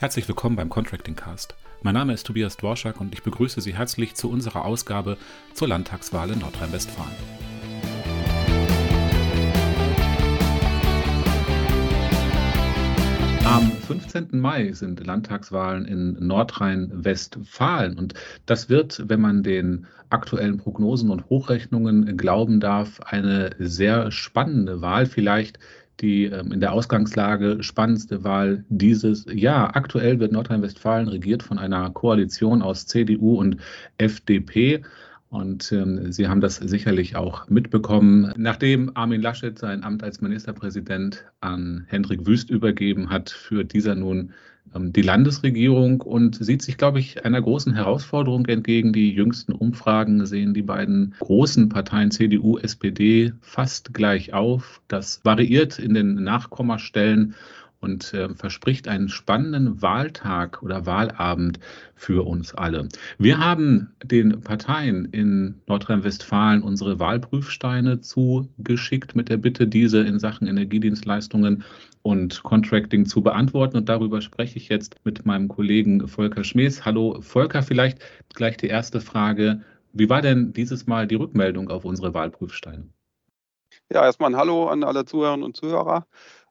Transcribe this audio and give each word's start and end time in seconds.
Herzlich 0.00 0.26
willkommen 0.28 0.56
beim 0.56 0.70
Contracting 0.70 1.14
Cast. 1.14 1.54
Mein 1.82 1.92
Name 1.92 2.14
ist 2.14 2.26
Tobias 2.26 2.56
Dworschak 2.56 3.02
und 3.02 3.12
ich 3.12 3.22
begrüße 3.22 3.60
Sie 3.60 3.76
herzlich 3.76 4.14
zu 4.14 4.30
unserer 4.30 4.64
Ausgabe 4.64 5.18
zur 5.52 5.68
Landtagswahl 5.68 6.30
in 6.30 6.38
Nordrhein-Westfalen. 6.38 7.12
Am 13.44 13.70
15. 13.72 14.40
Mai 14.40 14.72
sind 14.72 15.06
Landtagswahlen 15.06 15.84
in 15.84 16.16
Nordrhein-Westfalen 16.26 17.98
und 17.98 18.14
das 18.46 18.70
wird, 18.70 19.06
wenn 19.06 19.20
man 19.20 19.42
den 19.42 19.86
aktuellen 20.08 20.56
Prognosen 20.56 21.10
und 21.10 21.28
Hochrechnungen 21.28 22.16
glauben 22.16 22.58
darf, 22.58 23.00
eine 23.00 23.50
sehr 23.58 24.10
spannende 24.10 24.80
Wahl, 24.80 25.04
vielleicht 25.04 25.58
die 26.00 26.24
ähm, 26.24 26.52
in 26.52 26.60
der 26.60 26.72
Ausgangslage 26.72 27.62
spannendste 27.62 28.24
Wahl 28.24 28.64
dieses 28.68 29.26
Jahr. 29.30 29.76
Aktuell 29.76 30.20
wird 30.20 30.32
Nordrhein-Westfalen 30.32 31.08
regiert 31.08 31.42
von 31.42 31.58
einer 31.58 31.90
Koalition 31.90 32.62
aus 32.62 32.86
CDU 32.86 33.38
und 33.38 33.56
FDP. 33.98 34.82
Und 35.28 35.70
ähm, 35.70 36.10
Sie 36.10 36.26
haben 36.26 36.40
das 36.40 36.56
sicherlich 36.56 37.14
auch 37.14 37.48
mitbekommen. 37.48 38.32
Nachdem 38.36 38.90
Armin 38.96 39.22
Laschet 39.22 39.56
sein 39.58 39.84
Amt 39.84 40.02
als 40.02 40.20
Ministerpräsident 40.20 41.24
an 41.40 41.84
Hendrik 41.88 42.26
Wüst 42.26 42.50
übergeben 42.50 43.10
hat, 43.10 43.30
führt 43.30 43.72
dieser 43.72 43.94
nun 43.94 44.32
die 44.74 45.02
Landesregierung 45.02 46.00
und 46.00 46.36
sieht 46.36 46.62
sich, 46.62 46.76
glaube 46.76 47.00
ich, 47.00 47.24
einer 47.24 47.42
großen 47.42 47.74
Herausforderung 47.74 48.46
entgegen. 48.46 48.92
Die 48.92 49.12
jüngsten 49.12 49.52
Umfragen 49.52 50.24
sehen 50.26 50.54
die 50.54 50.62
beiden 50.62 51.14
großen 51.18 51.68
Parteien 51.68 52.10
CDU, 52.10 52.58
SPD 52.58 53.32
fast 53.40 53.92
gleich 53.92 54.32
auf. 54.32 54.80
Das 54.86 55.24
variiert 55.24 55.78
in 55.78 55.94
den 55.94 56.14
Nachkommastellen 56.22 57.34
und 57.80 58.12
äh, 58.14 58.28
verspricht 58.34 58.88
einen 58.88 59.08
spannenden 59.08 59.80
Wahltag 59.82 60.62
oder 60.62 60.86
Wahlabend 60.86 61.58
für 61.94 62.26
uns 62.26 62.54
alle. 62.54 62.88
Wir 63.18 63.38
haben 63.38 63.92
den 64.04 64.40
Parteien 64.42 65.06
in 65.06 65.60
Nordrhein-Westfalen 65.66 66.62
unsere 66.62 66.98
Wahlprüfsteine 66.98 68.00
zugeschickt 68.00 69.16
mit 69.16 69.28
der 69.28 69.38
Bitte, 69.38 69.66
diese 69.66 70.00
in 70.00 70.18
Sachen 70.18 70.46
Energiedienstleistungen 70.46 71.64
und 72.02 72.42
Contracting 72.42 73.06
zu 73.06 73.22
beantworten. 73.22 73.78
Und 73.78 73.88
darüber 73.88 74.20
spreche 74.20 74.58
ich 74.58 74.68
jetzt 74.68 74.96
mit 75.04 75.24
meinem 75.24 75.48
Kollegen 75.48 76.06
Volker 76.06 76.44
Schmees. 76.44 76.84
Hallo 76.84 77.20
Volker, 77.20 77.62
vielleicht 77.62 77.98
gleich 78.34 78.56
die 78.56 78.68
erste 78.68 79.00
Frage. 79.00 79.62
Wie 79.92 80.08
war 80.08 80.22
denn 80.22 80.52
dieses 80.52 80.86
Mal 80.86 81.06
die 81.06 81.16
Rückmeldung 81.16 81.68
auf 81.70 81.84
unsere 81.84 82.14
Wahlprüfsteine? 82.14 82.88
Ja, 83.92 84.04
erstmal 84.04 84.30
ein 84.30 84.36
Hallo 84.36 84.68
an 84.68 84.84
alle 84.84 85.04
Zuhörerinnen 85.04 85.44
und 85.44 85.56
Zuhörer. 85.56 86.06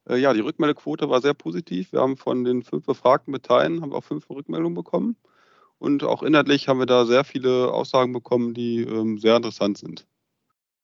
Äh, 0.07 0.17
ja, 0.17 0.33
die 0.33 0.41
Rückmeldequote 0.41 1.09
war 1.09 1.21
sehr 1.21 1.33
positiv. 1.33 1.91
Wir 1.91 2.01
haben 2.01 2.17
von 2.17 2.43
den 2.43 2.63
fünf 2.63 2.85
befragten 2.85 3.31
Parteien 3.33 3.81
haben 3.81 3.93
auch 3.93 4.03
fünf 4.03 4.29
Rückmeldungen 4.29 4.75
bekommen. 4.75 5.17
Und 5.79 6.03
auch 6.03 6.23
inhaltlich 6.23 6.67
haben 6.67 6.79
wir 6.79 6.85
da 6.85 7.05
sehr 7.05 7.23
viele 7.23 7.71
Aussagen 7.71 8.13
bekommen, 8.13 8.53
die 8.53 8.81
ähm, 8.83 9.17
sehr 9.17 9.37
interessant 9.37 9.77
sind. 9.77 10.07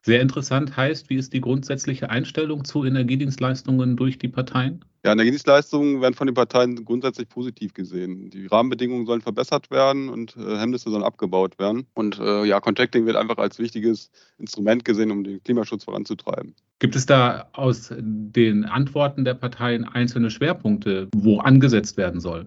Sehr 0.06 0.22
interessant 0.22 0.78
heißt, 0.78 1.10
wie 1.10 1.16
ist 1.16 1.34
die 1.34 1.42
grundsätzliche 1.42 2.12
Einstellung 2.12 2.64
zu 2.64 2.86
Energiedienstleistungen 2.86 3.98
durch 3.98 4.20
die 4.20 4.28
Parteien? 4.28 4.86
Ja, 5.04 5.14
Energiedienstleistungen 5.14 6.00
werden 6.00 6.14
von 6.14 6.28
den 6.28 6.36
Parteien 6.36 6.86
grundsätzlich 6.86 7.28
positiv 7.28 7.74
gesehen. 7.74 8.30
Die 8.30 8.46
Rahmenbedingungen 8.46 9.08
sollen 9.08 9.22
verbessert 9.22 9.72
werden 9.72 10.10
und 10.10 10.38
äh, 10.38 10.60
Hemmnisse 10.60 10.92
sollen 10.92 11.04
abgebaut 11.04 11.58
werden. 11.58 11.88
Und 11.96 12.20
äh, 12.20 12.46
ja, 12.46 12.60
Contracting 12.60 13.08
wird 13.08 13.16
einfach 13.16 13.40
als 13.40 13.58
wichtiges 13.58 14.12
Instrument 14.38 14.86
gesehen, 14.86 15.10
um 15.10 15.24
den 15.24 15.42
Klimaschutz 15.44 15.86
voranzutreiben. 15.86 16.54
Gibt 16.78 16.96
es 16.96 17.08
da 17.08 17.50
aus 17.54 17.92
den 17.98 18.64
Antworten 18.66 19.26
der 19.26 19.34
Parteien 19.34 19.86
einzelne 19.86 20.30
Schwerpunkte, 20.30 21.08
wo 21.16 21.40
angesetzt 21.40 21.98
werden 21.98 22.20
soll? 22.20 22.46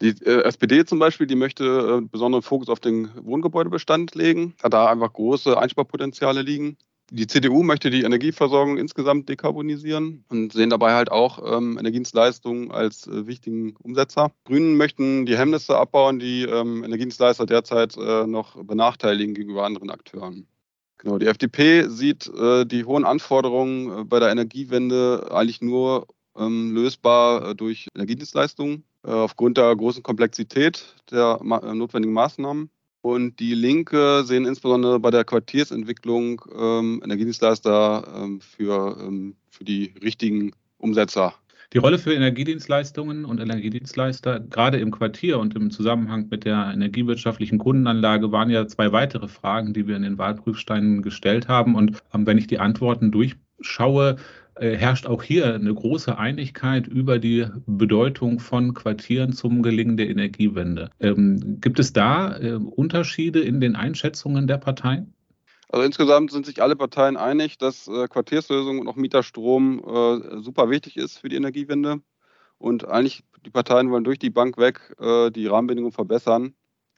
Die 0.00 0.08
äh, 0.24 0.42
SPD 0.42 0.84
zum 0.84 0.98
Beispiel, 0.98 1.26
die 1.26 1.36
möchte 1.36 2.00
äh, 2.02 2.06
besonderen 2.06 2.42
Fokus 2.42 2.68
auf 2.68 2.80
den 2.80 3.10
Wohngebäudebestand 3.16 4.14
legen, 4.14 4.54
da 4.60 4.68
da 4.68 4.90
einfach 4.90 5.12
große 5.12 5.58
Einsparpotenziale 5.58 6.42
liegen. 6.42 6.76
Die 7.10 7.28
CDU 7.28 7.62
möchte 7.62 7.88
die 7.88 8.02
Energieversorgung 8.02 8.78
insgesamt 8.78 9.28
dekarbonisieren 9.28 10.24
und 10.28 10.52
sehen 10.52 10.70
dabei 10.70 10.94
halt 10.94 11.12
auch 11.12 11.56
ähm, 11.56 11.78
Energiedienstleistungen 11.78 12.72
als 12.72 13.06
äh, 13.06 13.28
wichtigen 13.28 13.76
Umsetzer. 13.76 14.32
Grünen 14.44 14.76
möchten 14.76 15.24
die 15.24 15.38
Hemmnisse 15.38 15.78
abbauen, 15.78 16.18
die 16.18 16.42
ähm, 16.42 16.82
Energiedienstleister 16.82 17.46
derzeit 17.46 17.96
äh, 17.96 18.26
noch 18.26 18.62
benachteiligen 18.62 19.34
gegenüber 19.34 19.64
anderen 19.64 19.90
Akteuren. 19.90 20.48
Genau, 20.98 21.18
die 21.18 21.26
FDP 21.26 21.88
sieht 21.88 22.26
äh, 22.26 22.66
die 22.66 22.84
hohen 22.84 23.04
Anforderungen 23.04 24.00
äh, 24.00 24.04
bei 24.04 24.18
der 24.18 24.30
Energiewende 24.30 25.28
eigentlich 25.30 25.60
nur 25.60 26.08
ähm, 26.36 26.74
lösbar 26.74 27.50
äh, 27.50 27.54
durch 27.54 27.86
Energiedienstleistungen 27.94 28.84
aufgrund 29.10 29.56
der 29.56 29.74
großen 29.74 30.02
Komplexität 30.02 30.94
der 31.10 31.38
äh, 31.40 31.74
notwendigen 31.74 32.14
Maßnahmen. 32.14 32.70
Und 33.02 33.38
die 33.38 33.54
Linke 33.54 34.24
sehen 34.24 34.46
insbesondere 34.46 34.98
bei 34.98 35.10
der 35.10 35.24
Quartiersentwicklung 35.24 36.42
ähm, 36.58 37.00
Energiedienstleister 37.04 38.04
ähm, 38.16 38.40
für, 38.40 38.96
ähm, 39.00 39.36
für 39.48 39.62
die 39.62 39.94
richtigen 40.02 40.50
Umsetzer. 40.78 41.34
Die 41.72 41.78
Rolle 41.78 41.98
für 41.98 42.14
Energiedienstleistungen 42.14 43.24
und 43.24 43.40
Energiedienstleister, 43.40 44.40
gerade 44.40 44.78
im 44.78 44.92
Quartier 44.92 45.38
und 45.38 45.54
im 45.56 45.70
Zusammenhang 45.70 46.28
mit 46.30 46.44
der 46.44 46.70
energiewirtschaftlichen 46.72 47.58
Kundenanlage, 47.58 48.30
waren 48.30 48.50
ja 48.50 48.66
zwei 48.66 48.92
weitere 48.92 49.28
Fragen, 49.28 49.72
die 49.72 49.86
wir 49.86 49.96
in 49.96 50.02
den 50.02 50.18
Wahlprüfsteinen 50.18 51.02
gestellt 51.02 51.48
haben. 51.48 51.74
Und 51.74 52.02
ähm, 52.14 52.26
wenn 52.26 52.38
ich 52.38 52.46
die 52.46 52.58
Antworten 52.58 53.10
durchschaue, 53.10 54.10
äh, 54.10 54.16
herrscht 54.58 55.06
auch 55.06 55.22
hier 55.22 55.54
eine 55.54 55.74
große 55.74 56.16
Einigkeit 56.18 56.86
über 56.86 57.18
die 57.18 57.46
Bedeutung 57.66 58.40
von 58.40 58.74
Quartieren 58.74 59.32
zum 59.32 59.62
Gelingen 59.62 59.96
der 59.96 60.08
Energiewende. 60.08 60.90
Ähm, 61.00 61.58
gibt 61.60 61.78
es 61.78 61.92
da 61.92 62.36
äh, 62.38 62.52
Unterschiede 62.52 63.40
in 63.40 63.60
den 63.60 63.76
Einschätzungen 63.76 64.46
der 64.46 64.58
Parteien? 64.58 65.12
Also 65.68 65.84
insgesamt 65.84 66.30
sind 66.30 66.46
sich 66.46 66.62
alle 66.62 66.76
Parteien 66.76 67.16
einig, 67.16 67.58
dass 67.58 67.88
äh, 67.88 68.06
Quartierslösung 68.08 68.78
und 68.78 68.88
auch 68.88 68.96
Mieterstrom 68.96 69.80
äh, 69.80 70.40
super 70.40 70.70
wichtig 70.70 70.96
ist 70.96 71.18
für 71.18 71.28
die 71.28 71.36
Energiewende. 71.36 72.00
Und 72.58 72.88
eigentlich 72.88 73.24
die 73.44 73.50
Parteien 73.50 73.90
wollen 73.90 74.04
durch 74.04 74.18
die 74.18 74.30
Bank 74.30 74.58
weg 74.58 74.94
äh, 75.00 75.30
die 75.30 75.46
Rahmenbedingungen 75.46 75.92
verbessern 75.92 76.54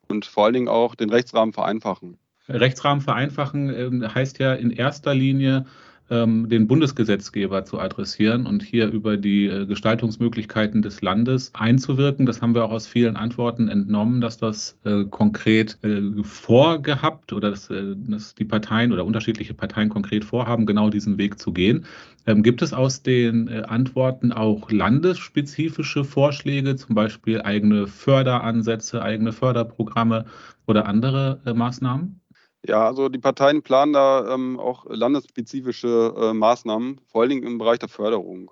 und 0.09 0.27
vor 0.27 0.45
allen 0.45 0.55
Dingen 0.55 0.69
auch 0.69 0.95
den 0.95 1.11
Rechtsrahmen 1.11 1.53
vereinfachen. 1.53 2.19
Rechtsrahmen 2.49 3.01
vereinfachen 3.01 3.75
ähm, 3.75 4.15
heißt 4.15 4.39
ja 4.39 4.55
in 4.55 4.71
erster 4.71 5.15
Linie, 5.15 5.67
ähm, 6.11 6.49
den 6.49 6.67
Bundesgesetzgeber 6.67 7.65
zu 7.65 7.79
adressieren 7.79 8.47
und 8.47 8.63
hier 8.63 8.89
über 8.89 9.17
die 9.17 9.47
äh, 9.47 9.67
Gestaltungsmöglichkeiten 9.67 10.83
des 10.83 11.03
Landes 11.03 11.51
einzuwirken. 11.55 12.27
Das 12.27 12.41
haben 12.41 12.55
wir 12.55 12.65
auch 12.65 12.71
aus 12.71 12.87
vielen 12.87 13.17
Antworten 13.17 13.69
entnommen, 13.69 14.21
dass 14.21 14.39
das 14.39 14.79
äh, 14.85 15.05
konkret 15.05 15.79
äh, 15.83 16.01
vorgehabt 16.23 17.33
oder 17.33 17.51
dass, 17.51 17.71
äh, 17.71 17.95
dass, 17.97 18.35
die 18.35 18.45
Parteien 18.45 18.93
oder 18.93 19.05
unterschiedliche 19.05 19.55
Parteien 19.55 19.89
konkret 19.89 20.25
vorhaben, 20.25 20.67
genau 20.67 20.91
diesen 20.91 21.19
Weg 21.19 21.39
zu 21.39 21.53
gehen. 21.53 21.85
Ähm, 22.27 22.43
gibt 22.43 22.63
es 22.63 22.73
aus 22.73 23.03
den 23.03 23.49
äh, 23.49 23.63
Antworten 23.67 24.33
auch 24.33 24.71
landesspezifische 24.71 26.05
Vorschläge, 26.05 26.77
zum 26.77 26.95
Beispiel 26.95 27.43
eigene 27.43 27.87
Förderansätze, 27.87 29.03
eigene 29.03 29.33
Förderprogramme 29.33 30.27
oder 30.67 30.87
andere 30.87 31.41
äh, 31.47 31.53
Maßnahmen? 31.53 32.21
Ja, 32.67 32.87
also 32.87 33.09
die 33.09 33.19
Parteien 33.19 33.63
planen 33.63 33.93
da 33.93 34.35
ähm, 34.35 34.59
auch 34.59 34.85
landesspezifische 34.89 36.15
äh, 36.17 36.33
Maßnahmen, 36.35 37.01
vor 37.07 37.23
allen 37.23 37.31
Dingen 37.31 37.47
im 37.47 37.59
Bereich 37.59 37.79
der 37.79 37.89
Förderung. 37.89 38.51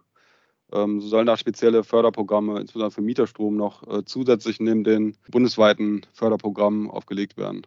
Ähm, 0.73 1.01
so 1.01 1.09
sollen 1.09 1.27
da 1.27 1.37
spezielle 1.37 1.85
Förderprogramme, 1.85 2.61
insbesondere 2.61 2.93
für 2.93 3.03
Mieterstrom, 3.03 3.57
noch 3.57 3.87
äh, 3.87 4.05
zusätzlich 4.05 4.61
neben 4.61 4.85
den 4.85 5.17
bundesweiten 5.29 6.07
Förderprogrammen 6.13 6.91
aufgelegt 6.91 7.37
werden. 7.37 7.67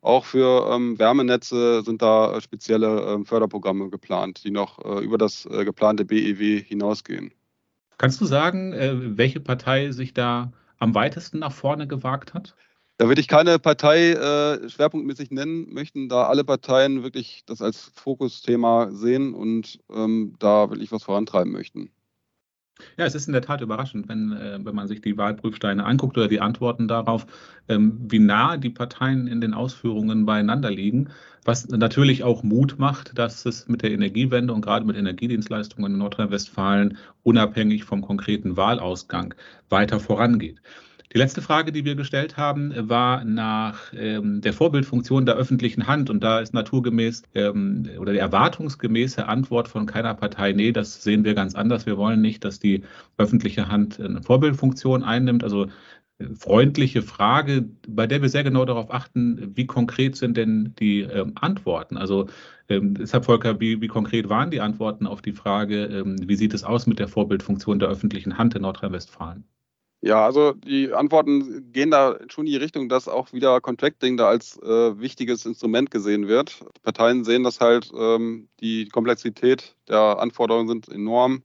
Auch 0.00 0.24
für 0.24 0.68
ähm, 0.70 0.98
Wärmenetze 0.98 1.82
sind 1.82 2.02
da 2.02 2.36
äh, 2.36 2.40
spezielle 2.40 3.02
ähm, 3.02 3.24
Förderprogramme 3.24 3.90
geplant, 3.90 4.44
die 4.44 4.50
noch 4.50 4.84
äh, 4.84 5.04
über 5.04 5.18
das 5.18 5.46
äh, 5.46 5.64
geplante 5.64 6.04
BEW 6.04 6.62
hinausgehen. 6.62 7.32
Kannst 7.98 8.20
du 8.20 8.24
sagen, 8.24 8.72
äh, 8.72 9.18
welche 9.18 9.40
Partei 9.40 9.90
sich 9.90 10.14
da 10.14 10.52
am 10.78 10.94
weitesten 10.94 11.40
nach 11.40 11.52
vorne 11.52 11.88
gewagt 11.88 12.32
hat? 12.32 12.54
Da 12.98 13.06
würde 13.06 13.20
ich 13.20 13.28
keine 13.28 13.60
Partei 13.60 14.10
äh, 14.10 14.68
schwerpunktmäßig 14.68 15.30
nennen 15.30 15.72
möchten, 15.72 16.08
da 16.08 16.24
alle 16.24 16.42
Parteien 16.42 17.04
wirklich 17.04 17.44
das 17.46 17.62
als 17.62 17.92
Fokusthema 17.94 18.90
sehen 18.90 19.34
und 19.34 19.78
ähm, 19.88 20.34
da 20.40 20.68
wirklich 20.68 20.90
was 20.90 21.04
vorantreiben 21.04 21.52
möchten. 21.52 21.90
Ja, 22.96 23.06
es 23.06 23.14
ist 23.14 23.28
in 23.28 23.32
der 23.32 23.42
Tat 23.42 23.60
überraschend, 23.60 24.08
wenn, 24.08 24.32
äh, 24.32 24.58
wenn 24.62 24.74
man 24.74 24.88
sich 24.88 25.00
die 25.00 25.16
Wahlprüfsteine 25.16 25.84
anguckt 25.84 26.18
oder 26.18 26.26
die 26.26 26.40
Antworten 26.40 26.88
darauf, 26.88 27.26
ähm, 27.68 28.00
wie 28.08 28.18
nah 28.18 28.56
die 28.56 28.70
Parteien 28.70 29.28
in 29.28 29.40
den 29.40 29.54
Ausführungen 29.54 30.26
beieinander 30.26 30.70
liegen, 30.70 31.10
was 31.44 31.68
natürlich 31.68 32.24
auch 32.24 32.42
Mut 32.42 32.78
macht, 32.78 33.16
dass 33.16 33.46
es 33.46 33.68
mit 33.68 33.82
der 33.82 33.92
Energiewende 33.92 34.52
und 34.52 34.60
gerade 34.60 34.84
mit 34.84 34.96
Energiedienstleistungen 34.96 35.92
in 35.92 35.98
Nordrhein-Westfalen 35.98 36.98
unabhängig 37.22 37.84
vom 37.84 38.02
konkreten 38.02 38.56
Wahlausgang 38.56 39.34
weiter 39.68 40.00
vorangeht. 40.00 40.60
Die 41.14 41.18
letzte 41.18 41.40
Frage, 41.40 41.72
die 41.72 41.86
wir 41.86 41.94
gestellt 41.94 42.36
haben, 42.36 42.72
war 42.76 43.24
nach 43.24 43.94
ähm, 43.94 44.42
der 44.42 44.52
Vorbildfunktion 44.52 45.24
der 45.24 45.36
öffentlichen 45.36 45.86
Hand. 45.86 46.10
Und 46.10 46.22
da 46.22 46.40
ist 46.40 46.52
naturgemäß 46.52 47.22
ähm, 47.34 47.88
oder 47.98 48.12
die 48.12 48.18
erwartungsgemäße 48.18 49.26
Antwort 49.26 49.68
von 49.68 49.86
keiner 49.86 50.12
Partei, 50.14 50.52
nee, 50.52 50.70
das 50.70 51.02
sehen 51.02 51.24
wir 51.24 51.34
ganz 51.34 51.54
anders. 51.54 51.86
Wir 51.86 51.96
wollen 51.96 52.20
nicht, 52.20 52.44
dass 52.44 52.58
die 52.58 52.82
öffentliche 53.16 53.68
Hand 53.68 53.98
eine 53.98 54.22
Vorbildfunktion 54.22 55.02
einnimmt. 55.02 55.44
Also 55.44 55.68
äh, 56.18 56.26
freundliche 56.34 57.00
Frage, 57.00 57.70
bei 57.88 58.06
der 58.06 58.20
wir 58.20 58.28
sehr 58.28 58.44
genau 58.44 58.66
darauf 58.66 58.92
achten, 58.92 59.56
wie 59.56 59.66
konkret 59.66 60.14
sind 60.16 60.36
denn 60.36 60.74
die 60.78 61.00
ähm, 61.00 61.32
Antworten. 61.36 61.96
Also 61.96 62.28
ähm, 62.68 62.94
deshalb, 62.94 63.24
Volker, 63.24 63.60
wie, 63.60 63.80
wie, 63.80 63.88
konkret 63.88 64.28
waren 64.28 64.50
die 64.50 64.60
Antworten 64.60 65.06
auf 65.06 65.22
die 65.22 65.32
Frage, 65.32 65.84
ähm, 65.86 66.16
wie 66.28 66.36
sieht 66.36 66.52
es 66.52 66.64
aus 66.64 66.86
mit 66.86 66.98
der 66.98 67.08
Vorbildfunktion 67.08 67.78
der 67.78 67.88
öffentlichen 67.88 68.36
Hand 68.36 68.54
in 68.54 68.62
Nordrhein-Westfalen? 68.62 69.44
Ja, 70.00 70.24
also 70.24 70.52
die 70.52 70.92
Antworten 70.92 71.72
gehen 71.72 71.90
da 71.90 72.18
schon 72.28 72.46
in 72.46 72.52
die 72.52 72.58
Richtung, 72.58 72.88
dass 72.88 73.08
auch 73.08 73.32
wieder 73.32 73.60
Contracting 73.60 74.16
da 74.16 74.28
als 74.28 74.56
äh, 74.62 75.00
wichtiges 75.00 75.44
Instrument 75.44 75.90
gesehen 75.90 76.28
wird. 76.28 76.60
Die 76.60 76.80
Parteien 76.82 77.24
sehen 77.24 77.42
das 77.42 77.60
halt, 77.60 77.90
ähm, 77.98 78.48
die 78.60 78.88
Komplexität 78.88 79.74
der 79.88 80.20
Anforderungen 80.20 80.68
sind 80.68 80.88
enorm. 80.88 81.42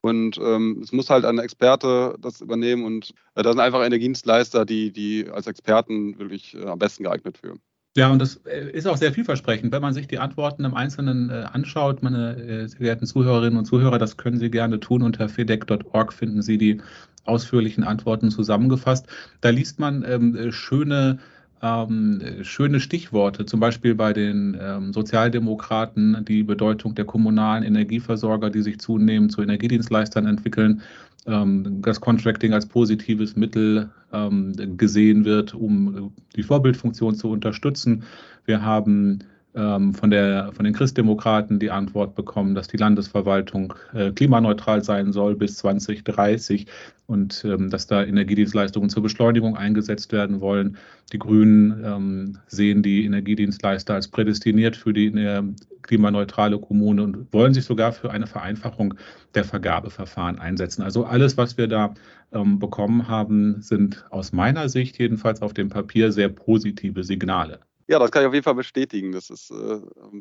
Und 0.00 0.38
ähm, 0.38 0.80
es 0.82 0.92
muss 0.92 1.10
halt 1.10 1.24
ein 1.24 1.40
Experte 1.40 2.14
das 2.20 2.40
übernehmen 2.40 2.84
und 2.84 3.12
äh, 3.34 3.42
da 3.42 3.50
sind 3.50 3.60
einfach 3.60 3.84
Energiedienstleister, 3.84 4.64
die, 4.64 4.92
die 4.92 5.28
als 5.28 5.48
Experten 5.48 6.16
wirklich 6.20 6.54
äh, 6.54 6.66
am 6.66 6.78
besten 6.78 7.02
geeignet 7.02 7.38
für. 7.38 7.56
Ja, 7.96 8.12
und 8.12 8.20
das 8.20 8.36
äh, 8.46 8.70
ist 8.70 8.86
auch 8.86 8.96
sehr 8.96 9.12
vielversprechend. 9.12 9.72
Wenn 9.72 9.82
man 9.82 9.92
sich 9.92 10.06
die 10.06 10.20
Antworten 10.20 10.64
im 10.64 10.74
Einzelnen 10.74 11.30
äh, 11.30 11.46
anschaut, 11.52 12.00
meine 12.00 12.36
äh, 12.36 12.68
sehr 12.68 12.78
geehrten 12.78 13.06
Zuhörerinnen 13.06 13.58
und 13.58 13.64
Zuhörer, 13.64 13.98
das 13.98 14.16
können 14.16 14.38
Sie 14.38 14.52
gerne 14.52 14.78
tun. 14.78 15.02
Unter 15.02 15.28
fedeck.org 15.28 16.12
finden 16.12 16.40
Sie 16.40 16.58
die 16.58 16.80
ausführlichen 17.28 17.84
Antworten 17.84 18.30
zusammengefasst. 18.30 19.06
Da 19.40 19.50
liest 19.50 19.78
man 19.78 20.04
ähm, 20.06 20.50
schöne 20.50 21.18
ähm, 21.60 22.20
schöne 22.42 22.80
Stichworte, 22.80 23.44
zum 23.44 23.60
Beispiel 23.60 23.94
bei 23.94 24.12
den 24.12 24.56
ähm, 24.60 24.92
Sozialdemokraten 24.92 26.24
die 26.24 26.44
Bedeutung 26.44 26.94
der 26.94 27.04
kommunalen 27.04 27.64
Energieversorger, 27.64 28.50
die 28.50 28.62
sich 28.62 28.78
zunehmend 28.78 29.32
zu 29.32 29.42
Energiedienstleistern 29.42 30.26
entwickeln, 30.26 30.82
ähm, 31.26 31.82
das 31.82 32.00
Contracting 32.00 32.52
als 32.52 32.66
positives 32.66 33.36
Mittel 33.36 33.90
ähm, 34.12 34.76
gesehen 34.76 35.24
wird, 35.24 35.54
um 35.54 36.12
die 36.36 36.42
Vorbildfunktion 36.42 37.16
zu 37.16 37.28
unterstützen. 37.30 38.04
Wir 38.44 38.62
haben 38.62 39.24
von, 39.58 40.10
der, 40.10 40.52
von 40.52 40.64
den 40.64 40.74
Christdemokraten 40.74 41.58
die 41.58 41.70
Antwort 41.70 42.14
bekommen, 42.14 42.54
dass 42.54 42.68
die 42.68 42.76
Landesverwaltung 42.76 43.74
äh, 43.92 44.12
klimaneutral 44.12 44.84
sein 44.84 45.12
soll 45.12 45.34
bis 45.34 45.56
2030 45.56 46.66
und 47.06 47.44
ähm, 47.44 47.68
dass 47.70 47.86
da 47.86 48.04
Energiedienstleistungen 48.04 48.90
zur 48.90 49.02
Beschleunigung 49.02 49.56
eingesetzt 49.56 50.12
werden 50.12 50.40
wollen. 50.40 50.76
Die 51.12 51.18
Grünen 51.18 51.82
ähm, 51.84 52.38
sehen 52.46 52.82
die 52.82 53.04
Energiedienstleister 53.04 53.94
als 53.94 54.08
prädestiniert 54.08 54.76
für 54.76 54.92
die 54.92 55.06
äh, 55.06 55.42
klimaneutrale 55.82 56.58
Kommune 56.58 57.02
und 57.02 57.32
wollen 57.32 57.54
sich 57.54 57.64
sogar 57.64 57.92
für 57.92 58.10
eine 58.10 58.26
Vereinfachung 58.26 58.94
der 59.34 59.44
Vergabeverfahren 59.44 60.38
einsetzen. 60.38 60.82
Also 60.82 61.04
alles, 61.04 61.36
was 61.36 61.56
wir 61.56 61.66
da 61.66 61.94
ähm, 62.32 62.58
bekommen 62.58 63.08
haben, 63.08 63.62
sind 63.62 64.04
aus 64.10 64.32
meiner 64.32 64.68
Sicht 64.68 64.98
jedenfalls 64.98 65.42
auf 65.42 65.54
dem 65.54 65.70
Papier 65.70 66.12
sehr 66.12 66.28
positive 66.28 67.02
Signale. 67.02 67.60
Ja, 67.88 67.98
das 67.98 68.10
kann 68.10 68.22
ich 68.22 68.28
auf 68.28 68.34
jeden 68.34 68.44
Fall 68.44 68.54
bestätigen. 68.54 69.12
Das 69.12 69.30
ist 69.30 69.50
äh, 69.50 69.80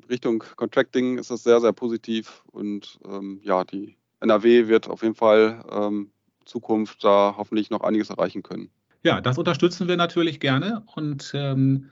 Richtung 0.09 0.43
Contracting 0.55 1.17
ist 1.17 1.29
das 1.29 1.43
sehr, 1.43 1.59
sehr 1.59 1.73
positiv 1.73 2.43
und 2.51 2.97
ähm, 3.05 3.41
ja, 3.43 3.65
die 3.65 3.97
NRW 4.21 4.67
wird 4.67 4.89
auf 4.89 5.03
jeden 5.03 5.15
Fall 5.15 5.63
ähm, 5.69 6.11
Zukunft 6.45 7.03
da 7.03 7.35
hoffentlich 7.37 7.69
noch 7.69 7.81
einiges 7.81 8.09
erreichen 8.09 8.41
können. 8.41 8.69
Ja, 9.03 9.19
das 9.19 9.37
unterstützen 9.37 9.89
wir 9.89 9.97
natürlich 9.97 10.39
gerne 10.39 10.83
und 10.95 11.31
ähm, 11.35 11.89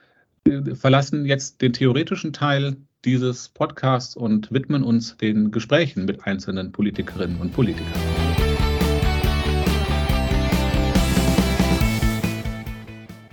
verlassen 0.74 1.26
jetzt 1.26 1.62
den 1.62 1.74
theoretischen 1.74 2.32
Teil 2.32 2.78
dieses 3.04 3.50
Podcasts 3.50 4.16
und 4.16 4.52
widmen 4.52 4.84
uns 4.84 5.18
den 5.18 5.52
Gesprächen 5.52 6.06
mit 6.06 6.26
einzelnen 6.26 6.72
Politikerinnen 6.72 7.40
und 7.42 7.54
Politikern. 7.54 8.25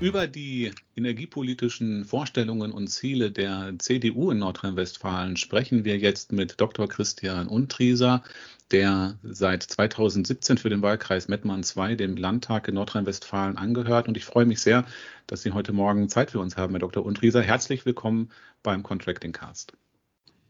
Über 0.03 0.27
die 0.27 0.73
energiepolitischen 0.97 2.05
Vorstellungen 2.05 2.73
und 2.73 2.89
Ziele 2.89 3.31
der 3.31 3.73
CDU 3.79 4.33
in 4.33 4.39
Nordrhein-Westfalen 4.39 5.37
sprechen 5.37 5.85
wir 5.85 5.97
jetzt 5.97 6.33
mit 6.33 6.61
Dr. 6.61 6.89
Christian 6.89 7.47
Untrieser, 7.47 8.25
der 8.73 9.15
seit 9.23 9.63
2017 9.63 10.59
für 10.59 10.71
den 10.71 10.83
Wahlkreis 10.83 11.29
Mettmann 11.29 11.63
II 11.63 11.97
dem 11.97 12.17
Landtag 12.17 12.67
in 12.67 12.75
Nordrhein-Westfalen 12.75 13.57
angehört. 13.57 14.09
Und 14.09 14.17
ich 14.17 14.25
freue 14.25 14.45
mich 14.45 14.59
sehr, 14.59 14.85
dass 15.29 15.43
Sie 15.43 15.53
heute 15.53 15.73
Morgen 15.73 16.09
Zeit 16.09 16.33
für 16.33 16.41
uns 16.41 16.57
haben, 16.57 16.73
Herr 16.73 16.81
Dr. 16.81 17.07
Untrieser. 17.07 17.41
Herzlich 17.41 17.87
willkommen 17.87 18.31
beim 18.65 18.83
Contracting 18.83 19.31
Cast. 19.31 19.73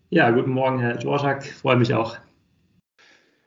Ja, 0.08 0.31
guten 0.31 0.52
Morgen, 0.52 0.78
Herr 0.78 0.96
Dvorak. 0.96 1.44
Freue 1.44 1.76
mich 1.76 1.93
auch. 1.93 2.16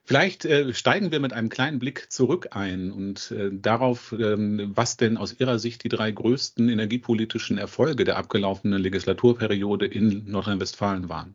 Vielleicht 0.07 0.45
äh, 0.45 0.71
steigen 0.73 1.11
wir 1.11 1.19
mit 1.19 1.33
einem 1.33 1.49
kleinen 1.49 1.79
Blick 1.79 2.11
zurück 2.11 2.49
ein 2.51 2.91
und 2.91 3.31
äh, 3.31 3.49
darauf, 3.51 4.13
ähm, 4.13 4.71
was 4.75 4.97
denn 4.97 5.17
aus 5.17 5.39
Ihrer 5.39 5.57
Sicht 5.57 5.83
die 5.83 5.89
drei 5.89 6.11
größten 6.11 6.69
energiepolitischen 6.69 7.57
Erfolge 7.57 8.03
der 8.03 8.17
abgelaufenen 8.17 8.79
Legislaturperiode 8.79 9.87
in 9.87 10.25
Nordrhein-Westfalen 10.27 11.09
waren. 11.09 11.33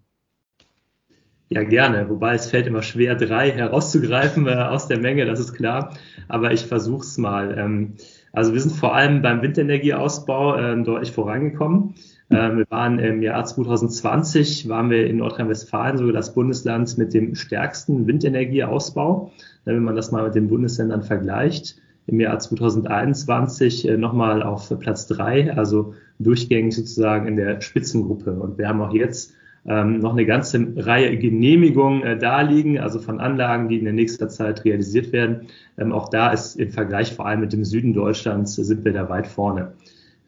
Ja, 1.48 1.64
gerne. 1.64 2.08
Wobei 2.08 2.34
es 2.34 2.48
fällt 2.48 2.68
immer 2.68 2.82
schwer, 2.82 3.16
drei 3.16 3.50
herauszugreifen 3.50 4.46
äh, 4.46 4.52
aus 4.52 4.86
der 4.86 5.00
Menge, 5.00 5.26
das 5.26 5.40
ist 5.40 5.52
klar. 5.52 5.96
Aber 6.28 6.52
ich 6.52 6.64
versuche 6.64 7.02
es 7.02 7.18
mal. 7.18 7.58
Ähm, 7.58 7.96
also 8.32 8.54
wir 8.54 8.60
sind 8.60 8.76
vor 8.76 8.94
allem 8.94 9.20
beim 9.20 9.42
Windenergieausbau 9.42 10.56
äh, 10.56 10.80
deutlich 10.84 11.10
vorangekommen. 11.10 11.96
Ähm, 12.30 12.58
wir 12.58 12.66
waren 12.70 12.98
im 12.98 13.22
Jahr 13.22 13.44
2020, 13.44 14.68
waren 14.68 14.90
wir 14.90 15.06
in 15.06 15.16
Nordrhein-Westfalen 15.16 15.98
sogar 15.98 16.12
das 16.12 16.34
Bundesland 16.34 16.96
mit 16.96 17.12
dem 17.12 17.34
stärksten 17.34 18.06
Windenergieausbau, 18.06 19.32
wenn 19.64 19.82
man 19.82 19.96
das 19.96 20.12
mal 20.12 20.24
mit 20.24 20.34
den 20.34 20.48
Bundesländern 20.48 21.02
vergleicht. 21.02 21.76
Im 22.06 22.20
Jahr 22.20 22.38
2021 22.38 23.88
äh, 23.88 23.96
nochmal 23.96 24.42
auf 24.42 24.72
Platz 24.78 25.06
drei, 25.06 25.52
also 25.52 25.94
durchgängig 26.18 26.74
sozusagen 26.74 27.26
in 27.26 27.36
der 27.36 27.60
Spitzengruppe. 27.60 28.32
Und 28.32 28.58
wir 28.58 28.68
haben 28.68 28.80
auch 28.80 28.94
jetzt 28.94 29.34
ähm, 29.66 29.98
noch 29.98 30.12
eine 30.12 30.24
ganze 30.24 30.72
Reihe 30.76 31.16
Genehmigungen 31.18 32.02
äh, 32.02 32.18
da 32.18 32.40
liegen, 32.40 32.78
also 32.78 32.98
von 32.98 33.20
Anlagen, 33.20 33.68
die 33.68 33.78
in 33.78 33.84
der 33.84 33.92
nächsten 33.92 34.28
Zeit 34.30 34.64
realisiert 34.64 35.12
werden. 35.12 35.48
Ähm, 35.78 35.92
auch 35.92 36.08
da 36.08 36.32
ist 36.32 36.56
im 36.56 36.70
Vergleich 36.70 37.12
vor 37.12 37.26
allem 37.26 37.40
mit 37.40 37.52
dem 37.52 37.64
Süden 37.64 37.92
Deutschlands 37.92 38.56
äh, 38.58 38.64
sind 38.64 38.84
wir 38.84 38.92
da 38.92 39.08
weit 39.08 39.26
vorne. 39.26 39.72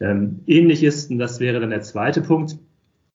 Ähm, 0.03 0.41
ähnlich 0.47 0.83
ist, 0.83 1.09
und 1.09 1.17
das 1.17 1.39
wäre 1.39 1.61
dann 1.61 1.69
der 1.69 1.81
zweite 1.81 2.21
Punkt, 2.21 2.57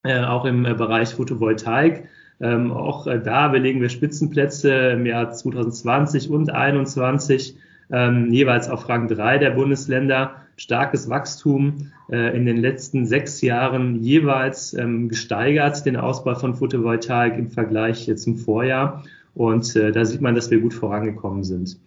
äh, 0.04 0.20
auch 0.20 0.46
im 0.46 0.64
äh, 0.64 0.72
Bereich 0.74 1.14
Photovoltaik. 1.14 2.04
Ähm, 2.40 2.72
auch 2.72 3.06
äh, 3.06 3.20
da 3.20 3.48
belegen 3.48 3.82
wir 3.82 3.90
Spitzenplätze 3.90 4.72
im 4.72 5.04
Jahr 5.04 5.30
2020 5.30 6.30
und 6.30 6.46
2021 6.46 7.56
ähm, 7.90 8.32
jeweils 8.32 8.70
auf 8.70 8.88
Rang 8.88 9.08
3 9.08 9.38
der 9.38 9.50
Bundesländer. 9.50 10.36
Starkes 10.56 11.08
Wachstum 11.10 11.92
äh, 12.10 12.36
in 12.36 12.46
den 12.46 12.56
letzten 12.56 13.06
sechs 13.06 13.42
Jahren 13.42 14.02
jeweils 14.02 14.72
ähm, 14.74 15.08
gesteigert, 15.08 15.84
den 15.84 15.96
Ausbau 15.96 16.34
von 16.36 16.54
Photovoltaik 16.54 17.38
im 17.38 17.48
Vergleich 17.48 18.10
zum 18.16 18.36
Vorjahr. 18.38 19.04
Und 19.34 19.76
äh, 19.76 19.92
da 19.92 20.04
sieht 20.04 20.20
man, 20.20 20.34
dass 20.34 20.50
wir 20.50 20.60
gut 20.60 20.74
vorangekommen 20.74 21.44
sind. 21.44 21.78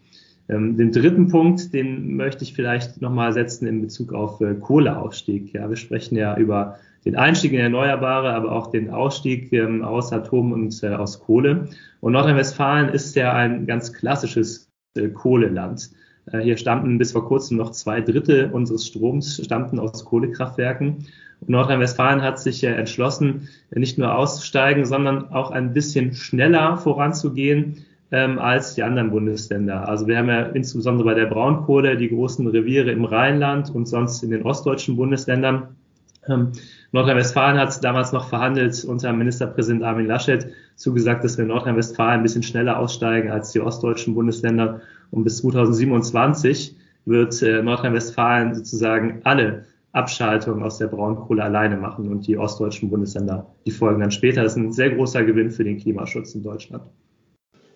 Ähm, 0.51 0.75
den 0.75 0.91
dritten 0.91 1.29
Punkt, 1.29 1.73
den 1.73 2.15
möchte 2.15 2.43
ich 2.43 2.53
vielleicht 2.53 3.01
nochmal 3.01 3.31
setzen 3.31 3.67
in 3.67 3.81
Bezug 3.81 4.13
auf 4.13 4.41
äh, 4.41 4.53
Kohleausstieg. 4.55 5.53
Ja, 5.53 5.69
wir 5.69 5.77
sprechen 5.77 6.17
ja 6.17 6.35
über 6.37 6.77
den 7.05 7.15
Einstieg 7.15 7.53
in 7.53 7.59
Erneuerbare, 7.59 8.33
aber 8.33 8.51
auch 8.51 8.67
den 8.67 8.89
Ausstieg 8.89 9.51
ähm, 9.53 9.83
aus 9.83 10.11
Atom 10.11 10.51
und 10.51 10.83
äh, 10.83 10.89
aus 10.89 11.21
Kohle. 11.21 11.69
Und 12.01 12.13
Nordrhein-Westfalen 12.13 12.89
ist 12.89 13.15
ja 13.15 13.33
ein 13.33 13.65
ganz 13.65 13.93
klassisches 13.93 14.69
äh, 14.97 15.07
Kohleland. 15.07 15.89
Äh, 16.31 16.39
hier 16.39 16.57
stammten 16.57 16.97
bis 16.97 17.13
vor 17.13 17.25
kurzem 17.25 17.57
noch 17.57 17.71
zwei 17.71 18.01
Drittel 18.01 18.51
unseres 18.51 18.85
Stroms 18.85 19.41
stammten 19.43 19.79
aus 19.79 20.03
Kohlekraftwerken. 20.03 21.05
Nordrhein-Westfalen 21.47 22.21
hat 22.21 22.39
sich 22.39 22.63
entschlossen, 22.63 23.47
nicht 23.73 23.97
nur 23.97 24.15
auszusteigen, 24.15 24.85
sondern 24.85 25.31
auch 25.31 25.49
ein 25.49 25.73
bisschen 25.73 26.13
schneller 26.13 26.77
voranzugehen 26.77 27.83
ähm, 28.11 28.39
als 28.39 28.75
die 28.75 28.83
anderen 28.83 29.09
Bundesländer. 29.09 29.87
Also 29.87 30.05
wir 30.05 30.17
haben 30.17 30.27
ja 30.27 30.41
insbesondere 30.41 31.05
bei 31.05 31.13
der 31.13 31.27
Braunkohle 31.27 31.97
die 31.97 32.09
großen 32.09 32.45
Reviere 32.47 32.91
im 32.91 33.05
Rheinland 33.05 33.73
und 33.73 33.87
sonst 33.87 34.21
in 34.23 34.31
den 34.31 34.43
ostdeutschen 34.43 34.97
Bundesländern. 34.97 35.75
Ähm, 36.27 36.51
Nordrhein-Westfalen 36.91 37.57
hat 37.57 37.83
damals 37.83 38.11
noch 38.11 38.27
verhandelt 38.27 38.83
unter 38.83 39.11
Ministerpräsident 39.13 39.83
Armin 39.83 40.07
Laschet, 40.07 40.45
zugesagt, 40.75 41.23
dass 41.23 41.37
wir 41.37 41.43
in 41.43 41.49
Nordrhein-Westfalen 41.49 42.19
ein 42.19 42.23
bisschen 42.23 42.43
schneller 42.43 42.77
aussteigen 42.77 43.31
als 43.31 43.53
die 43.53 43.61
ostdeutschen 43.61 44.13
Bundesländer. 44.13 44.81
Und 45.09 45.23
bis 45.23 45.37
2027 45.37 46.75
wird 47.05 47.41
äh, 47.41 47.63
Nordrhein-Westfalen 47.63 48.53
sozusagen 48.53 49.21
alle 49.23 49.65
Abschaltungen 49.93 50.63
aus 50.63 50.77
der 50.77 50.87
Braunkohle 50.87 51.43
alleine 51.43 51.77
machen 51.77 52.09
und 52.09 52.27
die 52.27 52.37
ostdeutschen 52.37 52.89
Bundesländer, 52.89 53.47
die 53.65 53.71
folgen 53.71 54.01
dann 54.01 54.11
später. 54.11 54.43
Das 54.43 54.53
ist 54.53 54.57
ein 54.57 54.71
sehr 54.71 54.91
großer 54.91 55.23
Gewinn 55.23 55.49
für 55.49 55.63
den 55.63 55.77
Klimaschutz 55.77 56.35
in 56.35 56.43
Deutschland. 56.43 56.83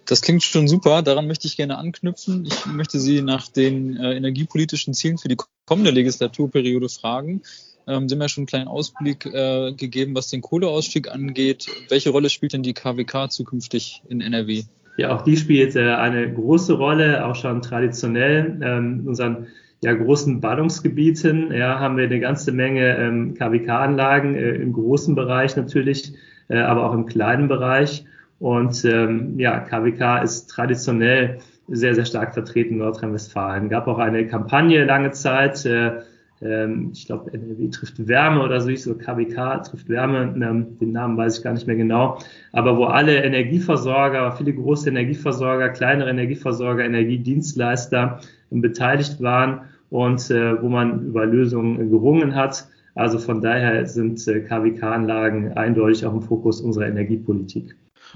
Das 0.05 0.21
klingt 0.21 0.43
schon 0.43 0.67
super. 0.67 1.01
Daran 1.01 1.27
möchte 1.27 1.47
ich 1.47 1.57
gerne 1.57 1.77
anknüpfen. 1.77 2.45
Ich 2.45 2.65
möchte 2.67 2.99
Sie 2.99 3.21
nach 3.21 3.47
den 3.47 3.97
äh, 3.97 4.15
energiepolitischen 4.15 4.93
Zielen 4.93 5.17
für 5.17 5.27
die 5.27 5.37
kommende 5.65 5.91
Legislaturperiode 5.91 6.89
fragen. 6.89 7.41
Ähm, 7.87 8.07
Sie 8.07 8.15
haben 8.15 8.21
ja 8.21 8.29
schon 8.29 8.41
einen 8.41 8.47
kleinen 8.47 8.67
Ausblick 8.67 9.25
äh, 9.25 9.73
gegeben, 9.73 10.15
was 10.15 10.29
den 10.29 10.41
Kohleausstieg 10.41 11.11
angeht. 11.11 11.67
Welche 11.89 12.11
Rolle 12.11 12.29
spielt 12.29 12.53
denn 12.53 12.63
die 12.63 12.73
KWK 12.73 13.29
zukünftig 13.29 14.03
in 14.07 14.21
NRW? 14.21 14.63
Ja, 14.97 15.15
auch 15.15 15.23
die 15.23 15.37
spielt 15.37 15.75
äh, 15.75 15.93
eine 15.93 16.31
große 16.31 16.73
Rolle, 16.73 17.25
auch 17.25 17.35
schon 17.35 17.61
traditionell. 17.61 18.59
Ähm, 18.61 18.99
in 19.01 19.07
unseren 19.07 19.47
ja, 19.83 19.93
großen 19.93 20.39
Ballungsgebieten 20.39 21.51
ja, 21.51 21.79
haben 21.79 21.97
wir 21.97 22.05
eine 22.05 22.19
ganze 22.19 22.51
Menge 22.51 22.97
ähm, 22.97 23.33
KWK-Anlagen 23.33 24.35
äh, 24.35 24.51
im 24.51 24.73
großen 24.73 25.15
Bereich 25.15 25.55
natürlich, 25.55 26.13
äh, 26.47 26.59
aber 26.59 26.89
auch 26.89 26.93
im 26.93 27.05
kleinen 27.05 27.47
Bereich. 27.47 28.05
Und 28.39 28.83
ähm, 28.85 29.39
ja, 29.39 29.59
KWK 29.59 30.23
ist 30.23 30.47
traditionell 30.47 31.39
sehr, 31.67 31.95
sehr 31.95 32.05
stark 32.05 32.33
vertreten 32.33 32.73
in 32.73 32.79
Nordrhein-Westfalen. 32.79 33.69
Gab 33.69 33.87
auch 33.87 33.97
eine 33.97 34.27
Kampagne 34.27 34.85
lange 34.85 35.11
Zeit, 35.11 35.65
äh, 35.65 36.01
ähm, 36.41 36.91
ich 36.93 37.05
glaube 37.05 37.33
NRW 37.33 37.69
trifft 37.69 38.07
Wärme 38.07 38.43
oder 38.43 38.59
so, 38.59 38.69
ich 38.69 38.83
so 38.83 38.95
KWK 38.95 39.63
trifft 39.63 39.89
Wärme, 39.89 40.35
ähm, 40.35 40.77
den 40.79 40.91
Namen 40.91 41.17
weiß 41.17 41.37
ich 41.37 41.43
gar 41.43 41.53
nicht 41.53 41.65
mehr 41.65 41.77
genau, 41.77 42.19
aber 42.51 42.77
wo 42.77 42.85
alle 42.85 43.23
Energieversorger, 43.23 44.33
viele 44.33 44.53
große 44.53 44.89
Energieversorger, 44.89 45.69
kleinere 45.69 46.09
Energieversorger, 46.09 46.83
Energiedienstleister 46.83 48.19
ähm, 48.51 48.61
beteiligt 48.61 49.21
waren 49.21 49.61
und 49.89 50.29
äh, 50.29 50.61
wo 50.61 50.67
man 50.69 51.07
über 51.07 51.25
Lösungen 51.25 51.89
gerungen 51.89 52.35
hat. 52.35 52.67
Also 52.95 53.17
von 53.19 53.41
daher 53.41 53.85
sind 53.85 54.25
äh, 54.27 54.41
KWK-Anlagen 54.41 55.53
eindeutig 55.53 56.05
auch 56.05 56.13
im 56.13 56.21
Fokus 56.21 56.61
unserer 56.61 56.87
Energiepolitik. 56.87 57.75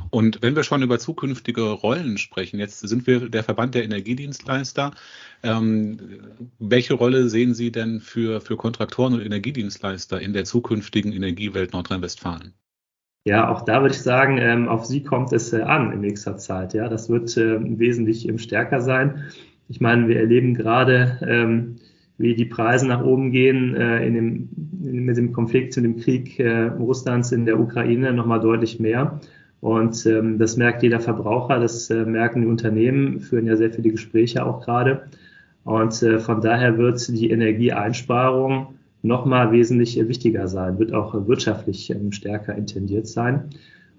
Und 0.09 0.41
wenn 0.41 0.55
wir 0.55 0.63
schon 0.63 0.81
über 0.81 0.99
zukünftige 0.99 1.69
Rollen 1.71 2.17
sprechen, 2.17 2.59
jetzt 2.59 2.79
sind 2.79 3.07
wir 3.07 3.29
der 3.29 3.43
Verband 3.43 3.75
der 3.75 3.83
Energiedienstleister. 3.83 4.91
Ähm, 5.43 5.99
welche 6.59 6.93
Rolle 6.93 7.29
sehen 7.29 7.53
Sie 7.53 7.71
denn 7.71 7.99
für, 7.99 8.41
für 8.41 8.57
Kontraktoren 8.57 9.13
und 9.13 9.21
Energiedienstleister 9.21 10.19
in 10.21 10.33
der 10.33 10.45
zukünftigen 10.45 11.13
Energiewelt 11.13 11.73
Nordrhein-Westfalen? 11.73 12.53
Ja, 13.25 13.49
auch 13.49 13.63
da 13.63 13.81
würde 13.81 13.93
ich 13.93 14.01
sagen, 14.01 14.37
ähm, 14.37 14.67
auf 14.69 14.85
Sie 14.85 15.03
kommt 15.03 15.33
es 15.33 15.53
äh, 15.53 15.61
an 15.61 15.91
in 15.91 16.01
nächster 16.01 16.37
Zeit. 16.37 16.73
Ja, 16.73 16.87
das 16.87 17.09
wird 17.09 17.35
äh, 17.37 17.59
wesentlich 17.77 18.27
ähm, 18.27 18.37
stärker 18.37 18.81
sein. 18.81 19.25
Ich 19.67 19.81
meine, 19.81 20.07
wir 20.07 20.19
erleben 20.19 20.55
gerade, 20.55 21.19
ähm, 21.27 21.75
wie 22.17 22.35
die 22.35 22.45
Preise 22.45 22.87
nach 22.87 23.03
oben 23.03 23.31
gehen 23.31 23.75
äh, 23.75 24.05
in 24.05 24.13
dem, 24.13 24.49
in, 24.83 25.05
mit 25.05 25.17
dem 25.17 25.31
Konflikt 25.31 25.75
und 25.77 25.83
dem 25.83 25.97
Krieg 25.97 26.39
äh, 26.39 26.63
Russlands 26.63 27.31
in 27.31 27.45
der 27.45 27.59
Ukraine 27.59 28.13
nochmal 28.13 28.39
deutlich 28.39 28.79
mehr. 28.79 29.19
Und 29.61 30.05
ähm, 30.05 30.37
das 30.37 30.55
merkt 30.55 30.83
jeder 30.83 30.99
Verbraucher, 30.99 31.59
das 31.59 31.89
äh, 31.89 32.05
merken 32.05 32.41
die 32.41 32.47
Unternehmen, 32.47 33.19
führen 33.19 33.45
ja 33.45 33.57
sehr 33.57 33.71
viele 33.71 33.91
Gespräche 33.91 34.45
auch 34.45 34.61
gerade. 34.61 35.03
Und 35.65 36.01
äh, 36.01 36.19
von 36.19 36.41
daher 36.41 36.77
wird 36.77 37.07
die 37.09 37.29
Energieeinsparung 37.29 38.75
nochmal 39.01 39.51
wesentlich 39.51 39.97
wichtiger 40.07 40.47
sein, 40.47 40.79
wird 40.79 40.93
auch 40.93 41.27
wirtschaftlich 41.27 41.89
ähm, 41.89 42.11
stärker 42.11 42.55
intendiert 42.55 43.07
sein. 43.07 43.49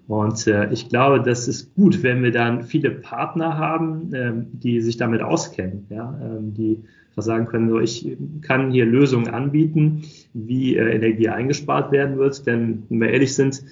Und 0.07 0.47
äh, 0.47 0.71
ich 0.71 0.89
glaube, 0.89 1.21
das 1.21 1.47
ist 1.47 1.73
gut, 1.75 2.03
wenn 2.03 2.23
wir 2.23 2.31
dann 2.31 2.63
viele 2.63 2.91
Partner 2.91 3.57
haben, 3.57 4.11
ähm, 4.13 4.47
die 4.51 4.81
sich 4.81 4.97
damit 4.97 5.21
auskennen, 5.21 5.85
ja, 5.89 6.19
ähm, 6.21 6.53
die 6.53 6.83
sagen 7.17 7.45
können, 7.45 7.69
so 7.69 7.79
ich 7.79 8.17
kann 8.41 8.71
hier 8.71 8.85
Lösungen 8.85 9.27
anbieten, 9.27 10.03
wie 10.33 10.75
äh, 10.75 10.95
Energie 10.95 11.29
eingespart 11.29 11.91
werden 11.91 12.17
wird. 12.17 12.45
Denn 12.47 12.83
wenn 12.89 12.99
wir 12.99 13.09
ehrlich 13.09 13.35
sind, 13.35 13.63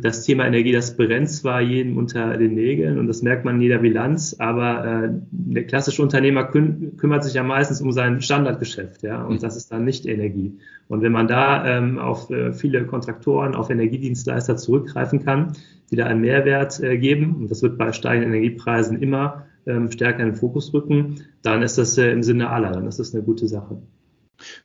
das 0.00 0.24
Thema 0.24 0.46
Energie, 0.46 0.72
das 0.72 0.96
brennt 0.96 1.30
zwar 1.30 1.60
jedem 1.60 1.98
unter 1.98 2.36
den 2.36 2.54
Nägeln 2.54 2.98
und 2.98 3.06
das 3.06 3.22
merkt 3.22 3.44
man 3.44 3.56
in 3.56 3.60
jeder 3.60 3.78
Bilanz, 3.78 4.36
aber 4.38 5.04
äh, 5.04 5.10
der 5.30 5.64
klassische 5.64 6.02
Unternehmer 6.02 6.44
küm 6.44 6.96
kümmert 6.96 7.24
sich 7.24 7.34
ja 7.34 7.42
meistens 7.42 7.80
um 7.80 7.92
sein 7.92 8.20
Standardgeschäft, 8.20 9.02
ja, 9.02 9.22
und 9.22 9.34
mhm. 9.34 9.40
das 9.40 9.56
ist 9.56 9.70
dann 9.70 9.84
nicht 9.84 10.06
Energie. 10.06 10.58
Und 10.88 11.02
wenn 11.02 11.12
man 11.12 11.28
da 11.28 11.66
ähm, 11.66 11.98
auf 11.98 12.30
äh, 12.30 12.52
viele 12.52 12.86
Kontraktoren, 12.86 13.54
auf 13.54 13.68
Energiedienstleister 13.68 14.56
zurückgreifen 14.56 15.22
kann, 15.24 15.52
die 15.90 15.96
da 15.96 16.06
einen 16.06 16.22
Mehrwert 16.22 16.80
äh, 16.80 16.96
geben, 16.96 17.36
und 17.36 17.50
das 17.50 17.62
wird 17.62 17.76
bei 17.76 17.92
steigenden 17.92 18.32
Energiepreisen 18.32 19.02
immer 19.02 19.46
ähm, 19.66 19.90
stärker 19.90 20.20
in 20.20 20.30
den 20.30 20.36
Fokus 20.36 20.72
rücken, 20.72 21.22
dann 21.42 21.62
ist 21.62 21.76
das 21.76 21.98
äh, 21.98 22.10
im 22.10 22.22
Sinne 22.22 22.50
aller, 22.50 22.72
dann 22.72 22.86
ist 22.86 22.98
das 22.98 23.14
eine 23.14 23.22
gute 23.22 23.46
Sache. 23.48 23.82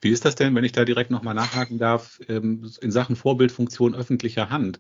Wie 0.01 0.09
ist 0.09 0.25
das 0.25 0.35
denn, 0.35 0.55
wenn 0.55 0.63
ich 0.63 0.71
da 0.71 0.85
direkt 0.85 1.11
nochmal 1.11 1.33
nachhaken 1.33 1.77
darf, 1.77 2.19
ähm, 2.29 2.69
in 2.81 2.91
Sachen 2.91 3.15
Vorbildfunktion 3.15 3.95
öffentlicher 3.95 4.49
Hand? 4.49 4.79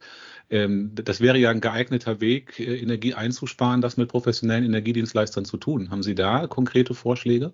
Ähm, 0.49 0.91
das 0.93 1.21
wäre 1.21 1.37
ja 1.37 1.49
ein 1.49 1.61
geeigneter 1.61 2.21
Weg, 2.21 2.59
äh, 2.59 2.77
Energie 2.77 3.13
einzusparen, 3.13 3.81
das 3.81 3.97
mit 3.97 4.09
professionellen 4.09 4.65
Energiedienstleistern 4.65 5.45
zu 5.45 5.57
tun. 5.57 5.89
Haben 5.89 6.03
Sie 6.03 6.15
da 6.15 6.47
konkrete 6.47 6.93
Vorschläge? 6.93 7.53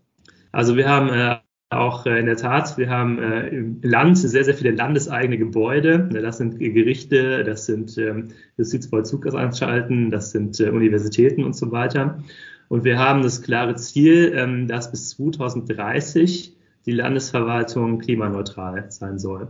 Also 0.51 0.75
wir 0.75 0.89
haben 0.89 1.09
äh, 1.09 1.37
auch 1.69 2.05
äh, 2.05 2.19
in 2.19 2.25
der 2.25 2.37
Tat, 2.37 2.77
wir 2.77 2.89
haben 2.89 3.19
im 3.19 3.81
Land 3.83 4.17
sehr, 4.17 4.43
sehr 4.43 4.55
viele 4.55 4.71
landeseigene 4.71 5.37
Gebäude. 5.37 6.09
Das 6.11 6.39
sind 6.39 6.59
Gerichte, 6.59 7.43
das 7.43 7.67
sind 7.67 7.97
ähm, 7.97 8.29
Justizvollzugsanstalten, 8.57 10.09
das 10.09 10.31
sind 10.31 10.59
Universitäten 10.59 11.43
und 11.43 11.55
so 11.55 11.71
weiter. 11.71 12.23
Und 12.67 12.83
wir 12.83 12.99
haben 12.99 13.23
das 13.23 13.41
klare 13.41 13.75
Ziel, 13.75 14.67
dass 14.67 14.91
bis 14.91 15.09
2030 15.09 16.55
die 16.89 16.95
Landesverwaltung 16.95 17.99
klimaneutral 17.99 18.85
sein 18.89 19.19
soll. 19.19 19.47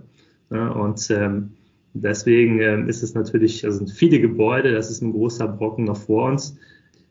Und 0.49 1.09
ähm, 1.09 1.51
deswegen 1.93 2.59
ähm, 2.59 2.89
ist 2.89 3.01
es 3.01 3.13
natürlich, 3.13 3.63
also 3.63 3.77
sind 3.77 3.91
viele 3.91 4.19
Gebäude, 4.19 4.73
das 4.73 4.89
ist 4.89 5.01
ein 5.01 5.13
großer 5.13 5.47
Brocken 5.47 5.85
noch 5.85 5.95
vor 5.95 6.25
uns. 6.29 6.57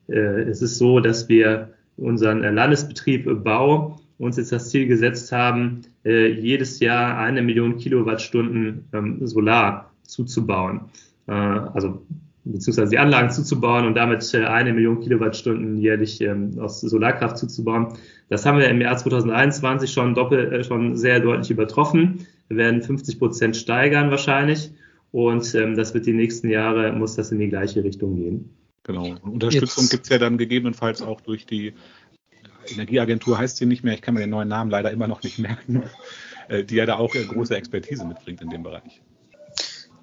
Äh, 0.09 0.43
es 0.43 0.61
ist 0.61 0.77
so, 0.77 1.01
dass 1.01 1.31
wir 1.31 1.71
unseren 1.97 2.45
äh, 2.45 2.51
Landesbetrieb 2.51 3.43
Bau 3.43 3.99
uns 4.19 4.37
jetzt 4.37 4.53
das 4.53 4.69
Ziel 4.69 4.87
gesetzt 4.87 5.33
haben, 5.33 5.83
äh, 6.05 6.27
jedes 6.27 6.79
Jahr 6.81 7.17
eine 7.17 7.41
Million 7.41 7.79
Kilowattstunden 7.79 8.85
ähm, 8.93 9.27
Solar 9.27 9.93
zuzubauen. 10.03 10.81
also 11.27 12.03
beziehungsweise 12.53 12.91
die 12.91 12.99
Anlagen 12.99 13.31
zuzubauen 13.31 13.87
und 13.87 13.95
damit 13.95 14.33
äh, 14.35 14.45
eine 14.45 14.73
Million 14.73 15.01
Kilowattstunden 15.01 15.79
jährlich 15.79 16.21
ähm, 16.21 16.59
aus 16.59 16.81
Solarkraft 16.81 17.39
zuzubauen. 17.39 17.95
Das 18.29 18.47
haben 18.47 18.59
wir 18.59 18.69
im 18.69 18.81
Jahr 18.81 18.97
2021 18.97 19.93
schon 19.93 20.15
doppelt, 20.15 20.53
äh, 20.53 20.65
schon 20.65 20.97
sehr 20.97 21.21
deutlich 21.21 21.51
übertroffen. 21.51 22.27
Wir 22.49 22.57
werden 22.57 22.83
50 22.83 23.19
Prozent 23.19 23.57
steigern 23.57 24.11
wahrscheinlich 24.11 24.73
und 25.13 25.55
ähm, 25.55 25.77
das 25.77 25.95
wird 25.95 26.07
die 26.07 26.13
nächsten 26.13 26.49
Jahre, 26.49 26.93
muss 26.93 27.17
das 27.17 27.31
in 27.33 27.39
die 27.39 27.49
gleiche 27.49 27.85
Richtung 27.85 28.17
gehen. 28.17 28.51
Genau. 28.85 29.17
Unterstützung 29.23 29.89
gibt 29.89 30.05
es 30.05 30.09
ja 30.09 30.19
dann 30.19 30.39
gegebenenfalls 30.39 31.03
auch 31.03 31.21
durch 31.21 31.45
die 31.45 31.75
Energieagentur 32.71 33.39
heißt 33.39 33.57
sie 33.57 33.67
nicht 33.67 33.83
mehr, 33.83 33.95
ich 33.95 34.03
kann 34.03 34.15
mir 34.15 34.21
den 34.21 34.31
neuen 34.31 34.49
Namen 34.49 34.71
leider 34.71 34.91
immer 34.91 35.09
noch 35.09 35.23
nicht 35.23 35.39
merken, 35.39 35.85
äh, 36.49 36.65
die 36.65 36.77
ja 36.77 36.87
da 36.87 36.97
auch 36.97 37.13
große 37.13 37.57
Expertise 37.57 38.05
mitbringt 38.05 38.41
in 38.43 38.51
dem 38.51 38.63
Bereich. 38.63 39.03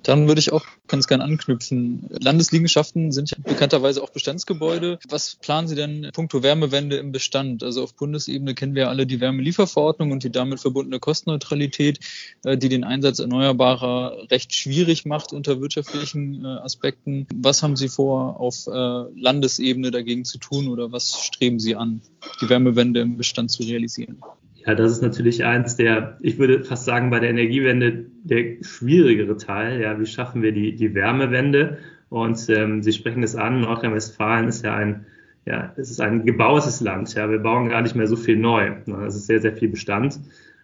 Dann 0.05 0.27
würde 0.27 0.37
ich 0.37 0.53
auch 0.53 0.63
ganz 0.87 1.07
gern 1.07 1.21
anknüpfen. 1.21 2.05
Landesliegenschaften 2.11 3.11
sind 3.11 3.31
ja 3.31 3.37
bekannterweise 3.43 4.03
auch 4.03 4.11
Bestandsgebäude. 4.11 4.99
Was 5.09 5.35
planen 5.35 5.67
Sie 5.67 5.73
denn 5.73 6.11
puncto 6.13 6.43
Wärmewende 6.43 6.97
im 6.97 7.11
Bestand? 7.11 7.63
Also 7.63 7.81
auf 7.81 7.95
Bundesebene 7.95 8.53
kennen 8.53 8.75
wir 8.75 8.89
alle 8.89 9.07
die 9.07 9.19
Wärmelieferverordnung 9.19 10.11
und 10.11 10.23
die 10.23 10.31
damit 10.31 10.59
verbundene 10.59 10.99
Kostenneutralität, 10.99 11.99
äh, 12.43 12.55
die 12.55 12.69
den 12.69 12.83
Einsatz 12.83 13.17
erneuerbarer 13.17 14.29
recht 14.29 14.53
schwierig 14.53 15.05
macht 15.05 15.33
unter 15.33 15.59
wirtschaftlichen 15.59 16.45
äh, 16.45 16.49
Aspekten. 16.49 17.25
Was 17.33 17.63
haben 17.63 17.75
Sie 17.75 17.89
vor, 17.89 18.39
auf 18.39 18.67
äh, 18.67 18.71
Landesebene 18.71 19.89
dagegen 19.89 20.23
zu 20.23 20.37
tun 20.37 20.67
oder 20.67 20.91
was 20.91 21.19
streben 21.19 21.59
Sie 21.59 21.75
an, 21.75 22.01
die 22.41 22.49
Wärmewende 22.49 22.99
im 22.99 23.17
Bestand 23.17 23.49
zu 23.49 23.63
realisieren? 23.63 24.21
Ja, 24.65 24.73
das 24.73 24.91
ist 24.91 25.01
natürlich 25.01 25.45
eins 25.45 25.75
der, 25.75 26.17
ich 26.21 26.39
würde 26.39 26.63
fast 26.63 26.85
sagen, 26.85 27.11
bei 27.11 27.19
der 27.19 27.29
Energiewende 27.29 28.05
der 28.23 28.57
schwierigere 28.61 29.37
Teil. 29.37 29.79
Ja, 29.81 29.99
wie 29.99 30.05
schaffen 30.07 30.41
wir 30.41 30.51
die, 30.51 30.75
die 30.75 30.95
Wärmewende? 30.95 31.77
Und 32.09 32.49
ähm, 32.49 32.81
Sie 32.81 32.91
sprechen 32.91 33.21
es 33.21 33.35
an, 33.35 33.61
Nordrhein-Westfalen 33.61 34.47
ist 34.47 34.63
ja 34.63 34.75
ein, 34.75 35.05
ja, 35.45 35.73
es 35.77 35.91
ist 35.91 36.01
ein 36.01 36.25
gebautes 36.25 36.81
Land. 36.81 37.13
Ja, 37.13 37.29
wir 37.29 37.39
bauen 37.39 37.69
gar 37.69 37.81
nicht 37.81 37.95
mehr 37.95 38.07
so 38.07 38.15
viel 38.15 38.37
neu. 38.37 38.71
Es 39.05 39.15
ist 39.15 39.27
sehr, 39.27 39.39
sehr 39.39 39.53
viel 39.53 39.69
Bestand. 39.69 40.19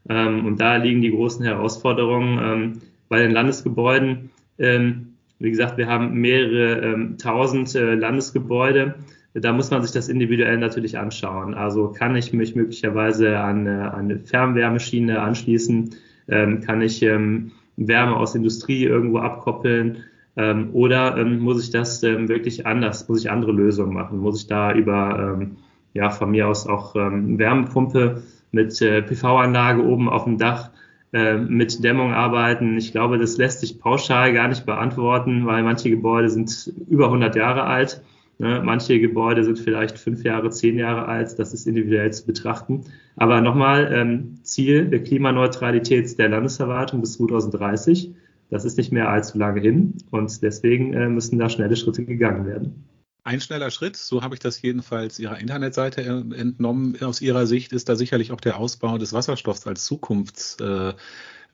Ähm, 0.10 0.46
und 0.46 0.60
da 0.60 0.78
liegen 0.78 1.02
die 1.02 1.12
großen 1.12 1.46
Herausforderungen 1.46 2.40
ähm, 2.42 2.82
bei 3.08 3.20
den 3.20 3.32
Landesgebäuden. 3.32 4.32
Ähm, 4.58 5.14
wie 5.38 5.52
gesagt, 5.52 5.78
wir 5.78 5.88
haben 5.88 6.14
mehrere 6.14 6.82
ähm, 6.82 7.18
tausend 7.18 7.76
äh, 7.76 7.94
Landesgebäude 7.94 8.96
da 9.34 9.54
muss 9.54 9.72
man 9.72 9.82
sich 9.82 9.92
das 9.92 10.10
individuell 10.10 10.58
natürlich 10.58 10.98
anschauen. 10.98 11.54
Also 11.54 11.90
kann 11.90 12.16
ich 12.16 12.34
mich 12.34 12.56
möglicherweise 12.56 13.40
an, 13.40 13.68
eine 13.68 14.20
Fernwärmeschiene 14.20 15.22
anschließen? 15.22 15.96
Ähm, 16.28 16.62
kann 16.62 16.82
ich 16.82 17.02
ähm, 17.02 17.52
Wärme 17.78 18.18
aus 18.18 18.36
Industrie 18.36 18.84
irgendwo 18.84 19.20
abkoppeln? 19.20 20.04
Ähm, 20.36 20.70
oder 20.74 21.18
ähm, 21.18 21.40
muss 21.40 21.64
ich 21.64 21.72
das 21.72 22.04
ähm, 22.04 22.28
wirklich 22.28 22.66
anders? 22.66 23.08
Muss 23.08 23.22
ich 23.22 23.32
andere 23.32 23.54
Lösungen 23.54 23.94
machen? 23.94 24.20
Muss 24.20 24.42
ich 24.42 24.48
da 24.48 24.74
über, 24.74 25.38
ähm, 25.40 25.58
ja, 25.94 26.10
von 26.10 26.32
mir 26.32 26.48
aus 26.48 26.68
auch 26.68 26.96
Wärmepumpe 26.96 28.24
mit 28.52 28.82
äh, 28.82 29.02
PV-Anlage 29.02 29.84
oben 29.84 30.10
auf 30.10 30.26
dem 30.26 30.38
Dach 30.38 30.72
äh, 31.14 31.38
mit 31.38 31.84
Dämmung 31.84 32.14
arbeiten? 32.14 32.78
Ich 32.78 32.92
glaube, 32.92 33.18
das 33.18 33.38
lässt 33.38 33.62
sich 33.62 33.80
pauschal 33.80 34.34
gar 34.34 34.50
nicht 34.50 34.66
beantworten, 34.66 35.46
weil 35.46 35.64
manche 35.64 35.90
Gebäude 35.90 36.30
sind 36.30 36.74
über 36.90 37.06
100 37.06 37.36
Jahre 37.36 37.64
alt 37.64 38.02
Ne? 38.42 38.60
Manche 38.64 39.00
Gebäude 39.00 39.44
sind 39.44 39.60
vielleicht 39.60 40.00
fünf 40.00 40.24
Jahre, 40.24 40.50
zehn 40.50 40.76
Jahre 40.76 41.06
alt, 41.06 41.38
das 41.38 41.54
ist 41.54 41.68
individuell 41.68 42.12
zu 42.12 42.26
betrachten. 42.26 42.86
Aber 43.16 43.40
nochmal, 43.40 43.94
ähm, 43.94 44.40
Ziel 44.42 44.90
der 44.90 45.04
Klimaneutralität 45.04 46.18
der 46.18 46.30
Landesverwaltung 46.30 47.02
bis 47.02 47.14
2030. 47.14 48.16
Das 48.50 48.66
ist 48.66 48.80
nicht 48.80 48.92
mehr 48.92 49.10
allzu 49.10 49.38
lange 49.38 49.62
hin 49.62 49.94
und 50.10 50.42
deswegen 50.42 50.92
äh, 50.94 51.08
müssen 51.08 51.38
da 51.38 51.50
schnelle 51.50 51.76
Schritte 51.76 52.04
gegangen 52.04 52.48
werden. 52.48 52.84
Ein 53.24 53.42
schneller 53.42 53.70
Schritt, 53.70 53.96
so 53.96 54.24
habe 54.24 54.34
ich 54.34 54.40
das 54.40 54.60
jedenfalls 54.60 55.20
Ihrer 55.20 55.38
Internetseite 55.38 56.02
entnommen, 56.02 57.00
aus 57.00 57.22
Ihrer 57.22 57.46
Sicht 57.46 57.74
ist 57.74 57.90
da 57.90 57.96
sicherlich 57.96 58.32
auch 58.32 58.42
der 58.42 58.58
Ausbau 58.58 58.98
des 58.98 59.14
Wasserstoffs 59.14 59.68
als 59.68 59.86
Zukunftsenergieträger. 59.86 60.98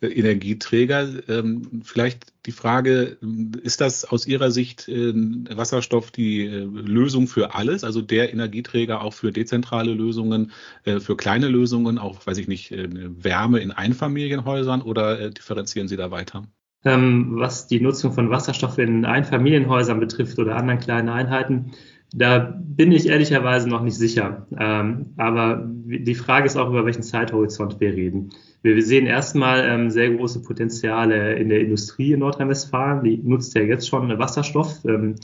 Ähm, 0.02 1.82
vielleicht 1.84 2.34
die 2.46 2.52
Frage, 2.52 3.18
ist 3.62 3.82
das 3.82 4.06
aus 4.06 4.28
Ihrer 4.28 4.52
Sicht 4.52 4.88
äh, 4.88 5.14
Wasserstoff 5.14 6.12
die 6.12 6.46
äh, 6.46 6.64
Lösung 6.64 7.28
für 7.28 7.56
alles, 7.56 7.84
also 7.84 8.02
der 8.02 8.32
Energieträger 8.32 9.02
auch 9.02 9.14
für 9.14 9.32
dezentrale 9.32 9.94
Lösungen, 9.94 10.52
äh, 10.86 11.00
für 11.00 11.18
kleine 11.18 11.48
Lösungen, 11.48 11.98
auch, 11.98 12.26
weiß 12.26 12.38
ich 12.38 12.48
nicht, 12.48 12.72
Wärme 12.72 13.60
in 13.60 13.72
Einfamilienhäusern 13.72 14.82
oder 14.82 15.30
differenzieren 15.32 15.88
Sie 15.88 15.98
da 15.98 16.12
weiter? 16.12 16.48
ähm, 16.88 17.32
was 17.36 17.68
die 17.68 17.82
Nutzung 17.82 18.14
von 18.14 18.30
Wasserstoff 18.30 18.78
in 18.78 19.06
Einfamilienhäusern 19.06 20.00
betrifft 20.00 20.40
oder 20.40 20.56
anderen 20.56 20.80
kleinen 20.80 21.10
Einheiten. 21.10 21.72
Da 22.14 22.58
bin 22.64 22.92
ich 22.92 23.08
ehrlicherweise 23.08 23.68
noch 23.68 23.84
nicht 23.84 23.98
sicher. 23.98 24.48
Ähm, 24.58 25.08
aber 25.18 25.68
die 25.68 26.16
Frage 26.16 26.46
ist 26.46 26.56
auch, 26.56 26.70
über 26.70 26.86
welchen 26.86 27.04
Zeithorizont 27.04 27.80
wir 27.80 27.94
reden. 27.94 28.30
Wir 28.62 28.82
sehen 28.82 29.08
erstmal 29.08 29.66
ähm, 29.66 29.90
sehr 29.90 30.12
große 30.12 30.42
Potenziale 30.42 31.36
in 31.36 31.50
der 31.50 31.60
Industrie 31.60 32.14
in 32.14 32.20
Nordrhein-Westfalen. 32.20 33.04
Die 33.04 33.18
nutzt 33.18 33.56
ja 33.56 33.62
jetzt 33.62 33.88
schon 33.88 34.18
Wasserstoff, 34.18 34.86
ähm, 34.86 35.16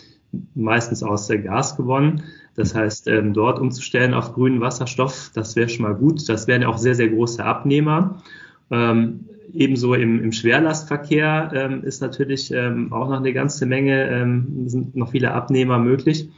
meistens 0.56 1.04
aus 1.04 1.30
Gas 1.30 1.78
gewonnen. 1.78 2.24
Das 2.56 2.76
heißt, 2.76 3.08
ähm, 3.08 3.34
dort 3.34 3.60
umzustellen 3.60 4.14
auf 4.14 4.34
grünen 4.34 4.62
Wasserstoff, 4.62 5.32
das 5.34 5.56
wäre 5.56 5.70
schon 5.70 5.84
mal 5.84 5.96
gut. 5.96 6.28
Das 6.28 6.48
wären 6.48 6.64
ja 6.64 6.68
auch 6.68 6.78
sehr, 6.78 6.96
sehr 6.96 7.10
große 7.10 7.44
Abnehmer. 7.44 8.22
Ähm, 8.72 9.22
Ebenso 9.54 9.94
im, 9.94 10.24
im 10.24 10.32
Schwerlastverkehr 10.32 11.52
ähm, 11.54 11.84
ist 11.84 12.02
natürlich 12.02 12.52
ähm, 12.52 12.92
auch 12.92 13.08
noch 13.08 13.20
eine 13.20 13.34
ganze 13.34 13.68
Menge, 13.68 14.10
ähm, 14.10 14.68
sind 14.68 14.96
noch 14.96 15.12
viele 15.12 15.32
Abnehmer 15.32 15.78
möglich. 15.78 16.30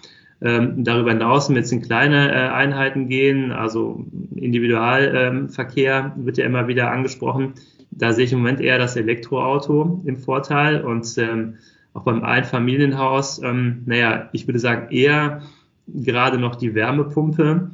Ähm, 0.41 0.83
darüber 0.83 1.11
hinaus, 1.11 1.49
wenn 1.49 1.55
jetzt 1.55 1.71
in 1.71 1.81
kleine 1.81 2.31
äh, 2.31 2.49
Einheiten 2.49 3.07
gehen, 3.07 3.51
also 3.51 4.05
Individualverkehr 4.35 6.13
ähm, 6.15 6.25
wird 6.25 6.37
ja 6.37 6.45
immer 6.45 6.67
wieder 6.67 6.91
angesprochen. 6.91 7.53
Da 7.91 8.11
sehe 8.11 8.25
ich 8.25 8.33
im 8.33 8.39
Moment 8.39 8.59
eher 8.59 8.77
das 8.77 8.95
Elektroauto 8.97 10.01
im 10.05 10.17
Vorteil 10.17 10.81
und 10.83 11.17
ähm, 11.17 11.55
auch 11.93 12.03
beim 12.03 12.23
Einfamilienhaus, 12.23 13.39
naja, 13.39 14.27
ich 14.33 14.49
würde 14.49 14.59
sagen 14.59 14.91
eher 14.91 15.43
gerade 15.87 16.37
noch 16.37 16.55
die 16.55 16.75
Wärmepumpe, 16.75 17.71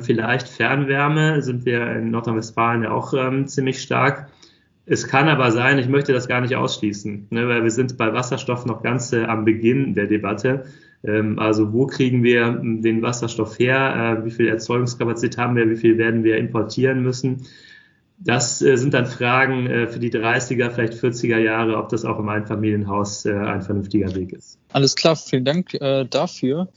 vielleicht 0.00 0.48
Fernwärme 0.48 1.40
sind 1.40 1.64
wir 1.64 1.90
in 1.92 2.10
Nordrhein-Westfalen 2.10 2.82
ja 2.82 2.90
auch 2.90 3.14
ziemlich 3.46 3.80
stark. 3.80 4.28
Es 4.86 5.08
kann 5.08 5.28
aber 5.28 5.50
sein, 5.50 5.78
ich 5.78 5.88
möchte 5.88 6.12
das 6.12 6.28
gar 6.28 6.42
nicht 6.42 6.56
ausschließen, 6.56 7.28
ne, 7.30 7.48
weil 7.48 7.62
wir 7.62 7.70
sind 7.70 7.96
bei 7.96 8.12
Wasserstoff 8.12 8.66
noch 8.66 8.82
ganz 8.82 9.12
äh, 9.12 9.24
am 9.24 9.44
Beginn 9.44 9.94
der 9.94 10.06
Debatte. 10.06 10.66
Ähm, 11.04 11.38
also 11.38 11.72
wo 11.72 11.86
kriegen 11.86 12.22
wir 12.22 12.46
hm, 12.46 12.82
den 12.82 13.02
Wasserstoff 13.02 13.58
her? 13.58 14.18
Äh, 14.20 14.24
wie 14.24 14.30
viel 14.30 14.48
Erzeugungskapazität 14.48 15.38
haben 15.38 15.56
wir? 15.56 15.68
Wie 15.68 15.76
viel 15.76 15.98
werden 15.98 16.24
wir 16.24 16.38
importieren 16.38 17.02
müssen? 17.02 17.46
Das 18.18 18.62
äh, 18.62 18.76
sind 18.76 18.94
dann 18.94 19.06
Fragen 19.06 19.66
äh, 19.66 19.86
für 19.86 19.98
die 19.98 20.10
30er, 20.10 20.70
vielleicht 20.70 20.94
40er 20.94 21.38
Jahre, 21.38 21.76
ob 21.76 21.88
das 21.88 22.04
auch 22.04 22.18
im 22.18 22.28
Einfamilienhaus 22.28 23.26
ein 23.26 23.62
vernünftiger 23.62 24.14
Weg 24.14 24.32
ist. 24.32 24.58
Alles 24.72 24.94
klar, 24.94 25.16
vielen 25.16 25.44
Dank 25.44 25.78
dafür. 26.10 26.68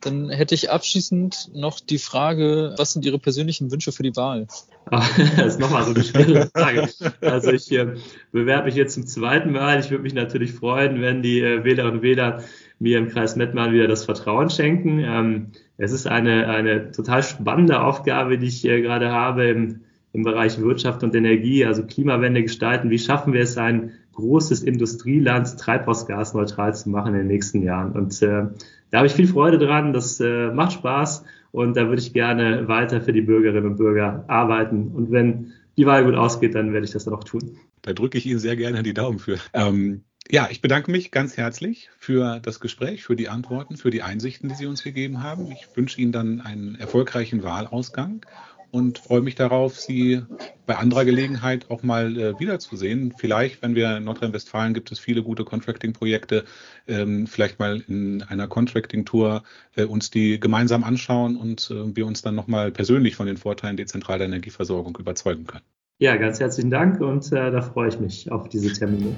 Dann 0.00 0.30
hätte 0.30 0.54
ich 0.54 0.70
abschließend 0.70 1.50
noch 1.54 1.78
die 1.78 1.98
Frage, 1.98 2.74
was 2.78 2.92
sind 2.92 3.04
Ihre 3.04 3.18
persönlichen 3.18 3.70
Wünsche 3.70 3.92
für 3.92 4.02
die 4.02 4.16
Wahl? 4.16 4.46
das 4.90 5.46
ist 5.46 5.60
nochmal 5.60 5.84
so 5.84 5.92
eine 5.92 6.02
schwere 6.02 6.50
Frage. 6.54 6.88
Also 7.20 7.52
ich 7.52 7.70
äh, 7.72 7.94
bewerbe 8.32 8.66
mich 8.66 8.74
jetzt 8.74 8.94
zum 8.94 9.06
zweiten 9.06 9.52
Mal. 9.52 9.78
Ich 9.80 9.90
würde 9.90 10.02
mich 10.02 10.14
natürlich 10.14 10.52
freuen, 10.52 11.02
wenn 11.02 11.22
die 11.22 11.40
äh, 11.40 11.64
Wählerinnen 11.64 11.98
und 11.98 12.02
Wähler 12.02 12.42
mir 12.80 12.98
im 12.98 13.08
Kreis 13.08 13.36
Mettmann 13.36 13.72
wieder 13.72 13.86
das 13.86 14.04
Vertrauen 14.04 14.50
schenken. 14.50 15.00
Ähm, 15.00 15.46
es 15.76 15.92
ist 15.92 16.08
eine, 16.08 16.48
eine 16.48 16.90
total 16.90 17.22
spannende 17.22 17.82
Aufgabe, 17.82 18.38
die 18.38 18.48
ich 18.48 18.64
äh, 18.64 18.80
gerade 18.80 19.12
habe 19.12 19.44
im, 19.44 19.80
im 20.12 20.24
Bereich 20.24 20.58
Wirtschaft 20.58 21.04
und 21.04 21.14
Energie, 21.14 21.64
also 21.64 21.84
Klimawende 21.84 22.42
gestalten. 22.42 22.90
Wie 22.90 22.98
schaffen 22.98 23.32
wir 23.32 23.42
es, 23.42 23.58
ein 23.58 23.92
großes 24.14 24.62
Industrieland 24.62 25.58
treibhausgasneutral 25.58 26.74
zu 26.74 26.90
machen 26.90 27.14
in 27.14 27.20
den 27.20 27.26
nächsten 27.28 27.62
Jahren? 27.62 27.92
Und 27.92 28.20
äh, 28.22 28.46
da 28.90 28.98
habe 28.98 29.06
ich 29.06 29.12
viel 29.12 29.28
Freude 29.28 29.58
dran, 29.58 29.92
das 29.92 30.18
äh, 30.18 30.50
macht 30.50 30.72
Spaß 30.72 31.24
und 31.52 31.76
da 31.76 31.88
würde 31.88 32.00
ich 32.00 32.14
gerne 32.14 32.66
weiter 32.66 33.02
für 33.02 33.12
die 33.12 33.22
Bürgerinnen 33.22 33.66
und 33.66 33.76
Bürger 33.76 34.24
arbeiten. 34.26 34.88
Und 34.88 35.12
wenn 35.12 35.52
die 35.76 35.84
Wahl 35.86 36.04
gut 36.04 36.14
ausgeht, 36.14 36.54
dann 36.54 36.72
werde 36.72 36.86
ich 36.86 36.92
das 36.92 37.04
dann 37.04 37.14
auch 37.14 37.24
tun. 37.24 37.58
Da 37.82 37.92
drücke 37.92 38.18
ich 38.18 38.26
Ihnen 38.26 38.38
sehr 38.38 38.56
gerne 38.56 38.82
die 38.82 38.94
Daumen 38.94 39.18
für. 39.18 39.38
Ähm, 39.52 40.02
ja, 40.30 40.48
ich 40.50 40.60
bedanke 40.60 40.90
mich 40.90 41.10
ganz 41.10 41.36
herzlich 41.36 41.90
für 41.98 42.38
das 42.40 42.60
Gespräch, 42.60 43.02
für 43.04 43.16
die 43.16 43.28
Antworten, 43.28 43.76
für 43.76 43.90
die 43.90 44.02
Einsichten, 44.02 44.48
die 44.48 44.54
Sie 44.54 44.66
uns 44.66 44.82
gegeben 44.82 45.22
haben. 45.22 45.50
Ich 45.50 45.66
wünsche 45.74 46.00
Ihnen 46.00 46.12
dann 46.12 46.40
einen 46.40 46.76
erfolgreichen 46.76 47.42
Wahlausgang 47.42 48.24
und 48.70 48.98
freue 48.98 49.20
mich 49.20 49.34
darauf, 49.34 49.78
Sie 49.78 50.22
bei 50.66 50.76
anderer 50.76 51.04
Gelegenheit 51.04 51.70
auch 51.70 51.82
mal 51.82 52.16
äh, 52.16 52.38
wiederzusehen. 52.38 53.12
Vielleicht, 53.18 53.62
wenn 53.62 53.74
wir 53.74 53.96
in 53.96 54.04
Nordrhein-Westfalen 54.04 54.74
gibt 54.74 54.92
es 54.92 55.00
viele 55.00 55.22
gute 55.22 55.44
Contracting-Projekte, 55.44 56.44
ähm, 56.86 57.26
vielleicht 57.26 57.58
mal 57.58 57.82
in 57.88 58.22
einer 58.22 58.46
Contracting-Tour 58.46 59.42
äh, 59.74 59.84
uns 59.84 60.10
die 60.10 60.38
gemeinsam 60.38 60.84
anschauen 60.84 61.36
und 61.36 61.70
äh, 61.70 61.96
wir 61.96 62.06
uns 62.06 62.22
dann 62.22 62.36
nochmal 62.36 62.70
persönlich 62.70 63.16
von 63.16 63.26
den 63.26 63.36
Vorteilen 63.36 63.76
dezentraler 63.76 64.26
Energieversorgung 64.26 64.96
überzeugen 64.96 65.46
können. 65.46 65.64
Ja, 65.98 66.16
ganz 66.16 66.40
herzlichen 66.40 66.70
Dank 66.70 67.00
und 67.00 67.26
äh, 67.32 67.50
da 67.50 67.60
freue 67.60 67.88
ich 67.88 67.98
mich 67.98 68.30
auf 68.30 68.48
diese 68.48 68.72
Termine. 68.72 69.14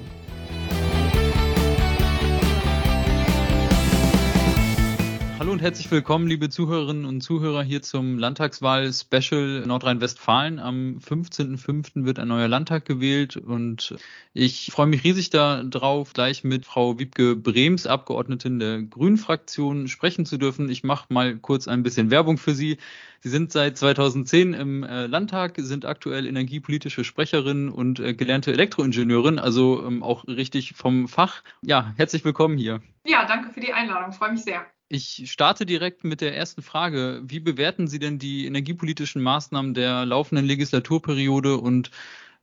Und 5.53 5.61
herzlich 5.61 5.91
willkommen, 5.91 6.25
liebe 6.25 6.49
Zuhörerinnen 6.49 7.05
und 7.05 7.21
Zuhörer, 7.21 7.61
hier 7.61 7.83
zum 7.83 8.17
Landtagswahl-Special 8.17 9.63
Nordrhein-Westfalen. 9.67 10.57
Am 10.57 10.97
15.05. 10.97 12.05
wird 12.05 12.17
ein 12.17 12.29
neuer 12.29 12.47
Landtag 12.47 12.85
gewählt 12.85 13.37
und 13.37 13.95
ich 14.33 14.71
freue 14.73 14.87
mich 14.87 15.03
riesig 15.03 15.29
darauf, 15.29 16.13
gleich 16.13 16.43
mit 16.43 16.65
Frau 16.65 16.97
Wiebke 16.97 17.35
Brems, 17.35 17.85
Abgeordnetin 17.85 18.57
der 18.57 18.81
Grünen-Fraktion, 18.81 19.87
sprechen 19.87 20.25
zu 20.25 20.39
dürfen. 20.39 20.69
Ich 20.69 20.83
mache 20.83 21.13
mal 21.13 21.37
kurz 21.37 21.67
ein 21.67 21.83
bisschen 21.83 22.09
Werbung 22.09 22.39
für 22.39 22.55
Sie. 22.55 22.79
Sie 23.19 23.29
sind 23.29 23.51
seit 23.51 23.77
2010 23.77 24.55
im 24.55 24.81
äh, 24.81 25.05
Landtag, 25.05 25.53
sind 25.57 25.85
aktuell 25.85 26.25
energiepolitische 26.25 27.03
Sprecherin 27.03 27.69
und 27.69 27.99
äh, 27.99 28.15
gelernte 28.15 28.51
Elektroingenieurin, 28.51 29.37
also 29.37 29.85
ähm, 29.85 30.01
auch 30.01 30.27
richtig 30.27 30.73
vom 30.75 31.07
Fach. 31.07 31.43
Ja, 31.61 31.93
herzlich 31.95 32.25
willkommen 32.25 32.57
hier. 32.57 32.81
Ja, 33.05 33.25
danke 33.25 33.51
für 33.51 33.59
die 33.59 33.71
Einladung, 33.71 34.13
freue 34.13 34.31
mich 34.31 34.41
sehr. 34.41 34.65
Ich 34.93 35.23
starte 35.31 35.65
direkt 35.65 36.03
mit 36.03 36.21
der 36.21 36.37
ersten 36.37 36.61
Frage. 36.61 37.23
Wie 37.23 37.39
bewerten 37.39 37.87
Sie 37.87 37.97
denn 37.97 38.19
die 38.19 38.45
energiepolitischen 38.45 39.23
Maßnahmen 39.23 39.73
der 39.73 40.05
laufenden 40.05 40.45
Legislaturperiode 40.45 41.57
und 41.57 41.89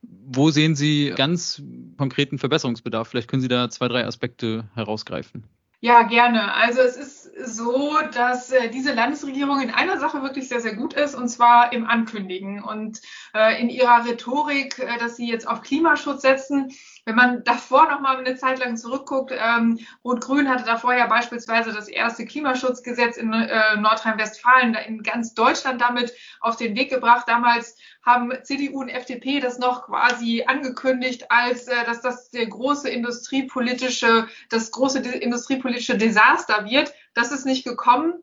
wo 0.01 0.51
sehen 0.51 0.75
Sie 0.75 1.13
ganz 1.15 1.63
konkreten 1.97 2.39
Verbesserungsbedarf? 2.39 3.07
Vielleicht 3.07 3.29
können 3.29 3.41
Sie 3.41 3.47
da 3.47 3.69
zwei, 3.69 3.87
drei 3.87 4.05
Aspekte 4.05 4.65
herausgreifen. 4.75 5.45
Ja, 5.79 6.03
gerne. 6.03 6.53
Also 6.53 6.81
es 6.81 6.97
ist 6.97 7.55
so, 7.55 7.97
dass 8.13 8.51
äh, 8.51 8.69
diese 8.69 8.93
Landesregierung 8.93 9.61
in 9.61 9.71
einer 9.71 9.97
Sache 9.97 10.21
wirklich 10.21 10.47
sehr, 10.47 10.59
sehr 10.59 10.75
gut 10.75 10.93
ist, 10.93 11.15
und 11.15 11.29
zwar 11.29 11.71
im 11.73 11.87
Ankündigen 11.87 12.61
und 12.61 13.01
äh, 13.33 13.59
in 13.61 13.69
ihrer 13.69 14.05
Rhetorik, 14.05 14.77
äh, 14.77 14.99
dass 14.99 15.15
sie 15.15 15.27
jetzt 15.27 15.47
auf 15.47 15.61
Klimaschutz 15.61 16.21
setzen. 16.21 16.71
Wenn 17.05 17.15
man 17.15 17.43
davor 17.43 17.89
noch 17.89 17.99
mal 17.99 18.17
eine 18.17 18.35
Zeit 18.35 18.59
lang 18.59 18.77
zurückguckt, 18.77 19.33
ähm, 19.35 19.79
Rot-Grün 20.05 20.47
hatte 20.47 20.65
davor 20.65 20.93
ja 20.93 21.07
beispielsweise 21.07 21.73
das 21.73 21.87
erste 21.87 22.25
Klimaschutzgesetz 22.25 23.17
in 23.17 23.33
äh, 23.33 23.75
Nordrhein-Westfalen 23.77 24.75
in 24.75 25.01
ganz 25.01 25.33
Deutschland 25.33 25.81
damit 25.81 26.13
auf 26.41 26.57
den 26.57 26.75
Weg 26.75 26.89
gebracht. 26.89 27.27
Damals 27.27 27.77
haben 28.05 28.31
CDU 28.43 28.81
und 28.81 28.89
FDP 28.89 29.39
das 29.39 29.57
noch 29.57 29.87
quasi 29.87 30.43
angekündigt, 30.45 31.31
als 31.31 31.67
äh, 31.67 31.85
dass 31.85 32.01
das 32.01 32.29
der 32.29 32.45
große 32.45 32.89
industriepolitische, 32.89 34.27
das 34.49 34.71
große 34.71 34.99
industriepolitische 34.99 35.97
Desaster 35.97 36.65
wird. 36.65 36.93
Das 37.15 37.31
ist 37.31 37.45
nicht 37.45 37.63
gekommen. 37.63 38.21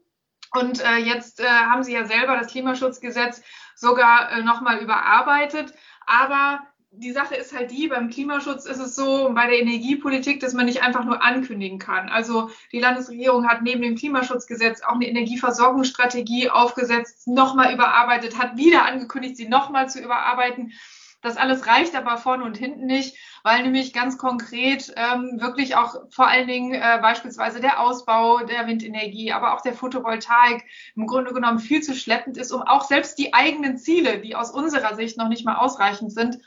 Und 0.53 0.83
äh, 0.83 0.97
jetzt 0.97 1.41
äh, 1.41 1.47
haben 1.47 1.83
sie 1.83 1.93
ja 1.93 2.07
selber 2.07 2.37
das 2.37 2.53
Klimaschutzgesetz 2.53 3.43
sogar 3.75 4.33
äh, 4.33 4.43
nochmal 4.43 4.79
überarbeitet. 4.79 5.75
Aber 6.07 6.61
die 6.91 7.13
Sache 7.13 7.35
ist 7.35 7.55
halt 7.55 7.71
die, 7.71 7.89
beim 7.89 8.09
Klimaschutz 8.09 8.65
ist 8.65 8.81
es 8.81 8.97
so, 8.97 9.31
bei 9.35 9.47
der 9.47 9.61
Energiepolitik, 9.61 10.41
dass 10.41 10.55
man 10.55 10.65
nicht 10.65 10.83
einfach 10.83 11.05
nur 11.05 11.23
ankündigen 11.23 11.79
kann. 11.79 12.09
Also 12.09 12.51
die 12.73 12.81
Landesregierung 12.81 13.47
hat 13.47 13.63
neben 13.63 13.83
dem 13.83 13.97
Klimaschutzgesetz 13.97 14.83
auch 14.83 14.95
eine 14.95 15.07
Energieversorgungsstrategie 15.07 16.51
aufgesetzt, 16.51 17.29
nochmal 17.29 17.75
überarbeitet, 17.75 18.39
hat 18.39 18.57
wieder 18.57 18.85
angekündigt, 18.85 19.37
sie 19.37 19.49
nochmal 19.49 19.89
zu 19.89 20.01
überarbeiten. 20.01 20.73
Das 21.21 21.37
alles 21.37 21.67
reicht 21.67 21.97
aber 21.97 22.17
vorne 22.17 22.45
und 22.45 22.57
hinten 22.57 22.87
nicht, 22.87 23.17
weil 23.43 23.63
nämlich 23.63 23.93
ganz 23.93 24.19
konkret 24.19 24.93
ähm, 24.97 25.41
wirklich 25.41 25.75
auch 25.75 25.97
vor 26.11 26.29
allen 26.29 26.47
Dingen 26.47 26.75
äh, 26.75 26.99
beispielsweise 27.03 27.61
der 27.61 27.81
Ausbau 27.81 28.45
der 28.45 28.69
Windenergie, 28.69 29.33
aber 29.33 29.55
auch 29.55 29.61
der 29.61 29.75
Photovoltaik 29.75 30.65
im 30.95 31.07
Grunde 31.07 31.33
genommen 31.33 31.59
viel 31.59 31.83
zu 31.83 31.95
schleppend 31.95 32.37
ist, 32.37 32.53
um 32.53 32.63
auch 32.63 32.85
selbst 32.85 33.19
die 33.19 33.35
eigenen 33.35 33.79
Ziele, 33.79 34.21
die 34.21 34.37
aus 34.37 34.53
unserer 34.53 34.95
Sicht 34.95 35.19
noch 35.19 35.29
nicht 35.29 35.45
mal 35.45 35.57
ausreichend 35.57 36.13
sind, 36.13 36.39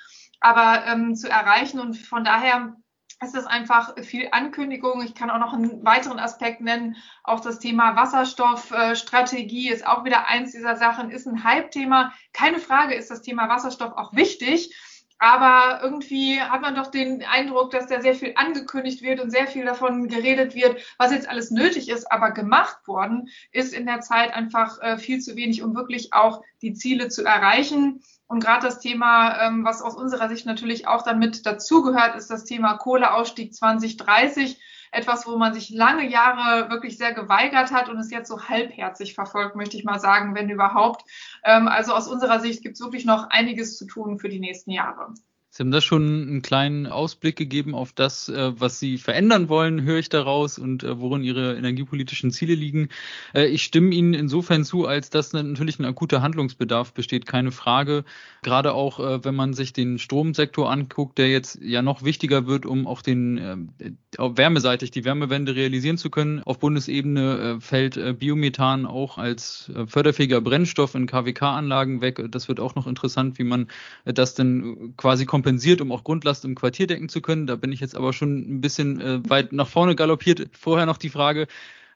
aber 0.42 0.86
ähm, 0.88 1.16
zu 1.16 1.30
erreichen. 1.30 1.80
Und 1.80 1.98
von 1.98 2.26
daher 2.26 2.76
ist 3.24 3.36
es 3.36 3.46
einfach 3.46 3.96
viel 4.04 4.28
Ankündigung. 4.32 5.02
Ich 5.04 5.16
kann 5.16 5.30
auch 5.30 5.40
noch 5.40 5.54
einen 5.54 5.86
weiteren 5.86 6.20
Aspekt 6.20 6.60
nennen. 6.60 6.98
Auch 7.24 7.40
das 7.40 7.60
Thema 7.60 7.96
Wasserstoffstrategie 7.96 9.70
ist 9.70 9.86
auch 9.86 10.04
wieder 10.04 10.28
eins 10.28 10.52
dieser 10.52 10.76
Sachen, 10.76 11.12
ist 11.12 11.28
ein 11.28 11.44
Hype-Thema. 11.44 12.12
Keine 12.34 12.60
Frage 12.60 12.96
ist 12.96 13.12
das 13.12 13.22
Thema 13.22 13.48
Wasserstoff 13.48 13.94
auch 13.94 14.14
wichtig. 14.14 14.76
Aber 15.24 15.82
irgendwie 15.84 16.42
hat 16.42 16.64
man 16.64 16.74
doch 16.74 16.88
den 16.88 17.24
Eindruck, 17.24 17.70
dass 17.70 17.86
da 17.86 18.02
sehr 18.02 18.16
viel 18.16 18.34
angekündigt 18.38 19.04
wird 19.04 19.20
und 19.20 19.30
sehr 19.30 19.46
viel 19.46 19.64
davon 19.64 20.08
geredet 20.08 20.56
wird, 20.56 20.82
was 20.98 21.12
jetzt 21.12 21.30
alles 21.30 21.52
nötig 21.52 21.90
ist. 21.90 22.12
Aber 22.12 22.32
gemacht 22.32 22.88
worden 22.88 23.30
ist 23.52 23.72
in 23.72 23.86
der 23.86 24.02
Zeit 24.02 24.34
einfach 24.34 24.82
äh, 24.82 24.98
viel 24.98 25.20
zu 25.20 25.36
wenig, 25.36 25.62
um 25.62 25.76
wirklich 25.76 26.12
auch 26.12 26.42
die 26.64 26.74
Ziele 26.74 27.08
zu 27.10 27.24
erreichen. 27.24 28.02
Und 28.26 28.40
gerade 28.40 28.66
das 28.66 28.80
Thema, 28.80 29.46
ähm, 29.46 29.64
was 29.64 29.84
aus 29.84 29.96
unserer 29.96 30.28
Sicht 30.28 30.48
natürlich 30.48 30.88
auch 30.88 31.04
dann 31.04 31.20
mit 31.20 31.46
dazugehört, 31.46 32.16
ist 32.16 32.32
das 32.32 32.44
Thema 32.44 32.78
Kohleausstieg 32.78 33.54
2030 33.54 34.60
etwas, 34.92 35.26
wo 35.26 35.38
man 35.38 35.54
sich 35.54 35.70
lange 35.70 36.08
Jahre 36.08 36.70
wirklich 36.70 36.98
sehr 36.98 37.14
geweigert 37.14 37.72
hat 37.72 37.90
und 37.90 37.98
es 37.98 38.12
jetzt 38.12 38.28
so 38.28 38.50
halbherzig 38.50 39.14
verfolgt, 39.14 39.56
möchte 39.56 39.78
ich 39.78 39.84
mal 39.84 40.00
sagen, 40.00 40.36
wenn 40.36 40.50
überhaupt. 40.50 41.10
Ähm, 41.44 41.68
also 41.68 41.94
aus 41.94 42.08
unserer 42.08 42.40
Sicht 42.40 42.62
gibt 42.62 42.76
es 42.76 42.82
wirklich 42.82 43.06
noch 43.06 43.30
einiges 43.30 43.78
zu 43.78 43.86
tun 43.86 44.20
für 44.20 44.30
die 44.30 44.40
nächsten 44.40 44.72
Jahre. 44.72 45.14
Sie 45.54 45.64
haben 45.64 45.72
da 45.72 45.82
schon 45.82 46.30
einen 46.30 46.42
kleinen 46.42 46.88
Ausblick 46.88 47.36
gegeben 47.36 47.76
auf 47.76 47.92
das, 47.92 48.30
äh, 48.30 48.54
was 48.58 48.80
Sie 48.80 48.98
verändern 48.98 49.50
wollen, 49.50 49.82
höre 49.82 50.00
ich 50.00 50.08
daraus 50.08 50.58
und 50.58 50.82
äh, 50.82 50.98
worin 50.98 51.24
Ihre 51.24 51.58
energiepolitischen 51.58 52.32
Ziele 52.32 52.56
liegen. 52.56 52.88
Äh, 53.36 53.48
ich 53.48 53.64
stimme 53.64 53.94
Ihnen 53.94 54.14
insofern 54.14 54.64
zu, 54.64 54.88
als 54.88 55.10
dass 55.10 55.34
natürlich 55.34 55.78
ein 55.78 55.84
akuter 55.84 56.22
Handlungsbedarf 56.22 56.94
besteht, 56.94 57.26
keine 57.26 57.52
Frage. 57.52 58.06
Gerade 58.44 58.74
auch, 58.74 59.00
wenn 59.24 59.36
man 59.36 59.54
sich 59.54 59.74
den 59.74 60.00
Stromsektor 60.00 60.72
anguckt, 60.72 61.18
der 61.18 61.30
jetzt 61.30 61.60
ja 61.62 61.82
noch 61.82 62.04
wichtiger 62.04 62.48
wird, 62.48 62.66
um 62.66 62.88
auch 62.88 63.02
den 63.04 63.70
wärmeseitig 64.18 64.90
die 64.90 65.06
Wärmewende 65.06 65.56
realisieren 65.56 65.98
zu 65.98 66.10
können. 66.10 66.42
Auf 66.44 66.60
Bundesebene 66.60 67.60
fällt 67.60 68.18
Biomethan 68.18 68.88
auch 68.88 69.20
als 69.20 69.72
förderfähiger 69.86 70.42
Brennstoff 70.42 70.96
in 70.96 71.06
KWK-Anlagen 71.06 72.02
weg. 72.02 72.26
Das 72.32 72.48
wird 72.48 72.60
auch 72.60 72.74
noch 72.74 72.88
interessant, 72.88 73.38
wie 73.38 73.44
man 73.44 73.68
das 74.06 74.34
denn 74.34 74.96
quasi 74.98 75.26
kompensiert 75.26 75.41
kompensiert, 75.42 75.82
um 75.82 75.92
auch 75.92 76.04
Grundlast 76.04 76.46
im 76.46 76.54
Quartier 76.54 76.86
decken 76.86 77.10
zu 77.10 77.20
können. 77.20 77.48
Da 77.48 77.56
bin 77.56 77.72
ich 77.72 77.80
jetzt 77.80 77.96
aber 77.96 78.14
schon 78.14 78.58
ein 78.58 78.62
bisschen 78.62 79.02
äh, 79.02 79.28
weit 79.28 79.54
nach 79.54 79.68
vorne 79.68 79.96
galoppiert. 79.96 80.48
Vorher 80.52 80.86
noch 80.86 80.98
die 80.98 81.10
Frage, 81.10 81.48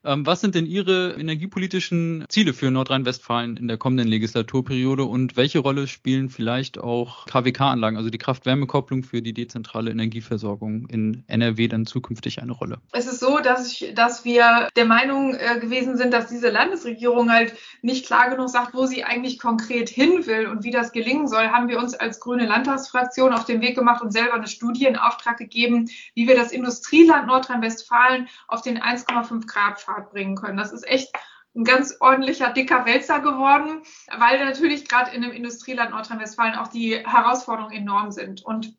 was 0.05 0.41
sind 0.41 0.53
denn 0.53 0.67
Ihre 0.67 1.15
energiepolitischen 1.19 2.25
Ziele 2.29 2.53
für 2.53 2.69
Nordrhein-Westfalen 2.69 3.57
in 3.57 3.67
der 3.67 3.77
kommenden 3.77 4.07
Legislaturperiode 4.07 5.03
und 5.03 5.35
welche 5.35 5.59
Rolle 5.59 5.87
spielen 5.87 6.29
vielleicht 6.29 6.77
auch 6.77 7.25
KWK-Anlagen, 7.25 7.97
also 7.97 8.11
die 8.11 8.19
Kraft-Wärme-Kopplung 8.19 9.03
für 9.03 9.23
die 9.23 9.33
dezentrale 9.33 9.89
Energieversorgung 9.89 10.87
in 10.89 11.23
NRW 11.25 11.67
dann 11.67 11.87
zukünftig 11.87 12.39
eine 12.41 12.51
Rolle? 12.51 12.77
Es 12.91 13.07
ist 13.07 13.19
so, 13.19 13.39
dass, 13.39 13.71
ich, 13.71 13.93
dass 13.95 14.25
wir 14.25 14.69
der 14.75 14.85
Meinung 14.85 15.33
äh, 15.33 15.59
gewesen 15.59 15.97
sind, 15.97 16.13
dass 16.13 16.27
diese 16.27 16.49
Landesregierung 16.49 17.31
halt 17.31 17.55
nicht 17.81 18.05
klar 18.05 18.29
genug 18.29 18.49
sagt, 18.49 18.75
wo 18.75 18.85
sie 18.85 19.03
eigentlich 19.03 19.39
konkret 19.39 19.89
hin 19.89 20.27
will 20.27 20.45
und 20.45 20.63
wie 20.63 20.71
das 20.71 20.91
gelingen 20.91 21.27
soll, 21.27 21.47
haben 21.47 21.67
wir 21.67 21.79
uns 21.79 21.95
als 21.95 22.19
grüne 22.19 22.45
Landtagsfraktion 22.45 23.33
auf 23.33 23.45
den 23.45 23.61
Weg 23.61 23.75
gemacht 23.75 24.03
und 24.03 24.11
selber 24.11 24.35
eine 24.35 24.47
Studie 24.47 24.85
in 24.85 24.97
Auftrag 24.97 25.37
gegeben, 25.37 25.89
wie 26.13 26.27
wir 26.27 26.35
das 26.35 26.51
Industrieland 26.51 27.25
Nordrhein-Westfalen 27.25 28.27
auf 28.47 28.61
den 28.61 28.77
1,5 28.79 29.47
Grad 29.47 29.79
Pfad 29.79 29.94
Fahrt 29.95 30.11
bringen 30.11 30.35
können. 30.35 30.57
Das 30.57 30.71
ist 30.71 30.87
echt 30.87 31.13
ein 31.55 31.63
ganz 31.63 31.95
ordentlicher, 32.01 32.51
dicker 32.51 32.85
Wälzer 32.85 33.19
geworden, 33.19 33.81
weil 34.17 34.43
natürlich 34.43 34.87
gerade 34.87 35.11
in 35.11 35.21
dem 35.21 35.31
Industrieland 35.31 35.91
Nordrhein-Westfalen 35.91 36.55
auch 36.55 36.67
die 36.67 36.97
Herausforderungen 36.97 37.73
enorm 37.73 38.11
sind. 38.11 38.43
Und 38.43 38.77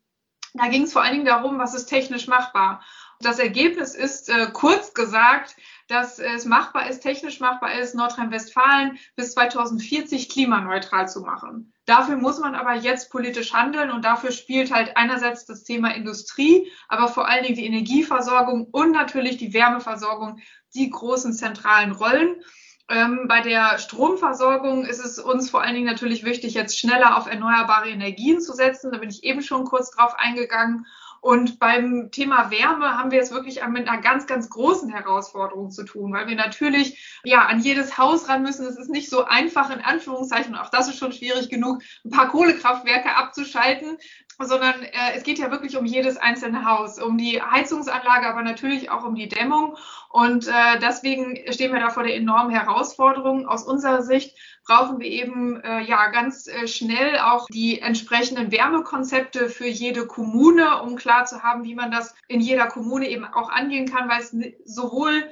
da 0.53 0.67
ging 0.67 0.83
es 0.83 0.93
vor 0.93 1.01
allen 1.01 1.13
Dingen 1.13 1.25
darum, 1.25 1.57
was 1.57 1.73
ist 1.73 1.87
technisch 1.87 2.27
machbar. 2.27 2.83
Das 3.19 3.39
Ergebnis 3.39 3.95
ist 3.95 4.29
äh, 4.29 4.47
kurz 4.53 4.93
gesagt, 4.93 5.55
dass 5.87 6.19
es 6.19 6.45
machbar 6.45 6.89
ist, 6.89 6.99
technisch 6.99 7.39
machbar 7.39 7.79
ist, 7.79 7.95
Nordrhein-Westfalen 7.95 8.99
bis 9.15 9.33
2040 9.33 10.29
klimaneutral 10.29 11.07
zu 11.07 11.21
machen. 11.21 11.73
Dafür 11.85 12.17
muss 12.17 12.39
man 12.39 12.53
aber 12.53 12.75
jetzt 12.75 13.09
politisch 13.09 13.53
handeln 13.53 13.91
und 13.91 14.03
dafür 14.03 14.31
spielt 14.31 14.73
halt 14.73 14.97
einerseits 14.97 15.45
das 15.45 15.63
Thema 15.63 15.95
Industrie, 15.95 16.69
aber 16.89 17.07
vor 17.07 17.27
allen 17.27 17.43
Dingen 17.43 17.55
die 17.55 17.65
Energieversorgung 17.65 18.67
und 18.71 18.91
natürlich 18.91 19.37
die 19.37 19.53
Wärmeversorgung 19.53 20.39
die 20.75 20.89
großen 20.89 21.33
zentralen 21.33 21.93
Rollen. 21.93 22.43
Ähm, 22.89 23.25
bei 23.27 23.41
der 23.41 23.79
Stromversorgung 23.79 24.85
ist 24.85 25.03
es 25.03 25.19
uns 25.19 25.49
vor 25.49 25.61
allen 25.61 25.75
Dingen 25.75 25.87
natürlich 25.87 26.23
wichtig, 26.23 26.53
jetzt 26.53 26.79
schneller 26.79 27.17
auf 27.17 27.27
erneuerbare 27.27 27.89
Energien 27.89 28.39
zu 28.39 28.53
setzen. 28.53 28.91
Da 28.91 28.97
bin 28.97 29.09
ich 29.09 29.23
eben 29.23 29.41
schon 29.41 29.65
kurz 29.65 29.91
drauf 29.91 30.13
eingegangen. 30.17 30.85
Und 31.27 31.59
beim 31.59 32.09
Thema 32.09 32.51
Wärme 32.51 32.97
haben 32.97 33.11
wir 33.11 33.19
es 33.19 33.31
wirklich 33.31 33.59
mit 33.67 33.89
einer 33.89 33.99
ganz, 33.99 34.27
ganz 34.27 34.49
großen 34.49 34.89
Herausforderung 34.89 35.71
zu 35.71 35.83
tun, 35.83 36.13
weil 36.13 36.27
wir 36.27 36.37
natürlich 36.37 37.19
ja 37.25 37.47
an 37.47 37.59
jedes 37.59 37.97
Haus 37.97 38.29
ran 38.29 38.43
müssen. 38.43 38.65
Es 38.65 38.77
ist 38.77 38.89
nicht 38.89 39.09
so 39.09 39.25
einfach 39.25 39.69
in 39.69 39.81
Anführungszeichen, 39.81 40.55
auch 40.55 40.69
das 40.69 40.87
ist 40.87 40.97
schon 40.97 41.11
schwierig 41.11 41.49
genug, 41.49 41.83
ein 42.05 42.11
paar 42.11 42.29
Kohlekraftwerke 42.29 43.13
abzuschalten, 43.13 43.97
sondern 44.39 44.83
äh, 44.83 45.17
es 45.17 45.23
geht 45.23 45.37
ja 45.37 45.51
wirklich 45.51 45.75
um 45.75 45.85
jedes 45.85 46.15
einzelne 46.15 46.63
Haus, 46.63 46.97
um 46.97 47.17
die 47.17 47.41
Heizungsanlage, 47.41 48.29
aber 48.29 48.43
natürlich 48.43 48.89
auch 48.89 49.03
um 49.03 49.15
die 49.15 49.27
Dämmung. 49.27 49.75
Und 50.09 50.47
äh, 50.47 50.79
deswegen 50.81 51.37
stehen 51.51 51.73
wir 51.73 51.81
da 51.81 51.89
vor 51.89 52.03
der 52.03 52.15
enormen 52.15 52.51
Herausforderung. 52.51 53.49
Aus 53.49 53.63
unserer 53.63 54.01
Sicht 54.01 54.37
brauchen 54.67 54.99
wir 54.99 55.07
eben 55.07 55.61
äh, 55.61 55.81
ja 55.81 56.07
ganz 56.07 56.47
äh, 56.47 56.67
schnell 56.67 57.17
auch 57.19 57.47
die 57.47 57.79
entsprechenden 57.79 58.51
Wärmekonzepte 58.51 59.49
für 59.49 59.67
jede 59.67 60.05
Kommune, 60.05 60.81
um 60.81 60.97
klar 60.97 61.25
zu 61.25 61.41
haben, 61.41 61.63
wie 61.63 61.73
man 61.73 61.89
das 61.89 62.15
in 62.27 62.41
jeder 62.41 62.67
Kommune 62.67 63.07
eben 63.07 63.25
auch 63.25 63.49
angehen 63.49 63.89
kann, 63.89 64.09
weil 64.09 64.21
es 64.21 64.35
sowohl 64.65 65.23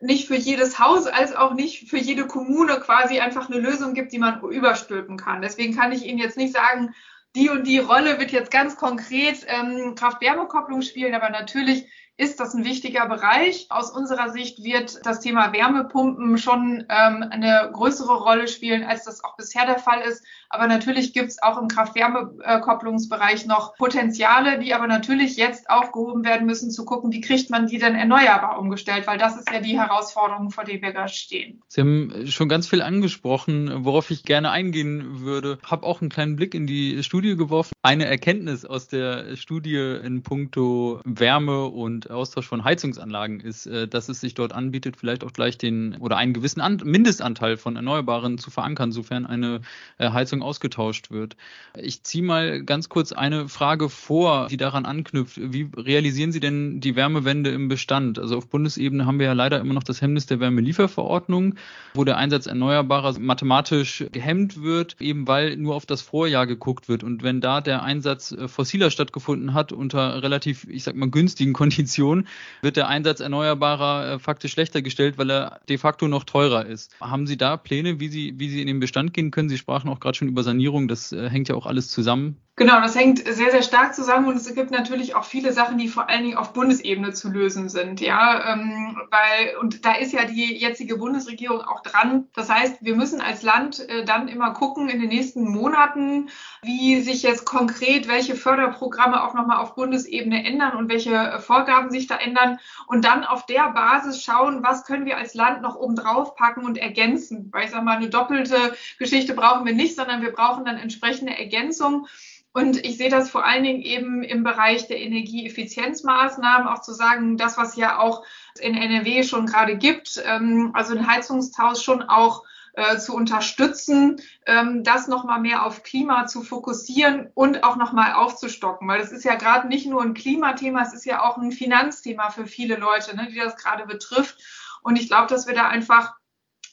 nicht 0.00 0.26
für 0.26 0.36
jedes 0.36 0.78
Haus 0.78 1.06
als 1.06 1.34
auch 1.34 1.54
nicht 1.54 1.88
für 1.88 1.98
jede 1.98 2.26
Kommune 2.26 2.80
quasi 2.80 3.20
einfach 3.20 3.48
eine 3.48 3.60
Lösung 3.60 3.94
gibt, 3.94 4.12
die 4.12 4.18
man 4.18 4.40
überstülpen 4.42 5.16
kann. 5.16 5.42
Deswegen 5.42 5.76
kann 5.76 5.92
ich 5.92 6.04
Ihnen 6.04 6.18
jetzt 6.18 6.38
nicht 6.38 6.54
sagen, 6.54 6.94
die 7.36 7.48
und 7.48 7.66
die 7.66 7.78
Rolle 7.78 8.18
wird 8.18 8.32
jetzt 8.32 8.50
ganz 8.50 8.76
konkret 8.76 9.46
ähm, 9.46 9.94
Kraft-Wärme-Kopplung 9.94 10.82
spielen, 10.82 11.14
aber 11.14 11.30
natürlich 11.30 11.86
ist 12.20 12.38
das 12.38 12.52
ein 12.52 12.66
wichtiger 12.66 13.08
Bereich. 13.08 13.66
Aus 13.70 13.90
unserer 13.90 14.28
Sicht 14.28 14.62
wird 14.62 15.00
das 15.06 15.20
Thema 15.20 15.54
Wärmepumpen 15.54 16.36
schon 16.36 16.84
ähm, 16.90 17.24
eine 17.30 17.70
größere 17.72 18.12
Rolle 18.12 18.46
spielen, 18.46 18.84
als 18.84 19.04
das 19.04 19.24
auch 19.24 19.36
bisher 19.36 19.64
der 19.64 19.78
Fall 19.78 20.02
ist. 20.02 20.22
Aber 20.50 20.66
natürlich 20.66 21.14
gibt 21.14 21.28
es 21.28 21.42
auch 21.42 21.62
im 21.62 21.68
Kraft-Wärme-Kopplungsbereich 21.68 23.46
noch 23.46 23.74
Potenziale, 23.76 24.58
die 24.58 24.74
aber 24.74 24.86
natürlich 24.86 25.36
jetzt 25.36 25.70
aufgehoben 25.70 26.24
werden 26.24 26.46
müssen, 26.46 26.70
zu 26.70 26.84
gucken, 26.84 27.10
wie 27.10 27.22
kriegt 27.22 27.48
man 27.48 27.68
die 27.68 27.78
denn 27.78 27.94
erneuerbar 27.94 28.58
umgestellt, 28.58 29.06
weil 29.06 29.16
das 29.16 29.38
ist 29.38 29.50
ja 29.50 29.60
die 29.60 29.78
Herausforderung, 29.78 30.50
vor 30.50 30.64
der 30.64 30.82
wir 30.82 30.92
da 30.92 31.08
stehen. 31.08 31.62
Sie 31.68 31.80
haben 31.80 32.26
schon 32.26 32.50
ganz 32.50 32.68
viel 32.68 32.82
angesprochen, 32.82 33.84
worauf 33.84 34.10
ich 34.10 34.24
gerne 34.24 34.50
eingehen 34.50 35.20
würde. 35.20 35.58
Habe 35.64 35.86
auch 35.86 36.02
einen 36.02 36.10
kleinen 36.10 36.36
Blick 36.36 36.54
in 36.54 36.66
die 36.66 37.02
Studie 37.02 37.36
geworfen. 37.36 37.72
Eine 37.82 38.04
Erkenntnis 38.04 38.66
aus 38.66 38.88
der 38.88 39.36
Studie 39.36 40.00
in 40.04 40.22
puncto 40.22 41.00
Wärme 41.04 41.64
und 41.66 42.09
Austausch 42.10 42.46
von 42.46 42.64
Heizungsanlagen 42.64 43.40
ist, 43.40 43.66
äh, 43.66 43.88
dass 43.88 44.08
es 44.08 44.20
sich 44.20 44.34
dort 44.34 44.52
anbietet, 44.52 44.96
vielleicht 44.96 45.24
auch 45.24 45.32
gleich 45.32 45.58
den 45.58 45.96
oder 45.96 46.16
einen 46.16 46.32
gewissen 46.32 46.60
An 46.60 46.80
Mindestanteil 46.84 47.56
von 47.56 47.76
Erneuerbaren 47.76 48.38
zu 48.38 48.50
verankern, 48.50 48.92
sofern 48.92 49.26
eine 49.26 49.60
äh, 49.98 50.10
Heizung 50.10 50.42
ausgetauscht 50.42 51.10
wird. 51.10 51.36
Ich 51.76 52.02
ziehe 52.02 52.24
mal 52.24 52.62
ganz 52.62 52.88
kurz 52.88 53.12
eine 53.12 53.48
Frage 53.48 53.88
vor, 53.88 54.48
die 54.48 54.56
daran 54.56 54.86
anknüpft. 54.86 55.38
Wie 55.40 55.68
realisieren 55.76 56.32
Sie 56.32 56.40
denn 56.40 56.80
die 56.80 56.96
Wärmewende 56.96 57.50
im 57.50 57.68
Bestand? 57.68 58.18
Also 58.18 58.36
auf 58.36 58.48
Bundesebene 58.48 59.06
haben 59.06 59.18
wir 59.18 59.26
ja 59.26 59.32
leider 59.32 59.60
immer 59.60 59.74
noch 59.74 59.84
das 59.84 60.02
Hemmnis 60.02 60.26
der 60.26 60.40
Wärmelieferverordnung, 60.40 61.54
wo 61.94 62.04
der 62.04 62.16
Einsatz 62.16 62.46
Erneuerbarer 62.46 63.18
mathematisch 63.18 64.04
gehemmt 64.12 64.62
wird, 64.62 64.96
eben 65.00 65.28
weil 65.28 65.56
nur 65.56 65.74
auf 65.74 65.86
das 65.86 66.02
Vorjahr 66.02 66.46
geguckt 66.46 66.88
wird. 66.88 67.04
Und 67.04 67.22
wenn 67.22 67.40
da 67.40 67.60
der 67.60 67.82
Einsatz 67.82 68.32
äh, 68.32 68.48
fossiler 68.48 68.90
stattgefunden 68.90 69.54
hat 69.54 69.72
unter 69.72 70.22
relativ, 70.22 70.66
ich 70.68 70.84
sag 70.84 70.96
mal, 70.96 71.10
günstigen 71.10 71.52
Konditionen, 71.52 71.99
Definition 72.00 72.26
wird 72.62 72.76
der 72.76 72.88
Einsatz 72.88 73.20
erneuerbarer 73.20 74.14
äh, 74.14 74.18
faktisch 74.18 74.52
schlechter 74.52 74.82
gestellt, 74.82 75.18
weil 75.18 75.30
er 75.30 75.60
de 75.68 75.78
facto 75.78 76.08
noch 76.08 76.24
teurer 76.24 76.66
ist. 76.66 76.94
Haben 77.00 77.26
Sie 77.26 77.36
da 77.36 77.56
Pläne, 77.56 78.00
wie 78.00 78.08
Sie, 78.08 78.38
wie 78.38 78.48
Sie 78.48 78.60
in 78.60 78.66
den 78.66 78.80
Bestand 78.80 79.12
gehen 79.12 79.30
können? 79.30 79.48
Sie 79.48 79.58
sprachen 79.58 79.88
auch 79.88 80.00
gerade 80.00 80.16
schon 80.16 80.28
über 80.28 80.42
Sanierung, 80.42 80.88
das 80.88 81.12
äh, 81.12 81.28
hängt 81.28 81.48
ja 81.48 81.54
auch 81.54 81.66
alles 81.66 81.88
zusammen. 81.88 82.36
Genau, 82.56 82.78
das 82.82 82.94
hängt 82.94 83.26
sehr, 83.26 83.50
sehr 83.50 83.62
stark 83.62 83.94
zusammen 83.94 84.28
und 84.28 84.36
es 84.36 84.54
gibt 84.54 84.70
natürlich 84.70 85.14
auch 85.14 85.24
viele 85.24 85.50
Sachen, 85.54 85.78
die 85.78 85.88
vor 85.88 86.10
allen 86.10 86.24
Dingen 86.24 86.36
auf 86.36 86.52
Bundesebene 86.52 87.14
zu 87.14 87.30
lösen 87.30 87.70
sind. 87.70 88.02
Ja, 88.02 88.52
ähm, 88.52 89.00
weil, 89.10 89.56
und 89.56 89.86
da 89.86 89.94
ist 89.94 90.12
ja 90.12 90.26
die 90.26 90.56
jetzige 90.58 90.98
Bundesregierung 90.98 91.62
auch 91.62 91.80
dran. 91.82 92.28
Das 92.34 92.50
heißt, 92.50 92.84
wir 92.84 92.96
müssen 92.96 93.22
als 93.22 93.42
Land 93.42 93.88
äh, 93.88 94.04
dann 94.04 94.28
immer 94.28 94.52
gucken 94.52 94.90
in 94.90 95.00
den 95.00 95.08
nächsten 95.08 95.48
Monaten, 95.48 96.28
wie 96.60 97.00
sich 97.00 97.22
jetzt 97.22 97.46
konkret 97.46 98.08
welche 98.08 98.34
Förderprogramme 98.34 99.24
auch 99.24 99.32
nochmal 99.32 99.56
auf 99.56 99.74
Bundesebene 99.74 100.44
ändern 100.44 100.76
und 100.76 100.90
welche 100.90 101.14
äh, 101.14 101.38
Vorgaben 101.38 101.90
sich 101.90 102.08
da 102.08 102.16
ändern 102.16 102.58
und 102.86 103.06
dann 103.06 103.24
auf 103.24 103.46
der 103.46 103.70
Basis 103.70 104.22
schauen, 104.22 104.62
was 104.62 104.84
können 104.84 105.06
wir 105.06 105.16
als 105.16 105.32
Land 105.32 105.62
noch 105.62 105.76
oben 105.76 105.96
drauf 105.96 106.34
packen 106.34 106.66
und 106.66 106.76
ergänzen. 106.76 107.48
Weil 107.52 107.64
ich 107.64 107.70
sage 107.70 107.86
mal, 107.86 107.96
eine 107.96 108.10
doppelte 108.10 108.76
Geschichte 108.98 109.32
brauchen 109.32 109.64
wir 109.64 109.74
nicht, 109.74 109.96
sondern 109.96 110.20
wir 110.20 110.32
brauchen 110.32 110.66
dann 110.66 110.76
entsprechende 110.76 111.38
Ergänzung. 111.38 112.06
Und 112.52 112.84
ich 112.84 112.96
sehe 112.96 113.10
das 113.10 113.30
vor 113.30 113.44
allen 113.44 113.62
Dingen 113.62 113.82
eben 113.82 114.22
im 114.24 114.42
Bereich 114.42 114.88
der 114.88 114.98
Energieeffizienzmaßnahmen, 115.00 116.66
auch 116.66 116.80
zu 116.80 116.92
sagen, 116.92 117.36
das, 117.36 117.56
was 117.56 117.76
ja 117.76 117.98
auch 117.98 118.24
in 118.58 118.74
NRW 118.74 119.22
schon 119.22 119.46
gerade 119.46 119.76
gibt, 119.76 120.20
ähm, 120.26 120.72
also 120.74 120.96
ein 120.96 121.06
Heizungstausch 121.06 121.80
schon 121.80 122.02
auch 122.02 122.44
äh, 122.72 122.98
zu 122.98 123.14
unterstützen, 123.14 124.20
ähm, 124.46 124.82
das 124.82 125.06
nochmal 125.06 125.40
mehr 125.40 125.64
auf 125.64 125.82
Klima 125.82 126.26
zu 126.26 126.42
fokussieren 126.42 127.28
und 127.34 127.62
auch 127.62 127.76
nochmal 127.76 128.14
aufzustocken. 128.14 128.88
Weil 128.88 129.00
das 129.00 129.12
ist 129.12 129.24
ja 129.24 129.36
gerade 129.36 129.68
nicht 129.68 129.86
nur 129.86 130.02
ein 130.02 130.14
Klimathema, 130.14 130.82
es 130.82 130.92
ist 130.92 131.04
ja 131.04 131.22
auch 131.22 131.36
ein 131.36 131.52
Finanzthema 131.52 132.30
für 132.30 132.46
viele 132.46 132.76
Leute, 132.76 133.14
ne, 133.16 133.28
die 133.30 133.38
das 133.38 133.56
gerade 133.56 133.86
betrifft. 133.86 134.38
Und 134.82 134.96
ich 134.96 135.08
glaube, 135.08 135.28
dass 135.28 135.46
wir 135.46 135.54
da 135.54 135.68
einfach 135.68 136.14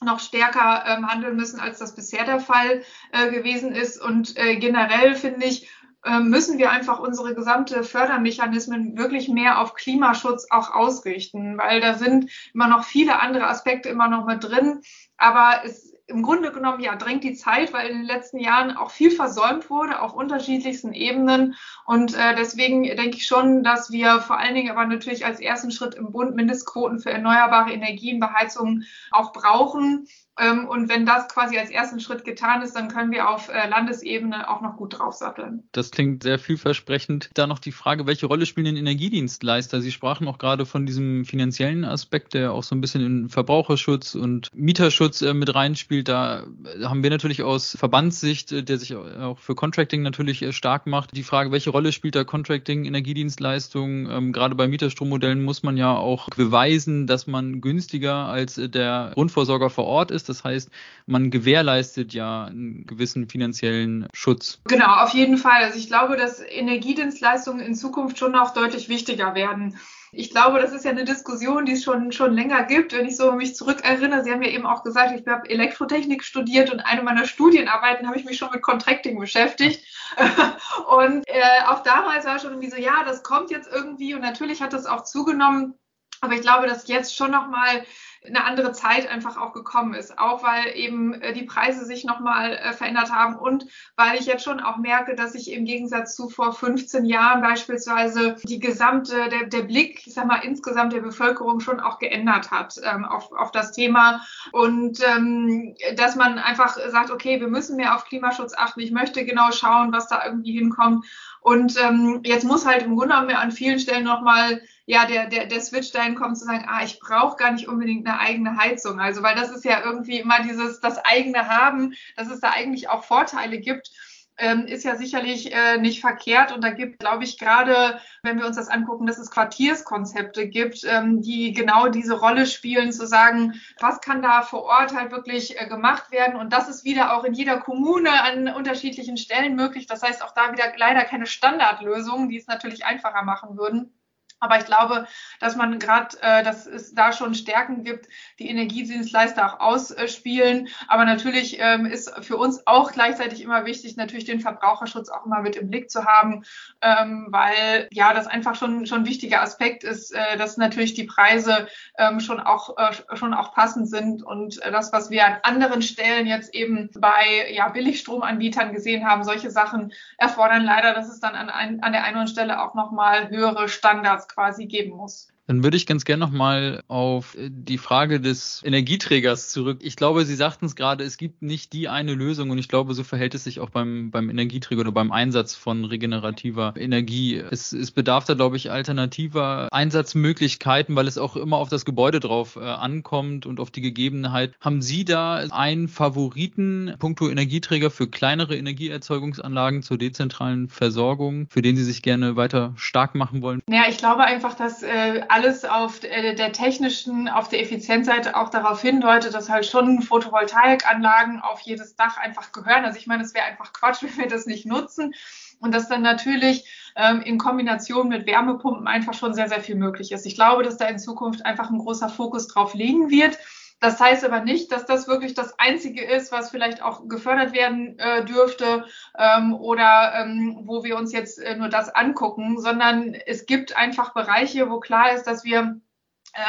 noch 0.02 0.20
stärker 0.20 0.84
ähm, 0.88 1.08
handeln 1.08 1.36
müssen, 1.36 1.60
als 1.60 1.80
das 1.80 1.96
bisher 1.96 2.26
der 2.26 2.40
Fall 2.40 2.84
äh, 3.12 3.32
gewesen 3.32 3.72
ist. 3.72 4.02
Und 4.02 4.38
äh, 4.38 4.58
generell 4.58 5.16
finde 5.16 5.46
ich, 5.46 5.70
äh, 6.04 6.20
müssen 6.20 6.58
wir 6.58 6.72
einfach 6.72 7.00
unsere 7.00 7.34
gesamte 7.36 7.84
Fördermechanismen 7.84 8.98
wirklich 8.98 9.28
mehr 9.28 9.60
auf 9.60 9.74
Klimaschutz 9.74 10.48
auch 10.50 10.74
ausrichten, 10.74 11.58
weil 11.58 11.82
da 11.82 11.96
sind 11.96 12.32
immer 12.54 12.68
noch 12.68 12.84
viele 12.84 13.20
andere 13.20 13.48
Aspekte 13.48 13.90
immer 13.90 14.08
noch 14.08 14.26
mit 14.26 14.44
drin. 14.44 14.82
Aber 15.18 15.62
es 15.66 15.87
im 16.08 16.24
Grunde 16.24 16.52
genommen 16.52 16.80
ja 16.82 16.96
drängt 16.96 17.26
die 17.26 17.34
Zeit, 17.34 17.74
weil 17.74 17.90
in 17.90 17.98
den 17.98 18.06
letzten 18.06 18.40
Jahren 18.40 18.76
auch 18.76 18.92
viel 18.92 19.12
versäumt 19.12 19.70
wurde 19.70 20.02
auf 20.02 20.14
unterschiedlichsten 20.14 20.94
Ebenen. 20.94 21.56
Und 21.86 22.16
äh, 22.16 22.34
deswegen 22.36 22.84
denke 22.84 23.18
ich 23.18 23.28
schon, 23.28 23.62
dass 23.62 23.92
wir 23.92 24.22
vor 24.22 24.40
allen 24.40 24.56
Dingen 24.56 24.72
aber 24.72 24.86
natürlich 24.86 25.26
als 25.26 25.42
ersten 25.42 25.70
Schritt 25.70 25.96
im 25.96 26.14
Bund 26.14 26.34
Mindestquoten 26.36 27.00
für 27.00 27.12
erneuerbare 27.12 27.74
Energien, 27.74 28.22
Beheizung 28.22 28.84
auch 29.12 29.34
brauchen. 29.34 30.08
Ähm, 30.40 30.68
und 30.68 30.90
wenn 30.90 31.06
das 31.06 31.28
quasi 31.28 31.58
als 31.58 31.70
ersten 31.70 32.00
Schritt 32.00 32.24
getan 32.26 32.62
ist, 32.62 32.76
dann 32.76 32.88
können 32.88 33.12
wir 33.12 33.30
auf 33.30 33.50
äh, 33.50 33.68
Landesebene 33.68 34.50
auch 34.50 34.62
noch 34.62 34.78
gut 34.78 35.00
draufsatteln. 35.00 35.64
Das 35.72 35.92
klingt 35.92 36.24
sehr 36.24 36.40
vielversprechend. 36.40 37.30
Da 37.34 37.48
noch 37.48 37.60
die 37.60 37.72
Frage, 37.72 38.06
welche 38.06 38.28
Rolle 38.28 38.46
spielen 38.46 38.66
denn 38.66 38.78
Energiedienstleister? 38.78 39.82
Sie 39.82 39.92
sprachen 39.92 40.28
auch 40.28 40.38
gerade 40.38 40.66
von 40.66 40.86
diesem 40.86 41.26
finanziellen 41.26 41.86
Aspekt, 41.86 42.34
der 42.34 42.54
auch 42.54 42.64
so 42.64 42.76
ein 42.76 42.82
bisschen 42.82 43.06
in 43.06 43.30
Verbraucherschutz 43.30 44.16
und 44.16 44.50
Mieterschutz 44.54 45.22
äh, 45.22 45.34
mit 45.34 45.54
reinspielt. 45.54 46.08
Da 46.08 46.46
haben 46.84 47.04
wir 47.04 47.10
natürlich 47.10 47.44
aus 47.44 47.76
Verbandssicht, 47.78 48.52
äh, 48.52 48.64
der 48.64 48.78
sich 48.78 48.96
auch 48.96 49.40
für 49.40 49.56
Contracting 49.56 50.02
natürlich 50.02 50.46
stark 50.56 50.88
macht, 50.88 51.16
die 51.16 51.24
Frage, 51.24 51.52
welche 51.52 51.70
Rolle 51.70 51.92
spielt 51.92 52.16
da 52.16 52.24
Contracting, 52.24 52.86
Energiedienstleistungen? 52.86 54.10
Ähm, 54.10 54.34
gerade 54.34 54.56
bei 54.56 54.68
Mieterstrommodellen 54.68 55.44
muss 55.44 55.64
man 55.64 55.78
ja 55.78 55.96
auch 55.96 56.30
beweisen, 56.30 57.08
dass 57.08 57.28
man 57.28 57.62
günstiger 57.62 58.28
als 58.28 58.56
der 58.56 59.12
Grundversorger 59.14 59.70
vor 59.70 59.86
Ort 59.86 60.12
ist. 60.12 60.27
Das 60.30 60.44
heißt, 60.44 60.70
man 61.06 61.32
gewährleistet 61.32 62.14
ja 62.14 62.46
einen 62.46 62.86
gewissen 62.86 63.30
finanziellen 63.30 64.08
Schutz. 64.14 64.60
Genau, 64.66 65.04
auf 65.04 65.14
jeden 65.14 65.38
Fall. 65.38 65.64
Also 65.64 65.78
ich 65.78 65.88
glaube, 65.88 66.18
dass 66.18 66.42
Energiedienstleistungen 66.42 67.66
in 67.66 67.76
Zukunft 67.76 68.18
schon 68.18 68.32
noch 68.32 68.54
deutlich 68.54 68.90
wichtiger 68.90 69.36
werden. 69.36 69.78
Ich 70.12 70.32
glaube, 70.32 70.60
das 70.60 70.72
ist 70.72 70.86
ja 70.86 70.92
eine 70.92 71.04
Diskussion, 71.04 71.66
die 71.66 71.74
es 71.74 71.84
schon, 71.84 72.12
schon 72.12 72.34
länger 72.34 72.64
gibt. 72.64 72.94
Wenn 72.94 73.06
ich 73.06 73.18
so 73.18 73.34
mich 73.34 73.56
zurückerinnere, 73.56 74.24
Sie 74.24 74.32
haben 74.32 74.42
ja 74.42 74.50
eben 74.50 74.66
auch 74.66 74.84
gesagt, 74.84 75.12
ich 75.20 75.28
habe 75.28 75.50
Elektrotechnik 75.50 76.24
studiert 76.24 76.72
und 76.72 76.80
eine 76.80 77.04
meiner 77.04 77.26
Studienarbeiten 77.26 78.08
habe 78.08 78.18
ich 78.18 78.26
mich 78.26 78.38
schon 78.38 78.52
mit 78.52 78.62
Contracting 78.62 79.20
beschäftigt. 79.20 79.86
Und 80.88 81.28
äh, 81.28 81.64
auch 81.68 81.84
damals 81.84 82.26
war 82.26 82.40
schon 82.40 82.52
irgendwie 82.52 82.70
so, 82.70 82.78
ja, 82.78 83.04
das 83.04 83.24
kommt 83.24 83.52
jetzt 83.52 83.70
irgendwie 83.70 84.14
und 84.14 84.22
natürlich 84.22 84.62
hat 84.62 84.72
das 84.72 84.86
auch 84.86 85.04
zugenommen. 85.04 85.74
Aber 86.22 86.34
ich 86.34 86.42
glaube, 86.42 86.66
dass 86.66 86.88
jetzt 86.88 87.16
schon 87.16 87.32
nochmal 87.32 87.86
eine 88.26 88.44
andere 88.44 88.72
Zeit 88.72 89.10
einfach 89.10 89.38
auch 89.38 89.54
gekommen 89.54 89.94
ist, 89.94 90.18
auch 90.18 90.44
weil 90.44 90.76
eben 90.76 91.14
äh, 91.22 91.34
die 91.34 91.44
Preise 91.44 91.86
sich 91.86 92.04
nochmal 92.04 92.54
äh, 92.54 92.74
verändert 92.74 93.12
haben 93.12 93.36
und 93.36 93.66
weil 93.96 94.18
ich 94.20 94.26
jetzt 94.26 94.44
schon 94.44 94.60
auch 94.60 94.78
merke, 94.78 95.16
dass 95.16 95.34
sich 95.34 95.52
im 95.52 95.66
Gegensatz 95.66 96.16
zu 96.16 96.30
vor 96.30 96.54
15 96.54 97.06
Jahren 97.06 97.42
beispielsweise 97.42 98.36
die 98.44 98.60
gesamte, 98.60 99.30
der, 99.30 99.46
der 99.46 99.64
Blick, 99.64 100.06
ich 100.06 100.14
sag 100.14 100.26
mal, 100.26 100.44
insgesamt 100.44 100.94
der 100.94 101.02
Bevölkerung 101.02 101.60
schon 101.60 101.80
auch 101.80 102.00
geändert 102.00 102.52
hat 102.52 102.76
ähm, 102.84 103.06
auf, 103.06 103.32
auf 103.32 103.52
das 103.52 103.72
Thema. 103.72 104.26
Und 104.52 105.00
ähm, 105.08 105.76
dass 105.96 106.16
man 106.16 106.40
einfach 106.40 106.78
sagt, 106.90 107.12
okay, 107.12 107.40
wir 107.40 107.48
müssen 107.48 107.78
mehr 107.78 107.96
auf 107.96 108.06
Klimaschutz 108.06 108.54
achten, 108.56 108.80
ich 108.80 108.92
möchte 108.92 109.26
genau 109.26 109.52
schauen, 109.52 109.92
was 109.92 110.08
da 110.08 110.26
irgendwie 110.26 110.54
hinkommt. 110.54 111.06
Und 111.42 111.82
ähm, 111.82 112.22
jetzt 112.26 112.44
muss 112.44 112.66
halt 112.66 112.84
im 112.84 112.96
Grunde 112.96 113.16
genommen 113.16 113.36
an 113.36 113.52
vielen 113.52 113.80
Stellen 113.80 114.04
nochmal 114.04 114.62
ja, 114.90 115.06
der, 115.06 115.28
der, 115.28 115.48
der 115.48 115.60
Switch 115.60 115.92
dahin 115.92 116.16
kommt 116.16 116.38
zu 116.38 116.46
sagen, 116.46 116.66
ah, 116.66 116.82
ich 116.82 117.00
brauche 117.02 117.36
gar 117.36 117.52
nicht 117.52 117.68
unbedingt 117.68 118.08
eine 118.08 118.20
eigene 118.20 118.56
Heizung. 118.56 119.02
Also, 119.02 119.22
weil 119.22 119.36
das 119.36 119.52
ist 119.52 119.66
ja 119.66 119.84
irgendwie 119.84 120.20
immer 120.20 120.42
dieses, 120.44 120.80
das 120.80 120.98
eigene 121.04 121.50
Haben, 121.50 121.94
dass 122.16 122.30
es 122.30 122.40
da 122.40 122.52
eigentlich 122.52 122.90
auch 122.90 123.04
Vorteile 123.04 123.60
gibt. 123.60 123.92
Ähm, 124.38 124.66
ist 124.66 124.86
ja 124.86 124.96
sicherlich 124.96 125.54
äh, 125.54 125.78
nicht 125.78 126.00
verkehrt. 126.00 126.54
Und 126.54 126.64
da 126.64 126.70
gibt, 126.70 127.00
glaube 127.00 127.26
ich, 127.26 127.38
gerade, 127.38 128.00
wenn 128.24 128.38
wir 128.40 128.46
uns 128.46 128.56
das 128.56 128.70
angucken, 128.70 129.08
dass 129.08 129.18
es 129.18 129.30
Quartierskonzepte 129.30 130.48
gibt, 130.48 130.86
ähm, 130.86 131.22
die 131.22 131.52
genau 131.52 131.90
diese 131.90 132.14
Rolle 132.14 132.46
spielen, 132.46 132.94
zu 132.94 133.08
sagen, 133.08 133.60
was 133.82 134.00
kann 134.00 134.22
da 134.22 134.42
vor 134.42 134.64
Ort 134.64 134.96
halt 134.96 135.12
wirklich 135.12 135.60
äh, 135.60 135.68
gemacht 135.68 136.12
werden. 136.12 136.38
Und 136.38 136.54
das 136.54 136.70
ist 136.70 136.86
wieder 136.86 137.18
auch 137.18 137.26
in 137.26 137.34
jeder 137.34 137.58
Kommune 137.58 138.24
an 138.24 138.48
unterschiedlichen 138.48 139.18
Stellen 139.18 139.56
möglich. 139.56 139.86
Das 139.86 140.02
heißt 140.02 140.24
auch 140.24 140.34
da 140.34 140.54
wieder 140.54 140.72
leider 140.78 141.04
keine 141.04 141.26
Standardlösungen, 141.26 142.30
die 142.30 142.38
es 142.38 142.48
natürlich 142.48 142.86
einfacher 142.86 143.24
machen 143.24 143.58
würden. 143.58 143.97
Aber 144.40 144.58
ich 144.58 144.66
glaube, 144.66 145.08
dass 145.40 145.56
man 145.56 145.80
gerade, 145.80 146.18
äh, 146.22 146.44
dass 146.44 146.68
es 146.68 146.94
da 146.94 147.12
schon 147.12 147.34
Stärken 147.34 147.84
gibt, 147.84 148.08
die 148.40 148.50
Energiedienstleister 148.50 149.46
auch 149.46 149.60
ausspielen. 149.60 150.68
Aber 150.88 151.06
natürlich 151.06 151.58
ähm, 151.60 151.86
ist 151.86 152.14
für 152.22 152.38
uns 152.38 152.66
auch 152.68 152.92
gleichzeitig 152.92 153.42
immer 153.42 153.66
wichtig, 153.66 153.98
natürlich 153.98 154.26
den 154.26 154.40
Verbraucherschutz 154.40 155.10
auch 155.10 155.26
immer 155.26 155.42
mit 155.42 155.56
im 155.56 155.70
Blick 155.70 155.90
zu 155.90 156.06
haben, 156.06 156.44
ähm, 156.82 157.28
weil 157.30 157.88
ja 157.92 158.14
das 158.14 158.28
einfach 158.28 158.56
schon 158.56 158.86
schon 158.86 159.00
ein 159.00 159.06
wichtiger 159.06 159.42
Aspekt 159.42 159.84
ist, 159.84 160.14
äh, 160.14 160.38
dass 160.38 160.58
natürlich 160.58 160.94
die 160.94 161.06
Preise 161.06 161.68
ähm, 161.98 162.20
schon 162.20 162.40
auch 162.40 162.78
äh, 162.78 163.16
schon 163.16 163.34
auch 163.34 163.54
passend 163.54 163.90
sind 163.90 164.24
und 164.24 164.62
äh, 164.62 164.72
das, 164.72 164.94
was 164.94 165.10
wir 165.10 165.26
an 165.26 165.38
anderen 165.44 165.82
Stellen 165.82 166.28
jetzt 166.28 166.54
eben 166.54 166.90
bei 167.00 167.52
ja 167.52 167.70
Billigstromanbietern 167.70 168.74
gesehen 168.74 169.08
haben, 169.08 169.24
solche 169.24 169.50
Sachen 169.50 169.94
erfordern 170.18 170.64
leider, 170.64 170.94
dass 170.94 171.10
es 171.10 171.20
dann 171.20 171.36
an, 171.36 171.50
ein, 171.50 171.82
an 171.82 171.92
der 171.92 172.04
einen 172.04 172.28
Stelle 172.28 172.62
auch 172.62 172.74
noch 172.76 172.92
mal 172.92 173.30
höhere 173.30 173.68
Standards 173.68 174.27
quasi 174.28 174.66
geben 174.66 174.96
muss. 174.96 175.28
Dann 175.48 175.64
würde 175.64 175.78
ich 175.78 175.86
ganz 175.86 176.04
gerne 176.04 176.26
nochmal 176.26 176.84
auf 176.90 177.36
äh, 177.36 177.50
die 177.50 177.78
Frage 177.78 178.20
des 178.20 178.62
Energieträgers 178.66 179.50
zurück. 179.50 179.80
Ich 179.82 179.96
glaube, 179.96 180.26
Sie 180.26 180.36
sagten 180.36 180.66
es 180.66 180.76
gerade, 180.76 181.06
es 181.06 181.18
gibt 181.18 181.42
nicht 181.42 181.72
die 181.72 181.88
eine 181.88 182.14
Lösung 182.14 182.50
und 182.50 182.58
ich 182.58 182.68
glaube, 182.68 182.94
so 182.94 183.04
verhält 183.04 183.34
es 183.34 183.46
sich 183.46 183.62
auch 183.62 183.70
beim, 183.70 184.12
beim 184.12 184.30
Energieträger 184.30 184.82
oder 184.82 184.92
beim 184.92 185.12
Einsatz 185.12 185.56
von 185.56 185.86
regenerativer 185.86 186.74
Energie. 186.78 187.38
Es, 187.38 187.72
es 187.72 187.92
bedarf 187.92 188.26
da, 188.26 188.34
glaube 188.34 188.58
ich, 188.58 188.72
alternativer 188.72 189.70
Einsatzmöglichkeiten, 189.72 190.96
weil 190.96 191.08
es 191.08 191.18
auch 191.18 191.38
immer 191.38 191.58
auf 191.58 191.70
das 191.70 191.86
Gebäude 191.86 192.20
drauf 192.20 192.58
äh, 192.58 192.66
ankommt 192.66 193.46
und 193.46 193.62
auf 193.62 193.72
die 193.72 193.82
Gegebenheit. 193.82 194.54
Haben 194.60 194.82
Sie 194.82 195.06
da 195.06 195.36
einen 195.36 195.88
Favoriten, 195.88 196.94
puncto 197.00 197.30
Energieträger 197.30 197.90
für 197.90 198.10
kleinere 198.10 198.58
Energieerzeugungsanlagen 198.58 199.82
zur 199.82 199.98
dezentralen 199.98 200.68
Versorgung, 200.68 201.48
für 201.50 201.62
den 201.62 201.78
Sie 201.78 201.86
sich 201.86 202.02
gerne 202.02 202.36
weiter 202.36 202.74
stark 202.76 203.16
machen 203.16 203.42
wollen? 203.42 203.62
Ja, 203.70 203.84
ich 203.90 203.98
glaube 203.98 204.26
einfach, 204.26 204.54
dass 204.54 204.84
äh, 204.84 205.22
alles 205.38 205.66
auf 205.66 206.04
äh, 206.04 206.34
der 206.34 206.52
technischen, 206.52 207.30
auf 207.30 207.48
der 207.48 207.62
Effizienzseite 207.62 208.36
auch 208.36 208.50
darauf 208.50 208.82
hindeutet, 208.82 209.36
dass 209.36 209.50
halt 209.50 209.68
schon 209.68 210.02
Photovoltaikanlagen 210.02 211.42
auf 211.42 211.60
jedes 211.62 211.96
Dach 211.96 212.18
einfach 212.18 212.52
gehören. 212.52 212.86
Also 212.86 212.98
ich 212.98 213.06
meine, 213.06 213.24
es 213.24 213.36
wäre 213.36 213.46
einfach 213.46 213.72
Quatsch, 213.72 214.02
wenn 214.02 214.18
wir 214.18 214.28
das 214.28 214.48
nicht 214.48 214.66
nutzen. 214.66 215.14
Und 215.60 215.74
dass 215.74 215.90
dann 215.90 216.02
natürlich 216.02 216.66
ähm, 216.96 217.22
in 217.22 217.38
Kombination 217.38 218.10
mit 218.10 218.26
Wärmepumpen 218.26 218.88
einfach 218.88 219.14
schon 219.14 219.36
sehr, 219.36 219.48
sehr 219.48 219.62
viel 219.62 219.76
möglich 219.76 220.12
ist. 220.12 220.26
Ich 220.26 220.36
glaube, 220.36 220.64
dass 220.64 220.78
da 220.78 220.88
in 220.88 221.00
Zukunft 221.00 221.46
einfach 221.46 221.70
ein 221.70 221.80
großer 221.80 222.10
Fokus 222.10 222.48
drauf 222.48 222.74
liegen 222.74 223.12
wird. 223.12 223.38
Das 223.80 224.00
heißt 224.00 224.26
aber 224.26 224.42
nicht, 224.42 224.72
dass 224.72 224.86
das 224.86 225.08
wirklich 225.08 225.36
das 225.36 225.60
Einzige 225.60 226.04
ist, 226.04 226.32
was 226.32 226.50
vielleicht 226.50 226.82
auch 226.82 227.08
gefördert 227.08 227.54
werden 227.54 227.98
äh, 228.00 228.26
dürfte 228.26 228.86
ähm, 229.18 229.54
oder 229.54 230.14
ähm, 230.16 230.62
wo 230.66 230.84
wir 230.84 230.98
uns 230.98 231.14
jetzt 231.14 231.38
äh, 231.38 231.56
nur 231.56 231.70
das 231.70 231.94
angucken, 231.94 232.60
sondern 232.60 233.14
es 233.14 233.46
gibt 233.46 233.78
einfach 233.78 234.14
Bereiche, 234.14 234.70
wo 234.72 234.80
klar 234.80 235.14
ist, 235.14 235.26
dass 235.26 235.44
wir 235.44 235.80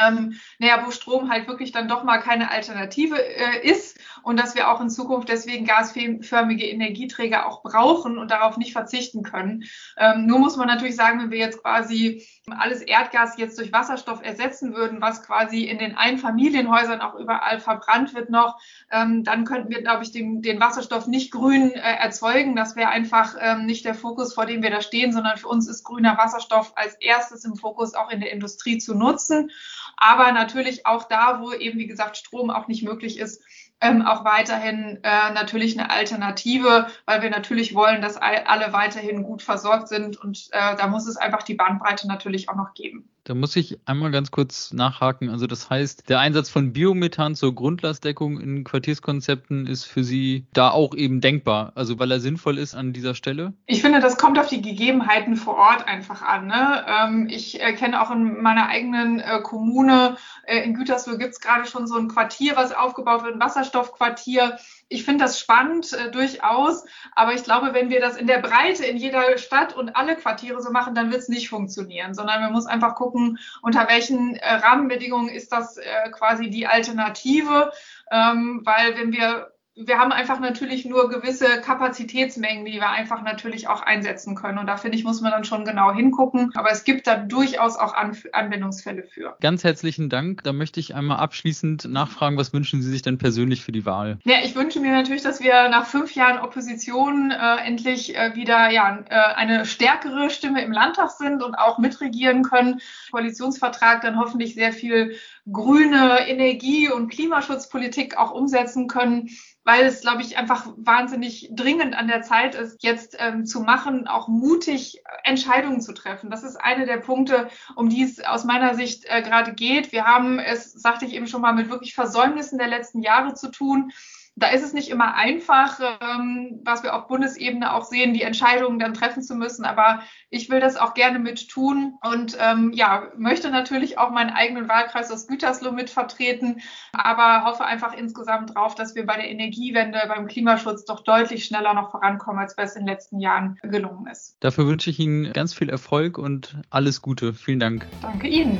ähm, 0.03 0.39
naja, 0.59 0.83
wo 0.85 0.91
Strom 0.91 1.31
halt 1.31 1.47
wirklich 1.47 1.71
dann 1.71 1.87
doch 1.87 2.03
mal 2.03 2.19
keine 2.19 2.51
Alternative 2.51 3.17
äh, 3.17 3.67
ist 3.67 3.99
und 4.23 4.39
dass 4.39 4.55
wir 4.55 4.69
auch 4.69 4.81
in 4.81 4.89
Zukunft 4.89 5.29
deswegen 5.29 5.65
gasförmige 5.65 6.67
Energieträger 6.67 7.47
auch 7.47 7.63
brauchen 7.63 8.17
und 8.17 8.31
darauf 8.31 8.57
nicht 8.57 8.73
verzichten 8.73 9.23
können. 9.23 9.63
Ähm, 9.97 10.25
nur 10.25 10.39
muss 10.39 10.57
man 10.57 10.67
natürlich 10.67 10.95
sagen, 10.95 11.19
wenn 11.19 11.31
wir 11.31 11.37
jetzt 11.37 11.61
quasi 11.61 12.25
alles 12.49 12.81
Erdgas 12.81 13.37
jetzt 13.37 13.57
durch 13.57 13.71
Wasserstoff 13.71 14.21
ersetzen 14.23 14.73
würden, 14.75 15.01
was 15.01 15.23
quasi 15.23 15.65
in 15.65 15.77
den 15.77 15.95
Einfamilienhäusern 15.95 17.01
auch 17.01 17.15
überall 17.15 17.59
verbrannt 17.59 18.13
wird 18.13 18.29
noch, 18.29 18.59
ähm, 18.91 19.23
dann 19.23 19.45
könnten 19.45 19.69
wir, 19.69 19.81
glaube 19.81 20.03
ich, 20.03 20.11
den, 20.11 20.41
den 20.41 20.59
Wasserstoff 20.59 21.07
nicht 21.07 21.31
grün 21.31 21.71
äh, 21.71 21.79
erzeugen. 21.79 22.55
Das 22.55 22.75
wäre 22.75 22.89
einfach 22.89 23.35
ähm, 23.39 23.65
nicht 23.65 23.85
der 23.85 23.95
Fokus, 23.95 24.33
vor 24.33 24.45
dem 24.45 24.63
wir 24.63 24.71
da 24.71 24.81
stehen, 24.81 25.11
sondern 25.11 25.37
für 25.37 25.47
uns 25.47 25.67
ist 25.67 25.83
grüner 25.83 26.17
Wasserstoff 26.17 26.73
als 26.75 26.95
erstes 26.95 27.45
im 27.45 27.55
Fokus 27.55 27.93
auch 27.93 28.09
in 28.09 28.19
der 28.19 28.31
Industrie 28.31 28.77
zu 28.77 28.95
nutzen. 28.95 29.51
Aber 29.97 30.31
natürlich 30.31 30.85
auch 30.85 31.03
da, 31.03 31.41
wo 31.41 31.51
eben, 31.51 31.77
wie 31.77 31.87
gesagt, 31.87 32.17
Strom 32.17 32.49
auch 32.49 32.67
nicht 32.67 32.83
möglich 32.83 33.19
ist, 33.19 33.43
ähm, 33.81 34.01
auch 34.01 34.25
weiterhin 34.25 34.99
äh, 35.03 35.31
natürlich 35.33 35.79
eine 35.79 35.89
Alternative, 35.89 36.87
weil 37.05 37.21
wir 37.21 37.29
natürlich 37.29 37.73
wollen, 37.73 38.01
dass 38.01 38.17
alle 38.17 38.73
weiterhin 38.73 39.23
gut 39.23 39.41
versorgt 39.41 39.87
sind 39.87 40.17
und 40.17 40.49
äh, 40.51 40.75
da 40.75 40.87
muss 40.87 41.07
es 41.07 41.17
einfach 41.17 41.43
die 41.43 41.55
Bandbreite 41.55 42.07
natürlich 42.07 42.49
auch 42.49 42.55
noch 42.55 42.73
geben. 42.73 43.09
Da 43.29 43.35
muss 43.35 43.55
ich 43.55 43.77
einmal 43.85 44.09
ganz 44.09 44.31
kurz 44.31 44.73
nachhaken. 44.73 45.29
Also 45.29 45.45
das 45.45 45.69
heißt, 45.69 46.09
der 46.09 46.19
Einsatz 46.19 46.49
von 46.49 46.73
Biomethan 46.73 47.35
zur 47.35 47.53
Grundlastdeckung 47.53 48.39
in 48.39 48.63
Quartierskonzepten 48.63 49.67
ist 49.67 49.83
für 49.83 50.03
Sie 50.03 50.47
da 50.51 50.71
auch 50.71 50.95
eben 50.95 51.21
denkbar, 51.21 51.71
also 51.75 51.99
weil 51.99 52.09
er 52.09 52.19
sinnvoll 52.21 52.57
ist 52.57 52.73
an 52.73 52.91
dieser 52.91 53.13
Stelle? 53.13 53.53
Ich 53.67 53.83
finde, 53.83 53.99
das 53.99 54.17
kommt 54.17 54.39
auf 54.39 54.47
die 54.47 54.63
Gegebenheiten 54.63 55.35
vor 55.35 55.57
Ort 55.57 55.87
einfach 55.87 56.23
an. 56.23 56.47
Ne? 56.47 56.83
Ähm, 56.87 57.27
ich 57.29 57.61
äh, 57.61 57.73
kenne 57.73 58.01
auch 58.01 58.09
in 58.09 58.41
meiner 58.41 58.67
eigenen 58.67 59.19
äh, 59.19 59.41
Kommune, 59.43 60.17
äh, 60.47 60.63
in 60.63 60.73
Gütersloh 60.73 61.19
gibt 61.19 61.33
es 61.33 61.39
gerade 61.39 61.67
schon 61.67 61.85
so 61.85 61.99
ein 61.99 62.07
Quartier, 62.07 62.55
was 62.55 62.71
aufgebaut 62.71 63.23
wird, 63.23 63.35
ein 63.35 63.39
Wasserstoffquartier 63.39 64.57
ich 64.89 65.05
finde 65.05 65.23
das 65.23 65.39
spannend, 65.39 65.93
äh, 65.93 66.11
durchaus. 66.11 66.83
Aber 67.15 67.33
ich 67.33 67.43
glaube, 67.43 67.73
wenn 67.73 67.89
wir 67.89 68.01
das 68.01 68.17
in 68.17 68.27
der 68.27 68.39
Breite 68.39 68.85
in 68.85 68.97
jeder 68.97 69.37
Stadt 69.37 69.75
und 69.75 69.95
alle 69.95 70.15
Quartiere 70.15 70.61
so 70.61 70.71
machen, 70.71 70.95
dann 70.95 71.11
wird 71.11 71.21
es 71.21 71.29
nicht 71.29 71.49
funktionieren, 71.49 72.13
sondern 72.13 72.41
man 72.41 72.51
muss 72.51 72.65
einfach 72.65 72.95
gucken, 72.95 73.37
unter 73.61 73.87
welchen 73.87 74.35
äh, 74.35 74.55
Rahmenbedingungen 74.55 75.29
ist 75.29 75.51
das 75.51 75.77
äh, 75.77 76.09
quasi 76.11 76.49
die 76.49 76.67
Alternative. 76.67 77.71
Ähm, 78.11 78.61
weil 78.65 78.97
wenn 78.97 79.13
wir 79.13 79.51
wir 79.85 79.97
haben 79.97 80.11
einfach 80.11 80.39
natürlich 80.39 80.85
nur 80.85 81.09
gewisse 81.09 81.61
Kapazitätsmengen, 81.61 82.65
die 82.65 82.73
wir 82.73 82.89
einfach 82.89 83.21
natürlich 83.21 83.69
auch 83.69 83.81
einsetzen 83.81 84.35
können. 84.35 84.57
Und 84.57 84.67
da 84.67 84.75
finde 84.75 84.97
ich, 84.97 85.05
muss 85.05 85.21
man 85.21 85.31
dann 85.31 85.45
schon 85.45 85.63
genau 85.63 85.93
hingucken. 85.93 86.51
Aber 86.55 86.69
es 86.69 86.83
gibt 86.83 87.07
da 87.07 87.15
durchaus 87.15 87.77
auch 87.77 87.93
An 87.93 88.17
Anwendungsfälle 88.33 89.03
für. 89.03 89.37
Ganz 89.39 89.63
herzlichen 89.63 90.09
Dank. 90.09 90.43
Da 90.43 90.51
möchte 90.51 90.81
ich 90.81 90.95
einmal 90.95 91.19
abschließend 91.19 91.85
nachfragen, 91.85 92.37
was 92.37 92.51
wünschen 92.51 92.81
Sie 92.81 92.89
sich 92.89 93.03
denn 93.03 93.17
persönlich 93.17 93.63
für 93.63 93.71
die 93.71 93.85
Wahl? 93.85 94.19
Ja, 94.25 94.37
ich 94.43 94.55
wünsche 94.55 94.81
mir 94.81 94.91
natürlich, 94.91 95.23
dass 95.23 95.39
wir 95.39 95.69
nach 95.69 95.85
fünf 95.85 96.13
Jahren 96.13 96.39
Opposition 96.39 97.31
äh, 97.31 97.65
endlich 97.65 98.17
äh, 98.17 98.35
wieder 98.35 98.71
ja, 98.71 98.99
äh, 99.09 99.15
eine 99.35 99.65
stärkere 99.65 100.29
Stimme 100.29 100.61
im 100.61 100.73
Landtag 100.73 101.11
sind 101.11 101.41
und 101.41 101.55
auch 101.55 101.77
mitregieren 101.77 102.43
können. 102.43 102.81
Koalitionsvertrag 103.11 104.01
dann 104.01 104.19
hoffentlich 104.19 104.55
sehr 104.55 104.73
viel 104.73 105.15
grüne 105.51 106.27
Energie- 106.27 106.91
und 106.91 107.09
Klimaschutzpolitik 107.09 108.17
auch 108.17 108.31
umsetzen 108.31 108.87
können 108.87 109.29
weil 109.69 109.85
es, 109.85 110.01
glaube 110.01 110.23
ich, 110.23 110.35
einfach 110.35 110.65
wahnsinnig 110.77 111.51
dringend 111.51 111.95
an 111.95 112.07
der 112.07 112.23
Zeit 112.23 112.55
ist, 112.55 112.81
jetzt 112.81 113.15
ähm, 113.19 113.45
zu 113.45 113.59
machen, 113.59 114.07
auch 114.07 114.27
mutig 114.27 115.03
Entscheidungen 115.23 115.79
zu 115.79 115.93
treffen. 115.93 116.31
Das 116.31 116.41
ist 116.43 116.55
eine 116.55 116.87
der 116.87 116.97
Punkte, 116.97 117.49
um 117.75 117.87
die 117.87 118.01
es 118.01 118.19
aus 118.19 118.45
meiner 118.45 118.73
Sicht 118.73 119.05
äh, 119.05 119.21
gerade 119.21 119.53
geht. 119.53 119.91
Wir 119.91 120.05
haben 120.05 120.39
es, 120.39 120.71
sagte 120.71 121.05
ich 121.05 121.13
eben 121.13 121.27
schon 121.27 121.41
mal, 121.41 121.53
mit 121.53 121.69
wirklich 121.69 121.93
Versäumnissen 121.93 122.57
der 122.57 122.67
letzten 122.67 123.03
Jahre 123.03 123.35
zu 123.35 123.51
tun 123.51 123.91
da 124.39 124.47
ist 124.47 124.63
es 124.63 124.73
nicht 124.73 124.89
immer 124.89 125.15
einfach, 125.15 125.79
ähm, 126.01 126.61
was 126.63 126.83
wir 126.83 126.95
auf 126.95 127.07
Bundesebene 127.07 127.73
auch 127.73 127.83
sehen, 127.83 128.13
die 128.13 128.23
Entscheidungen 128.23 128.79
dann 128.79 128.93
treffen 128.93 129.21
zu 129.21 129.35
müssen. 129.35 129.65
Aber 129.65 130.01
ich 130.29 130.49
will 130.49 130.59
das 130.59 130.77
auch 130.77 130.93
gerne 130.93 131.19
mit 131.19 131.49
tun 131.49 131.95
und 132.01 132.37
ähm, 132.39 132.71
ja, 132.73 133.09
möchte 133.17 133.49
natürlich 133.49 133.97
auch 133.97 134.11
meinen 134.11 134.29
eigenen 134.29 134.69
Wahlkreis 134.69 135.11
aus 135.11 135.27
Gütersloh 135.27 135.71
mit 135.71 135.89
vertreten, 135.89 136.61
aber 136.93 137.45
hoffe 137.45 137.65
einfach 137.65 137.93
insgesamt 137.93 138.55
drauf, 138.55 138.75
dass 138.75 138.95
wir 138.95 139.05
bei 139.05 139.15
der 139.15 139.29
Energiewende, 139.29 139.99
beim 140.07 140.27
Klimaschutz 140.27 140.85
doch 140.85 141.01
deutlich 141.03 141.45
schneller 141.45 141.73
noch 141.73 141.91
vorankommen, 141.91 142.39
als 142.39 142.55
es 142.57 142.75
in 142.75 142.85
den 142.85 142.93
letzten 142.93 143.19
Jahren 143.19 143.57
gelungen 143.63 144.07
ist. 144.07 144.35
Dafür 144.39 144.67
wünsche 144.67 144.89
ich 144.89 144.99
Ihnen 144.99 145.33
ganz 145.33 145.53
viel 145.53 145.69
Erfolg 145.69 146.17
und 146.17 146.57
alles 146.69 147.01
Gute. 147.01 147.33
Vielen 147.33 147.59
Dank. 147.59 147.87
Danke 148.01 148.27
Ihnen. 148.27 148.57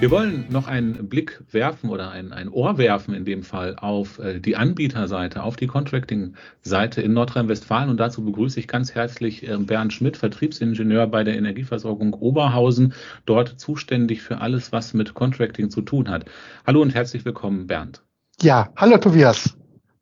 Wir 0.00 0.12
wollen 0.12 0.46
noch 0.48 0.68
einen 0.68 1.08
Blick 1.08 1.42
werfen 1.50 1.90
oder 1.90 2.12
ein, 2.12 2.32
ein 2.32 2.48
Ohr 2.48 2.78
werfen 2.78 3.14
in 3.14 3.24
dem 3.24 3.42
Fall 3.42 3.74
auf 3.74 4.20
äh, 4.20 4.38
die 4.38 4.54
Anbieterseite, 4.54 5.42
auf 5.42 5.56
die 5.56 5.66
Contracting-Seite 5.66 7.02
in 7.02 7.14
Nordrhein-Westfalen. 7.14 7.90
Und 7.90 7.98
dazu 7.98 8.24
begrüße 8.24 8.60
ich 8.60 8.68
ganz 8.68 8.94
herzlich 8.94 9.48
äh, 9.48 9.56
Bernd 9.56 9.92
Schmidt, 9.92 10.16
Vertriebsingenieur 10.16 11.08
bei 11.08 11.24
der 11.24 11.36
Energieversorgung 11.36 12.14
Oberhausen, 12.14 12.94
dort 13.26 13.58
zuständig 13.58 14.22
für 14.22 14.40
alles, 14.40 14.70
was 14.70 14.94
mit 14.94 15.14
Contracting 15.14 15.68
zu 15.68 15.82
tun 15.82 16.08
hat. 16.08 16.26
Hallo 16.64 16.80
und 16.80 16.94
herzlich 16.94 17.24
willkommen, 17.24 17.66
Bernd. 17.66 18.04
Ja, 18.40 18.68
hallo 18.76 18.98
Tobias. 18.98 19.56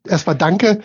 Erstmal 0.07 0.35
danke 0.35 0.79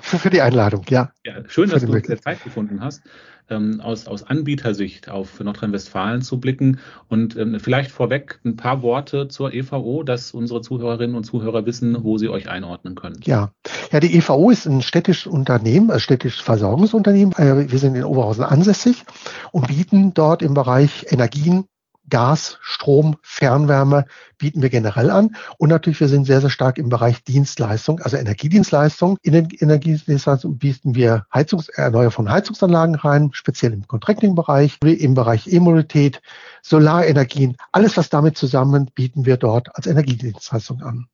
für, 0.00 0.18
für 0.18 0.30
die 0.30 0.42
Einladung. 0.42 0.84
Ja, 0.88 1.12
ja 1.24 1.42
schön, 1.48 1.70
dass 1.70 1.84
du 1.84 2.20
Zeit 2.20 2.42
gefunden 2.42 2.80
hast 2.80 3.02
ähm, 3.50 3.80
aus, 3.80 4.06
aus 4.06 4.24
Anbietersicht 4.24 5.08
auf 5.08 5.40
Nordrhein-Westfalen 5.40 6.22
zu 6.22 6.40
blicken. 6.40 6.80
Und 7.08 7.36
ähm, 7.36 7.58
vielleicht 7.60 7.90
vorweg 7.90 8.40
ein 8.44 8.56
paar 8.56 8.82
Worte 8.82 9.28
zur 9.28 9.52
EVO, 9.52 10.02
dass 10.02 10.32
unsere 10.32 10.60
Zuhörerinnen 10.60 11.16
und 11.16 11.24
Zuhörer 11.24 11.66
wissen, 11.66 12.04
wo 12.04 12.18
sie 12.18 12.28
euch 12.28 12.48
einordnen 12.48 12.94
können. 12.94 13.20
Ja, 13.24 13.52
ja 13.92 14.00
die 14.00 14.16
EVO 14.16 14.50
ist 14.50 14.66
ein 14.66 14.82
städtisches 14.82 15.26
Unternehmen, 15.26 15.90
ein 15.90 16.00
städtisches 16.00 16.40
Versorgungsunternehmen. 16.40 17.32
Äh, 17.34 17.70
wir 17.70 17.78
sind 17.78 17.94
in 17.94 18.04
Oberhausen 18.04 18.44
ansässig 18.44 19.04
und 19.52 19.68
bieten 19.68 20.14
dort 20.14 20.42
im 20.42 20.54
Bereich 20.54 21.06
Energien, 21.10 21.64
Gas, 22.08 22.58
Strom, 22.60 23.16
Fernwärme 23.22 24.06
bieten 24.38 24.62
wir 24.62 24.70
generell 24.70 25.10
an. 25.10 25.36
Und 25.58 25.68
natürlich, 25.68 26.00
wir 26.00 26.08
sind 26.08 26.24
sehr, 26.24 26.40
sehr 26.40 26.50
stark 26.50 26.78
im 26.78 26.88
Bereich 26.88 27.24
Dienstleistung, 27.24 28.00
also 28.00 28.16
Energiedienstleistung. 28.16 29.18
In 29.22 29.32
den 29.32 29.48
Energiedienstleistungen 29.50 30.58
bieten 30.58 30.94
wir 30.94 31.26
Heizungs 31.32 31.68
Erneuerung 31.68 32.12
von 32.12 32.30
Heizungsanlagen 32.30 32.94
rein, 32.94 33.30
speziell 33.32 33.72
im 33.72 33.86
Contracting-Bereich, 33.86 34.78
im 34.82 35.14
Bereich 35.14 35.46
E-Mobilität, 35.46 36.20
Solarenergien. 36.62 37.56
Alles, 37.72 37.96
was 37.96 38.08
damit 38.08 38.36
zusammen, 38.36 38.90
bieten 38.94 39.26
wir 39.26 39.36
dort 39.36 39.74
als 39.76 39.86
Energiedienstleistung 39.86 40.82
an 40.82 41.08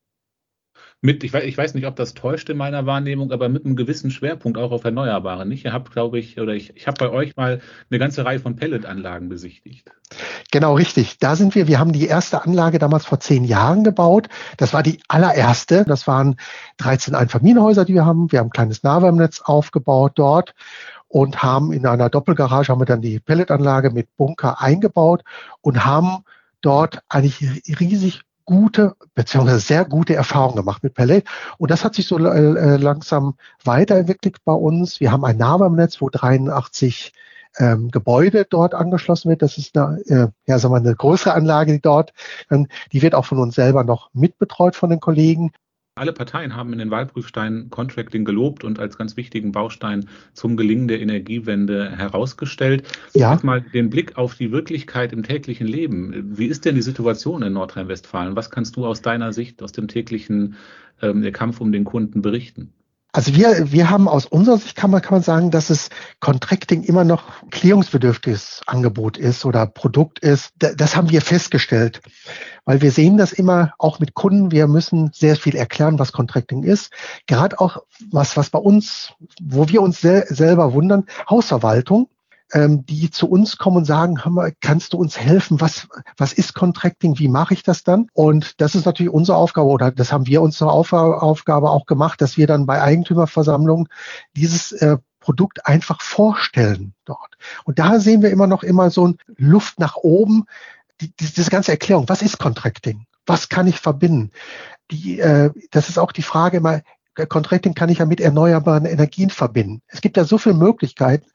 mit, 1.05 1.23
ich 1.23 1.35
weiß, 1.35 1.45
ich 1.45 1.59
weiß 1.59 1.75
nicht, 1.75 1.87
ob 1.87 1.97
das 1.97 2.15
täuscht 2.15 2.49
in 2.49 2.57
meiner 2.57 2.87
Wahrnehmung, 2.87 3.31
aber 3.31 3.51
mit 3.51 3.67
einem 3.67 3.77
gewissen 3.77 4.11
Schwerpunkt 4.11 4.57
auch 4.57 4.73
auf 4.73 4.85
Erneuerbare. 4.85 5.45
Nicht? 5.45 5.67
Ihr 5.67 5.75
habt, 5.75 5.93
glaube 5.93 6.19
ich, 6.19 6.41
oder 6.41 6.55
ich, 6.55 6.75
ich 6.77 6.87
habe 6.87 6.97
bei 6.99 7.11
euch 7.11 7.37
mal 7.37 7.61
eine 7.91 7.99
ganze 7.99 8.25
Reihe 8.25 8.41
von 8.41 8.57
Pelletanlagen 8.57 9.29
besichtigt. 9.29 9.91
Genau, 10.51 10.75
richtig. 10.75 11.19
Da 11.19 11.37
sind 11.37 11.55
wir. 11.55 11.69
Wir 11.69 11.79
haben 11.79 11.93
die 11.93 12.07
erste 12.07 12.43
Anlage 12.43 12.79
damals 12.79 13.05
vor 13.05 13.21
zehn 13.21 13.45
Jahren 13.45 13.85
gebaut. 13.85 14.29
Das 14.57 14.73
war 14.73 14.83
die 14.83 14.99
allererste. 15.09 15.85
Das 15.87 16.07
waren 16.07 16.37
13 16.79 17.15
Einfamilienhäuser, 17.15 17.85
die 17.85 17.93
wir 17.93 18.07
haben. 18.07 18.33
Wir 18.33 18.39
haben 18.39 18.47
ein 18.47 18.51
kleines 18.51 18.83
Nahwärmenetz 18.83 19.43
aufgebaut 19.43 20.13
dort 20.15 20.55
und 21.09 21.43
haben 21.43 21.75
in 21.75 21.85
einer 21.85 22.09
Doppelgarage 22.09 22.73
haben 22.73 22.81
wir 22.81 22.87
dann 22.87 23.03
die 23.03 23.21
Pelletanlage 23.21 23.91
mit 23.91 24.09
Bunker 24.17 24.63
eingebaut 24.63 25.23
und 25.61 25.85
haben 25.85 26.25
dort 26.63 27.03
eigentlich 27.11 27.63
riesig 27.79 28.23
gute 28.45 28.95
beziehungsweise 29.15 29.61
sehr 29.61 29.85
gute 29.85 30.15
Erfahrungen 30.15 30.57
gemacht 30.57 30.83
mit 30.83 30.95
Pellet. 30.95 31.27
Und 31.59 31.71
das 31.71 31.85
hat 31.85 31.95
sich 31.95 32.07
so 32.07 32.19
äh, 32.19 32.77
langsam 32.77 33.35
weiterentwickelt 33.65 34.37
bei 34.45 34.53
uns. 34.53 35.01
Wir 35.01 35.13
haben 35.13 35.25
ein 35.25 35.37
Nahwärmenetz, 35.37 36.01
wo 36.01 36.11
83 36.11 37.13
ähm, 37.59 37.91
Gebäude 37.91 38.47
dort 38.49 38.75
angeschlossen 38.75 39.31
wird. 39.31 39.43
Das 39.43 39.59
ist 39.59 39.77
eine, 39.77 40.01
äh, 40.07 40.29
ja, 40.47 40.59
sagen 40.59 40.75
wir, 40.75 40.79
eine 40.79 40.95
größere 40.95 41.35
Anlage, 41.35 41.73
die 41.73 41.81
dort, 41.81 42.13
ähm, 42.51 42.67
die 42.93 43.03
wird 43.03 43.15
auch 43.15 43.25
von 43.25 43.39
uns 43.39 43.55
selber 43.55 43.85
noch 43.85 44.11
mitbetreut 44.13 44.77
von 44.77 44.91
den 44.91 45.01
Kollegen. 45.01 45.53
Alle 45.97 46.13
Parteien 46.13 46.57
haben 46.57 46.73
in 46.73 46.81
den 46.81 46.91
Wahlprüfsteinen 46.91 47.71
Contracting 47.71 48.25
gelobt 48.25 48.65
und 48.65 48.81
als 48.81 48.99
ganz 48.99 49.17
wichtigen 49.17 49.53
Baustein 49.53 50.09
zum 50.33 50.57
Gelingen 50.57 50.89
der 50.89 51.01
Energiewende 51.01 51.89
herausgestellt. 51.89 52.83
Ja. 53.15 53.33
Jetzt 53.33 53.45
mal 53.45 53.61
den 53.61 53.91
Blick 53.91 54.19
auf 54.19 54.35
die 54.35 54.51
Wirklichkeit 54.51 55.13
im 55.13 55.23
täglichen 55.23 55.69
Leben. 55.69 56.37
Wie 56.37 56.47
ist 56.47 56.65
denn 56.65 56.75
die 56.75 56.83
Situation 56.83 57.43
in 57.43 57.53
Nordrhein-Westfalen? 57.53 58.35
Was 58.35 58.51
kannst 58.51 58.75
du 58.75 58.85
aus 58.85 59.03
deiner 59.03 59.33
Sicht, 59.33 59.63
aus 59.63 59.71
dem 59.71 59.87
täglichen 59.87 60.57
ähm, 61.01 61.31
Kampf 61.33 61.61
um 61.61 61.71
den 61.71 61.85
Kunden 61.85 62.23
berichten? 62.23 62.73
Also 63.15 63.37
wir, 63.37 63.71
wir 63.71 63.91
haben 63.91 64.09
aus 64.09 64.27
unserer 64.27 64.59
Sicht 64.59 64.75
kann 64.75 64.91
man, 64.91 65.01
kann 65.01 65.15
man 65.15 65.23
sagen, 65.23 65.53
dass 65.53 65.71
es 65.71 65.89
Contracting 66.19 66.83
immer 66.83 67.05
noch 67.05 67.23
klärungsbedürftiges 67.53 68.63
Angebot 68.67 69.19
ist 69.19 69.45
oder 69.45 69.67
Produkt 69.67 70.19
ist. 70.19 70.53
Das 70.59 70.97
haben 70.97 71.11
wir 71.11 71.23
festgestellt, 71.23 72.01
weil 72.65 72.83
wir 72.83 72.91
sehen 72.91 73.17
das 73.17 73.33
immer 73.33 73.73
auch 73.79 74.01
mit 74.01 74.15
Kunden. 74.15 74.51
Wir 74.51 74.67
müssen 74.67 75.13
sehr 75.15 75.37
viel 75.37 75.55
erklären, 75.55 76.01
was 76.01 76.11
Contracting 76.11 76.65
ist. 76.65 76.93
Gerade 77.29 77.61
auch 77.61 77.85
was, 78.11 78.37
was 78.37 78.51
bei 78.51 78.59
uns, 78.59 79.13
wo 79.41 79.69
wir 79.69 79.81
uns 79.81 80.01
sel 80.01 80.27
selber 80.29 80.73
wundern, 80.73 81.05
Hausverwaltung 81.31 82.09
ähm, 82.55 82.87
die 82.87 83.11
zu 83.11 83.29
uns 83.29 83.59
kommen 83.59 83.79
und 83.79 83.85
sagen, 83.85 84.25
hör 84.25 84.31
mal, 84.31 84.53
kannst 84.61 84.93
du 84.93 84.97
uns 84.97 85.19
helfen? 85.19 85.61
Was, 85.61 85.89
was 86.17 86.33
ist 86.33 86.55
Contracting? 86.55 87.19
Wie 87.19 87.29
mache 87.29 87.53
ich 87.53 87.65
das 87.65 87.83
dann? 87.83 88.09
Und 88.15 88.61
das 88.61 88.77
ist 88.77 88.87
natürlich 88.87 89.13
unsere 89.13 89.37
Aufgabe 89.37 89.67
oder 89.67 89.91
das 89.91 90.13
haben 90.13 90.27
wir 90.27 90.41
uns 90.41 90.57
zur 90.57 90.73
Aufgabe 90.73 91.71
auch 91.71 91.87
gemacht, 91.87 92.21
dass 92.21 92.37
wir 92.37 92.47
dann 92.47 92.65
bei 92.65 92.81
Eigentümerversammlungen 92.81 93.89
dieses 94.37 94.71
äh, 94.73 94.99
Produkt 95.19 95.67
einfach 95.67 96.01
vorstellen 96.01 96.95
dort. 97.05 97.37
Und 97.65 97.81
da 97.81 97.99
sehen 97.99 98.23
wir 98.23 98.31
immer 98.31 98.47
noch 98.47 98.63
immer 98.63 98.91
so 98.91 99.09
ein 99.09 99.19
Luft 99.37 99.81
nach 99.81 99.97
oben. 99.97 100.45
Die, 101.01 101.13
diese 101.17 101.51
ganze 101.51 101.73
Erklärung, 101.73 102.09
was 102.09 102.23
ist 102.23 102.39
Contracting? 102.39 103.07
Was 103.27 103.49
kann 103.49 103.67
ich 103.67 103.81
verbinden? 103.81 104.31
Die, 104.93 105.19
äh, 105.19 105.51
das 105.73 105.89
ist 105.89 105.99
auch 105.99 106.13
die 106.13 106.23
Frage 106.23 106.59
immer, 106.59 106.83
Contracting 107.15 107.75
kann 107.75 107.89
ich 107.89 107.99
ja 107.99 108.07
mit 108.07 108.21
erneuerbaren 108.21 108.85
Energien 108.85 109.31
verbinden. 109.31 109.83
Es 109.87 110.01
gibt 110.01 110.17
ja 110.17 110.25
so 110.25 110.39
viele 110.39 110.57
Möglichkeiten. 110.57 111.27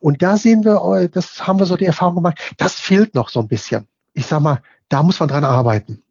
Und 0.00 0.22
da 0.22 0.36
sehen 0.36 0.64
wir, 0.64 0.82
äh, 0.96 1.08
das 1.08 1.46
haben 1.46 1.58
wir 1.58 1.66
so 1.66 1.76
die 1.76 1.86
Erfahrung 1.86 2.16
gemacht, 2.16 2.38
das 2.56 2.74
fehlt 2.74 3.14
noch 3.14 3.28
so 3.28 3.40
ein 3.40 3.48
bisschen. 3.48 3.86
Ich 4.14 4.26
sag 4.26 4.40
mal, 4.40 4.62
da 4.88 5.02
muss 5.02 5.20
man 5.20 5.28
dran 5.28 5.44
arbeiten. 5.44 6.02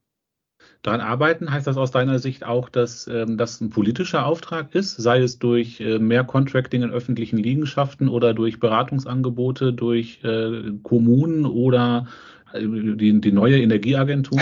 Dran 0.83 1.01
arbeiten 1.01 1.51
heißt 1.51 1.67
das 1.67 1.75
aus 1.75 1.91
deiner 1.91 2.19
Sicht 2.19 2.45
auch, 2.45 2.69
dass 2.69 3.07
ähm, 3.07 3.37
das 3.37 3.59
ein 3.59 3.69
politischer 3.69 4.25
Auftrag 4.25 4.73
ist, 4.73 4.95
sei 4.95 5.19
es 5.19 5.39
durch 5.39 5.81
äh, 5.81 5.99
mehr 5.99 6.23
Contracting 6.23 6.83
in 6.83 6.91
öffentlichen 6.91 7.37
Liegenschaften 7.37 8.07
oder 8.07 8.33
durch 8.33 8.59
Beratungsangebote 8.59 9.73
durch 9.73 10.23
äh, 10.23 10.71
Kommunen 10.83 11.45
oder 11.45 12.07
äh, 12.53 12.61
die, 12.61 13.19
die 13.19 13.31
neue 13.31 13.59
Energieagentur? 13.59 14.39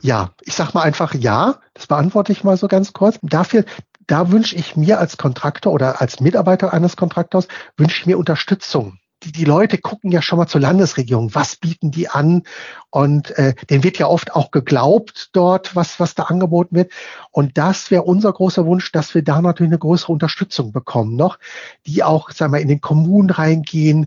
Ja, 0.00 0.30
ich 0.42 0.54
sag 0.54 0.74
mal 0.74 0.82
einfach 0.82 1.14
ja. 1.14 1.56
Das 1.74 1.86
beantworte 1.86 2.32
ich 2.32 2.44
mal 2.44 2.56
so 2.56 2.68
ganz 2.68 2.92
kurz. 2.92 3.18
Dafür, 3.22 3.64
da 4.06 4.30
wünsche 4.30 4.56
ich 4.56 4.76
mir 4.76 4.98
als 4.98 5.16
Kontraktor 5.16 5.72
oder 5.72 6.00
als 6.00 6.20
Mitarbeiter 6.20 6.72
eines 6.72 6.96
Kontraktors, 6.96 7.48
wünsche 7.76 8.00
ich 8.00 8.06
mir 8.06 8.18
Unterstützung. 8.18 8.98
Die, 9.22 9.32
die 9.32 9.44
Leute 9.44 9.76
gucken 9.76 10.10
ja 10.10 10.22
schon 10.22 10.38
mal 10.38 10.46
zur 10.46 10.62
Landesregierung, 10.62 11.34
was 11.34 11.56
bieten 11.56 11.90
die 11.90 12.08
an? 12.08 12.44
Und 12.88 13.36
äh, 13.38 13.54
denen 13.68 13.84
wird 13.84 13.98
ja 13.98 14.06
oft 14.06 14.34
auch 14.34 14.50
geglaubt 14.50 15.28
dort, 15.32 15.76
was, 15.76 16.00
was 16.00 16.14
da 16.14 16.24
angeboten 16.24 16.74
wird. 16.74 16.92
Und 17.30 17.58
das 17.58 17.90
wäre 17.90 18.02
unser 18.02 18.32
großer 18.32 18.64
Wunsch, 18.64 18.90
dass 18.92 19.14
wir 19.14 19.22
da 19.22 19.42
natürlich 19.42 19.70
eine 19.70 19.78
größere 19.78 20.12
Unterstützung 20.12 20.72
bekommen 20.72 21.16
noch, 21.16 21.38
die 21.86 22.02
auch, 22.02 22.30
sagen 22.30 22.54
wir, 22.54 22.60
in 22.60 22.68
den 22.68 22.80
Kommunen 22.80 23.28
reingehen, 23.28 24.06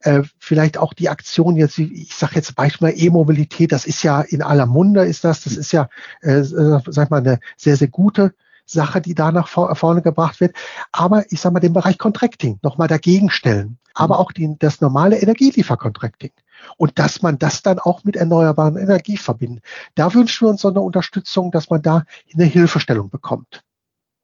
äh, 0.00 0.22
vielleicht 0.38 0.78
auch 0.78 0.94
die 0.94 1.08
Aktion 1.08 1.56
jetzt, 1.56 1.78
ich 1.78 2.14
sage 2.14 2.36
jetzt 2.36 2.54
Beispiel 2.54 2.92
E-Mobilität, 2.94 3.72
das 3.72 3.84
ist 3.84 4.02
ja 4.02 4.20
in 4.20 4.42
aller 4.42 4.66
Munde 4.66 5.04
ist 5.04 5.24
das, 5.24 5.44
das 5.44 5.56
ist 5.56 5.72
ja, 5.72 5.88
äh, 6.22 6.40
äh 6.40 6.44
sag 6.44 7.04
ich 7.04 7.10
mal, 7.10 7.18
eine 7.18 7.40
sehr, 7.56 7.76
sehr 7.76 7.88
gute 7.88 8.34
Sache, 8.64 9.00
die 9.00 9.14
da 9.14 9.32
nach 9.32 9.48
vorne 9.48 10.02
gebracht 10.02 10.40
wird. 10.40 10.54
Aber 10.92 11.30
ich 11.30 11.40
sage 11.40 11.54
mal, 11.54 11.60
den 11.60 11.72
Bereich 11.72 11.98
Contracting 11.98 12.58
nochmal 12.62 12.88
dagegen 12.88 13.30
stellen. 13.30 13.78
Aber 13.94 14.20
auch 14.20 14.32
die, 14.32 14.56
das 14.58 14.80
normale 14.80 15.18
Energieliefercontracting. 15.18 16.30
Und 16.76 16.98
dass 16.98 17.22
man 17.22 17.38
das 17.38 17.62
dann 17.62 17.78
auch 17.78 18.04
mit 18.04 18.16
erneuerbaren 18.16 18.76
Energie 18.76 19.16
verbindet. 19.16 19.64
Da 19.94 20.14
wünschen 20.14 20.46
wir 20.46 20.50
uns 20.50 20.60
so 20.60 20.68
eine 20.68 20.80
Unterstützung, 20.80 21.50
dass 21.50 21.70
man 21.70 21.82
da 21.82 22.04
eine 22.32 22.44
Hilfestellung 22.44 23.10
bekommt. 23.10 23.64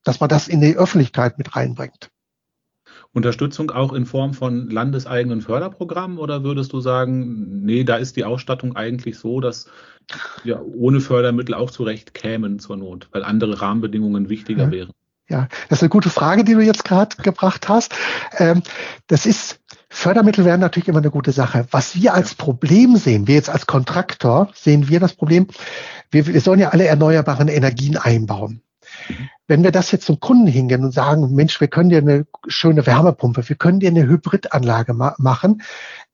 Dass 0.05 0.21
man 0.21 0.29
das 0.29 0.47
in 0.47 0.61
die 0.61 0.77
Öffentlichkeit 0.77 1.39
mit 1.39 1.57
reinbringt. 1.57 2.11
Unterstützung 3.17 3.71
auch 3.71 3.95
in 3.95 4.05
Form 4.05 4.35
von 4.35 4.69
landeseigenen 4.69 5.41
Förderprogrammen 5.41 6.19
oder 6.19 6.45
würdest 6.45 6.75
du 6.75 6.81
sagen, 6.81 7.65
nee, 7.65 7.83
da 7.83 7.97
ist 7.97 8.17
die 8.17 8.25
Ausstattung 8.25 8.77
eigentlich 8.77 9.19
so, 9.19 9.41
dass 9.41 9.71
wir 10.45 10.63
ohne 10.77 11.01
Fördermittel 11.01 11.55
auch 11.55 11.71
zurecht 11.71 12.13
kämen 12.13 12.59
zur 12.59 12.77
Not, 12.77 13.09
weil 13.13 13.25
andere 13.25 13.63
Rahmenbedingungen 13.63 14.29
wichtiger 14.29 14.65
ja. 14.65 14.71
wären? 14.71 14.91
Ja, 15.31 15.49
das 15.71 15.79
ist 15.79 15.85
eine 15.85 15.89
gute 15.89 16.11
Frage, 16.11 16.45
die 16.45 16.53
du 16.53 16.61
jetzt 16.61 16.85
gerade 16.85 17.17
gebracht 17.17 17.71
hast. 17.71 17.95
Ähm, 18.37 18.63
das 19.07 19.25
ist, 19.25 19.61
Fördermittel 19.89 20.45
wären 20.45 20.61
natürlich 20.61 20.89
immer 20.89 20.99
eine 20.99 21.11
gute 21.11 21.33
Sache. 21.33 21.67
Was 21.71 21.97
wir 21.97 22.13
als 22.13 22.35
Problem 22.35 22.97
sehen, 22.97 23.27
wir 23.27 23.35
jetzt 23.35 23.49
als 23.49 23.67
Kontraktor, 23.67 24.51
sehen 24.55 24.91
wir 24.91 25.01
das 25.01 25.15
Problem, 25.15 25.49
wir, 26.11 26.27
wir 26.27 26.41
sollen 26.43 26.61
ja 26.61 26.69
alle 26.69 26.85
erneuerbaren 26.85 27.49
Energien 27.49 27.97
einbauen. 27.97 28.61
Wenn 29.47 29.63
wir 29.63 29.71
das 29.71 29.93
jetzt 29.93 30.07
zum 30.07 30.21
Kunden 30.21 30.47
hingehen 30.47 30.85
und 30.85 30.93
sagen, 30.93 31.35
Mensch, 31.35 31.61
wir 31.61 31.69
können 31.69 31.91
dir 31.91 31.99
eine 31.99 32.27
schöne 32.49 32.87
Wärmepumpe, 32.87 33.49
wir 33.49 33.57
können 33.57 33.81
dir 33.81 33.91
eine 33.91 34.07
Hybridanlage 34.07 34.95
ma 34.95 35.15
machen, 35.19 35.63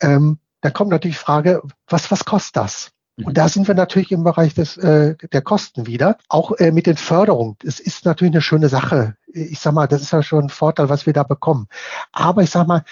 ähm, 0.01 0.39
dann 0.61 0.73
kommt 0.73 0.91
natürlich 0.91 1.17
die 1.17 1.25
Frage, 1.25 1.63
was, 1.89 2.11
was 2.11 2.25
kostet 2.25 2.57
das? 2.57 2.93
Und 3.19 3.29
mhm. 3.29 3.35
da 3.35 3.49
sind 3.49 3.69
wir 3.69 3.75
natürlich 3.75 4.13
im 4.13 4.25
Bereich 4.25 4.55
des, 4.55 4.77
äh, 4.77 5.17
der 5.33 5.43
Kosten 5.43 5.87
wieder. 5.87 6.17
Auch 6.29 6.53
äh, 6.59 6.73
mit 6.73 6.87
den 6.87 6.97
Förderungen. 6.97 7.57
Es 7.65 7.79
ist 7.79 8.05
natürlich 8.05 8.33
eine 8.33 8.43
schöne 8.43 8.69
Sache. 8.69 9.17
Ich 9.27 9.61
sag 9.61 9.75
mal, 9.75 9.87
das 9.87 10.03
ist 10.03 10.13
ja 10.13 10.23
schon 10.23 10.45
ein 10.45 10.51
Vorteil, 10.51 10.89
was 10.89 11.05
wir 11.05 11.13
da 11.13 11.23
bekommen. 11.23 11.69
Aber 12.13 12.43
ich 12.43 12.51
sag 12.51 12.67
mal, 12.67 12.85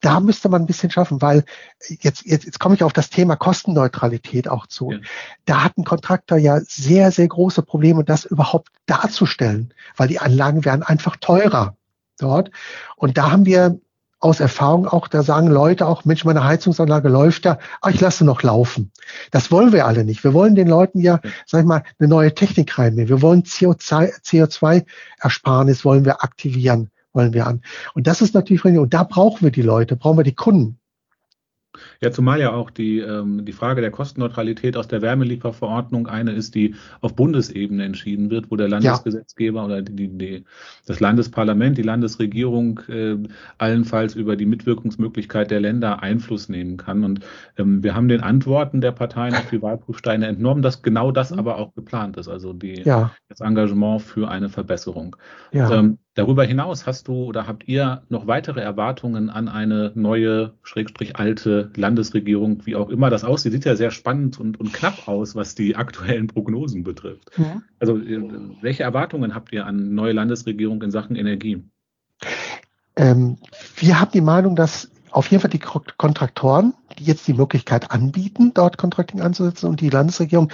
da 0.00 0.20
müsste 0.20 0.48
man 0.48 0.62
ein 0.62 0.66
bisschen 0.66 0.90
schaffen, 0.90 1.20
weil 1.20 1.44
jetzt, 1.88 2.24
jetzt, 2.24 2.44
jetzt 2.44 2.60
komme 2.60 2.74
ich 2.74 2.84
auf 2.84 2.92
das 2.92 3.10
Thema 3.10 3.36
Kostenneutralität 3.36 4.48
auch 4.48 4.66
zu. 4.66 4.92
Ja. 4.92 4.98
Da 5.44 5.64
hat 5.64 5.76
ein 5.76 5.84
Kontraktor 5.84 6.38
ja 6.38 6.60
sehr, 6.60 7.10
sehr 7.10 7.28
große 7.28 7.62
Probleme, 7.62 8.04
das 8.04 8.24
überhaupt 8.24 8.68
darzustellen, 8.86 9.74
weil 9.96 10.08
die 10.08 10.20
Anlagen 10.20 10.64
werden 10.64 10.82
einfach 10.82 11.16
teurer 11.16 11.76
dort. 12.18 12.50
Und 12.96 13.18
da 13.18 13.32
haben 13.32 13.46
wir 13.46 13.78
aus 14.20 14.40
Erfahrung 14.40 14.88
auch, 14.88 15.06
da 15.06 15.22
sagen 15.22 15.46
Leute 15.46 15.86
auch, 15.86 16.04
Mensch, 16.04 16.24
meine 16.24 16.42
Heizungsanlage 16.42 17.08
läuft 17.08 17.44
da, 17.44 17.60
ah, 17.80 17.90
ich 17.90 18.00
lasse 18.00 18.24
noch 18.24 18.42
laufen. 18.42 18.90
Das 19.30 19.52
wollen 19.52 19.72
wir 19.72 19.86
alle 19.86 20.04
nicht. 20.04 20.24
Wir 20.24 20.34
wollen 20.34 20.56
den 20.56 20.66
Leuten 20.66 20.98
ja, 21.00 21.20
sag 21.46 21.60
ich 21.60 21.66
mal, 21.66 21.84
eine 21.98 22.08
neue 22.08 22.34
Technik 22.34 22.76
reinnehmen. 22.78 23.08
Wir 23.08 23.22
wollen 23.22 23.44
CO2-Ersparnis 23.44 25.84
wollen 25.84 26.04
wir 26.04 26.24
aktivieren 26.24 26.90
wollen 27.12 27.32
wir 27.32 27.46
an. 27.46 27.62
Und 27.94 28.06
das 28.06 28.20
ist 28.20 28.34
natürlich, 28.34 28.64
und 28.64 28.94
da 28.94 29.04
brauchen 29.04 29.42
wir 29.42 29.50
die 29.50 29.62
Leute, 29.62 29.96
brauchen 29.96 30.18
wir 30.18 30.24
die 30.24 30.34
Kunden. 30.34 30.78
Ja, 32.00 32.10
zumal 32.10 32.40
ja 32.40 32.52
auch 32.52 32.70
die, 32.70 32.98
ähm, 32.98 33.44
die 33.44 33.52
Frage 33.52 33.80
der 33.80 33.90
Kostenneutralität 33.90 34.76
aus 34.76 34.88
der 34.88 35.02
Wärmelieferverordnung 35.02 36.06
eine 36.06 36.32
ist, 36.32 36.54
die 36.54 36.74
auf 37.00 37.14
Bundesebene 37.14 37.84
entschieden 37.84 38.30
wird, 38.30 38.50
wo 38.50 38.56
der 38.56 38.68
Landesgesetzgeber 38.68 39.60
ja. 39.60 39.64
oder 39.66 39.82
die, 39.82 40.08
die, 40.08 40.44
das 40.86 41.00
Landesparlament, 41.00 41.78
die 41.78 41.82
Landesregierung 41.82 42.80
äh, 42.88 43.16
allenfalls 43.58 44.14
über 44.14 44.36
die 44.36 44.46
Mitwirkungsmöglichkeit 44.46 45.50
der 45.50 45.60
Länder 45.60 46.02
Einfluss 46.02 46.48
nehmen 46.48 46.76
kann. 46.76 47.04
Und 47.04 47.20
ähm, 47.56 47.82
wir 47.82 47.94
haben 47.94 48.08
den 48.08 48.20
Antworten 48.20 48.80
der 48.80 48.92
Parteien 48.92 49.34
auf 49.34 49.50
die 49.50 49.62
Wahlprüfsteine 49.62 50.26
entnommen, 50.26 50.62
dass 50.62 50.82
genau 50.82 51.10
das 51.10 51.30
mhm. 51.30 51.38
aber 51.38 51.58
auch 51.58 51.74
geplant 51.74 52.16
ist, 52.16 52.28
also 52.28 52.52
die, 52.52 52.82
ja. 52.82 53.12
das 53.28 53.40
Engagement 53.40 54.02
für 54.02 54.28
eine 54.28 54.48
Verbesserung. 54.48 55.16
Ja. 55.52 55.70
Ähm, 55.70 55.98
Darüber 56.18 56.42
hinaus 56.42 56.84
hast 56.84 57.06
du 57.06 57.26
oder 57.26 57.46
habt 57.46 57.68
ihr 57.68 58.02
noch 58.08 58.26
weitere 58.26 58.60
Erwartungen 58.60 59.30
an 59.30 59.46
eine 59.46 59.92
neue, 59.94 60.54
schrägstrich 60.64 61.14
alte 61.14 61.70
Landesregierung, 61.76 62.66
wie 62.66 62.74
auch 62.74 62.88
immer 62.88 63.08
das 63.08 63.22
aussieht? 63.22 63.52
Sieht 63.52 63.64
ja 63.64 63.76
sehr 63.76 63.92
spannend 63.92 64.40
und, 64.40 64.58
und 64.58 64.72
knapp 64.72 65.06
aus, 65.06 65.36
was 65.36 65.54
die 65.54 65.76
aktuellen 65.76 66.26
Prognosen 66.26 66.82
betrifft. 66.82 67.30
Ja. 67.36 67.62
Also, 67.78 67.98
äh, 67.98 68.20
welche 68.60 68.82
Erwartungen 68.82 69.32
habt 69.32 69.52
ihr 69.52 69.64
an 69.64 69.94
neue 69.94 70.10
Landesregierung 70.10 70.82
in 70.82 70.90
Sachen 70.90 71.14
Energie? 71.14 71.62
Ähm, 72.96 73.38
wir 73.76 74.00
haben 74.00 74.10
die 74.12 74.20
Meinung, 74.20 74.56
dass 74.56 74.90
auf 75.12 75.30
jeden 75.30 75.40
Fall 75.40 75.50
die 75.50 75.60
Kontraktoren, 75.60 76.74
die 76.98 77.04
jetzt 77.04 77.28
die 77.28 77.34
Möglichkeit 77.34 77.92
anbieten, 77.92 78.50
dort 78.54 78.76
Contracting 78.76 79.20
anzusetzen 79.20 79.68
und 79.68 79.80
die 79.80 79.90
Landesregierung, 79.90 80.50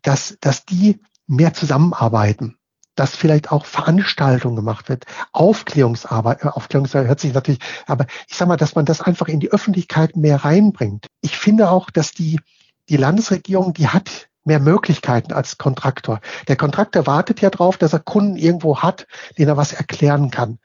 dass, 0.00 0.38
dass 0.40 0.64
die 0.64 1.00
mehr 1.26 1.52
zusammenarbeiten 1.52 2.56
dass 2.94 3.16
vielleicht 3.16 3.50
auch 3.50 3.64
Veranstaltungen 3.64 4.56
gemacht 4.56 4.88
wird, 4.88 5.04
Aufklärungsarbeit, 5.32 6.44
äh, 6.44 6.48
Aufklärungsarbeit 6.48 7.08
hört 7.08 7.20
sich 7.20 7.34
natürlich, 7.34 7.60
aber 7.86 8.06
ich 8.28 8.36
sag 8.36 8.48
mal, 8.48 8.56
dass 8.56 8.74
man 8.74 8.84
das 8.84 9.00
einfach 9.00 9.28
in 9.28 9.40
die 9.40 9.50
Öffentlichkeit 9.50 10.16
mehr 10.16 10.44
reinbringt. 10.44 11.06
Ich 11.20 11.36
finde 11.36 11.70
auch, 11.70 11.90
dass 11.90 12.12
die, 12.12 12.40
die 12.88 12.96
Landesregierung, 12.96 13.72
die 13.72 13.88
hat 13.88 14.28
mehr 14.44 14.60
Möglichkeiten 14.60 15.32
als 15.32 15.58
Kontraktor. 15.58 16.20
Der 16.48 16.56
Kontraktor 16.56 17.06
wartet 17.06 17.40
ja 17.40 17.50
drauf, 17.50 17.78
dass 17.78 17.92
er 17.92 18.00
Kunden 18.00 18.36
irgendwo 18.36 18.78
hat, 18.78 19.06
denen 19.38 19.50
er 19.50 19.56
was 19.56 19.72
erklären 19.72 20.30
kann. 20.30 20.58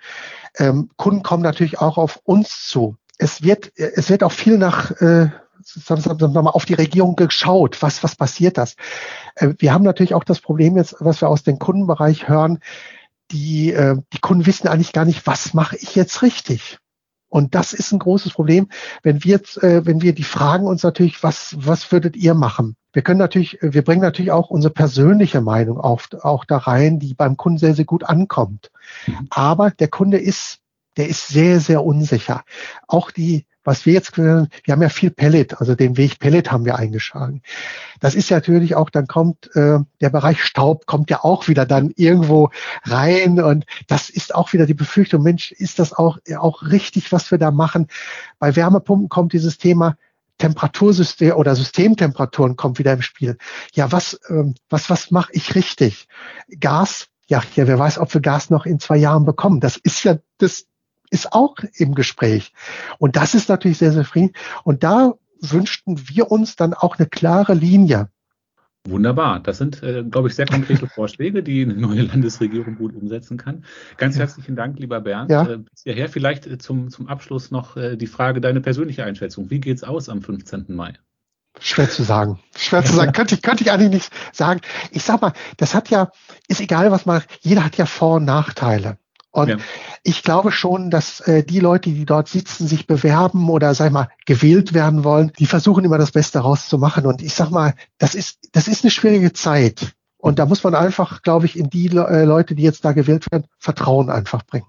Ähm, 0.57 0.89
Kunden 0.97 1.23
kommen 1.23 1.43
natürlich 1.43 1.80
auch 1.80 1.97
auf 1.97 2.19
uns 2.23 2.67
zu. 2.67 2.97
Es 3.19 3.43
wird, 3.43 3.71
es 3.78 4.09
wird 4.09 4.23
auch 4.23 4.32
viel 4.32 4.57
nach, 4.57 4.91
äh, 5.01 5.30
mal, 6.43 6.51
auf 6.51 6.66
die 6.66 6.74
Regierung 6.74 7.16
geschaut. 7.16 7.82
Was, 7.82 8.03
was 8.03 8.16
passiert 8.16 8.58
das? 8.58 8.76
Äh, 9.36 9.53
wir 9.58 9.74
haben 9.74 9.84
natürlich 9.84 10.14
auch 10.14 10.24
das 10.24 10.39
Problem 10.39 10.78
jetzt, 10.78 10.95
was 10.99 11.22
wir 11.22 11.30
aus 11.30 11.43
dem 11.43 11.60
Kundenbereich 11.60 12.28
hören. 12.28 12.60
Die, 13.32 13.74
äh, 13.74 13.97
die 14.14 14.20
Kunden 14.20 14.45
wissen 14.45 14.68
eigentlich 14.68 14.93
gar 14.93 15.05
nicht, 15.05 15.28
was 15.28 15.53
mache 15.53 15.76
ich 15.78 15.95
jetzt 15.95 16.22
richtig? 16.22 16.80
Und 17.30 17.55
das 17.55 17.74
ist 17.74 17.91
ein 17.91 17.99
großes 17.99 18.34
Problem, 18.34 18.70
wenn 19.03 19.24
wir 19.24 19.32
jetzt, 19.32 19.62
äh, 19.62 19.86
wenn 19.86 20.01
wir 20.01 20.14
die 20.14 20.24
fragen 20.24 20.66
uns 20.66 20.84
natürlich, 20.84 21.24
was, 21.24 21.55
was 21.60 21.91
würdet 21.91 22.16
ihr 22.16 22.34
machen? 22.34 22.78
Wir 22.93 23.01
können 23.01 23.20
natürlich, 23.20 23.58
wir 23.62 23.84
bringen 23.84 24.01
natürlich 24.01 24.32
auch 24.32 24.49
unsere 24.49 24.74
persönliche 24.74 25.41
Meinung 25.41 25.80
auch, 25.80 26.01
auch 26.22 26.45
da 26.45 26.58
rein, 26.58 26.99
die 26.99 27.14
beim 27.14 27.36
Kunden 27.36 27.60
sehr, 27.60 27.76
sehr 27.76 27.86
gut 27.86 28.03
ankommt. 28.03 28.72
Mhm. 29.05 29.28
Aber 29.30 29.72
der 29.72 29.89
Kunde 29.89 30.18
ist, 30.18 30.60
der 30.95 31.10
ist 31.10 31.28
sehr, 31.28 31.60
sehr 31.60 31.84
unsicher. 31.84 32.43
Auch 32.88 33.12
die, 33.12 33.45
was 33.68 33.86
wir 33.86 33.91
jetzt, 33.91 34.18
wir 34.18 34.47
haben 34.70 34.82
ja 34.82 34.88
viel 34.88 35.11
Pellet, 35.11 35.59
also 35.59 35.76
den 35.76 35.97
Weg 35.97 36.20
Pellet 36.20 36.53
haben 36.53 36.63
wir 36.63 36.78
eingeschlagen. 36.78 37.41
Das 37.99 38.15
ist 38.15 38.30
ja 38.30 38.38
natürlich 38.38 38.76
auch, 38.76 38.89
dann 38.89 39.07
kommt 39.07 39.53
äh, 39.57 39.80
der 39.99 40.09
Bereich 40.09 40.41
Staub, 40.41 40.86
kommt 40.86 41.09
ja 41.09 41.26
auch 41.26 41.49
wieder 41.49 41.65
dann 41.65 41.91
irgendwo 41.97 42.49
rein 42.86 43.41
und 43.41 43.65
das 43.88 44.09
ist 44.09 44.34
auch 44.34 44.53
wieder 44.53 44.68
die 44.68 44.74
Befürchtung, 44.74 45.22
Mensch, 45.22 45.51
ist 45.51 45.80
das 45.80 45.91
auch, 45.91 46.18
auch 46.38 46.61
richtig, 46.63 47.11
was 47.11 47.30
wir 47.30 47.39
da 47.39 47.51
machen? 47.51 47.88
Bei 48.39 48.55
Wärmepumpen 48.55 49.09
kommt 49.09 49.34
dieses 49.34 49.57
Thema, 49.57 49.97
Temperatursystem 50.38 51.34
oder 51.34 51.53
Systemtemperaturen 51.53 52.55
kommt 52.55 52.80
wieder 52.80 52.93
im 52.93 53.01
Spiel. 53.01 53.38
Ja, 53.74 53.91
was, 53.91 54.18
ähm, 54.30 54.55
was, 54.70 54.89
was 54.89 55.11
mache 55.11 55.34
ich 55.34 55.55
richtig? 55.55 56.07
Gas, 56.61 57.07
ja, 57.28 57.43
ja, 57.55 57.68
wer 57.68 57.78
weiß, 57.78 57.97
ob 57.97 58.13
wir 58.13 58.22
Gas 58.22 58.49
noch 58.49 58.65
in 58.65 58.80
zwei 58.80 58.95
Jahren 58.95 59.26
bekommen. 59.26 59.59
Das 59.59 59.76
ist 59.76 60.05
ja, 60.05 60.20
das 60.38 60.68
ist 61.10 61.34
auch 61.34 61.55
im 61.76 61.95
Gespräch. 61.95 62.53
Und 62.97 63.16
das 63.16 63.36
ist 63.36 63.49
natürlich 63.49 63.78
sehr, 63.78 63.91
sehr 63.91 64.05
friedlich. 64.05 64.36
Und 64.64 64.84
da 64.84 65.14
wünschten 65.41 66.10
wir 66.10 66.32
uns 66.32 66.55
dann 66.55 66.74
auch 66.74 66.97
eine 66.97 67.08
klare 67.08 67.53
Linie. 67.53 68.10
Wunderbar. 68.88 69.41
Das 69.41 69.58
sind, 69.58 69.84
äh, 69.84 70.03
glaube 70.03 70.30
ich, 70.30 70.36
sehr 70.36 70.45
konkrete 70.45 70.88
Vorschläge, 70.95 71.43
die 71.43 71.62
eine 71.62 71.76
neue 71.76 72.03
Landesregierung 72.03 72.78
gut 72.78 72.95
umsetzen 72.95 73.38
kann. 73.38 73.66
Ganz 73.97 74.18
herzlichen 74.18 74.55
Dank, 74.55 74.80
lieber 74.80 75.01
Bernd. 75.01 75.30
Ja. 75.30 75.43
Äh, 75.47 75.58
bis 75.58 75.84
hierher 75.84 76.10
vielleicht 76.10 76.47
äh, 76.47 76.58
zum, 76.58 76.89
zum 76.89 77.08
Abschluss 77.08 77.51
noch 77.51 77.76
äh, 77.76 77.97
die 77.97 78.08
Frage, 78.08 78.39
deine 78.39 78.62
persönliche 78.62 79.03
Einschätzung. 79.03 79.49
Wie 79.49 79.60
geht's 79.60 79.84
aus 79.84 80.08
am 80.08 80.22
15. 80.22 80.66
Mai? 80.70 80.93
Schwer 81.60 81.89
zu 81.89 82.03
sagen. 82.03 82.39
Schwer 82.55 82.84
zu 82.86 82.93
sagen. 82.93 83.12
könnte 83.14 83.36
ich, 83.36 83.41
könnte 83.41 83.64
ich 83.64 83.72
eigentlich 83.72 83.91
nicht 83.91 84.12
sagen. 84.32 84.62
Ich 84.91 85.03
sag 85.03 85.22
mal, 85.22 85.34
das 85.58 85.76
hat 85.76 85.89
ja, 85.89 86.12
ist 86.47 86.62
egal, 86.62 86.91
was 86.91 87.05
man, 87.05 87.24
jeder 87.41 87.66
hat 87.66 87.78
ja 87.78 87.86
Vor- 87.86 88.18
und 88.18 88.26
Nachteile. 88.26 88.97
Und 89.32 89.49
ja. 89.49 89.57
ich 90.03 90.23
glaube 90.23 90.51
schon, 90.51 90.89
dass 90.89 91.19
äh, 91.21 91.43
die 91.43 91.59
Leute, 91.59 91.89
die 91.89 92.05
dort 92.05 92.28
sitzen, 92.28 92.67
sich 92.67 92.88
bewerben 92.88 93.49
oder 93.49 93.73
sag 93.73 93.91
mal 93.91 94.09
gewählt 94.25 94.73
werden 94.73 95.03
wollen, 95.03 95.32
die 95.38 95.45
versuchen 95.45 95.86
immer 95.86 95.97
das 95.97 96.11
Beste 96.11 96.39
rauszumachen. 96.39 97.05
Und 97.05 97.21
ich 97.21 97.34
sag 97.34 97.51
mal, 97.51 97.73
das 97.97 98.15
ist 98.15 98.39
das 98.53 98.67
ist 98.67 98.84
eine 98.84 98.91
schwierige 98.91 99.34
Zeit. 99.34 99.93
Und 100.17 100.39
da 100.39 100.45
muss 100.45 100.63
man 100.63 100.75
einfach, 100.75 101.21
glaube 101.21 101.45
ich, 101.45 101.57
in 101.57 101.69
die 101.69 101.88
äh, 101.88 102.23
Leute, 102.23 102.55
die 102.55 102.63
jetzt 102.63 102.84
da 102.84 102.91
gewählt 102.91 103.32
werden, 103.32 103.45
Vertrauen 103.59 104.09
einfach 104.09 104.43
bringen. 104.45 104.65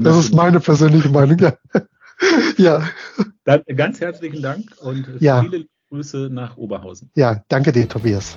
das 0.00 0.16
ist 0.16 0.34
meine 0.34 0.60
persönliche 0.60 1.08
Meinung. 1.08 1.38
Ja. 1.38 1.52
ja. 2.56 2.88
Dann 3.44 3.62
ganz 3.76 4.00
herzlichen 4.00 4.42
Dank 4.42 4.72
und 4.80 5.06
ja. 5.20 5.42
viele 5.42 5.66
Grüße 5.88 6.28
nach 6.30 6.56
Oberhausen. 6.56 7.10
Ja, 7.14 7.42
danke 7.48 7.72
dir, 7.72 7.88
Tobias. 7.88 8.36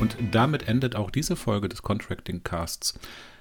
Und 0.00 0.16
damit 0.30 0.68
endet 0.68 0.96
auch 0.96 1.10
diese 1.10 1.36
Folge 1.36 1.68
des 1.68 1.82
Contracting 1.82 2.42
Casts. 2.44 2.98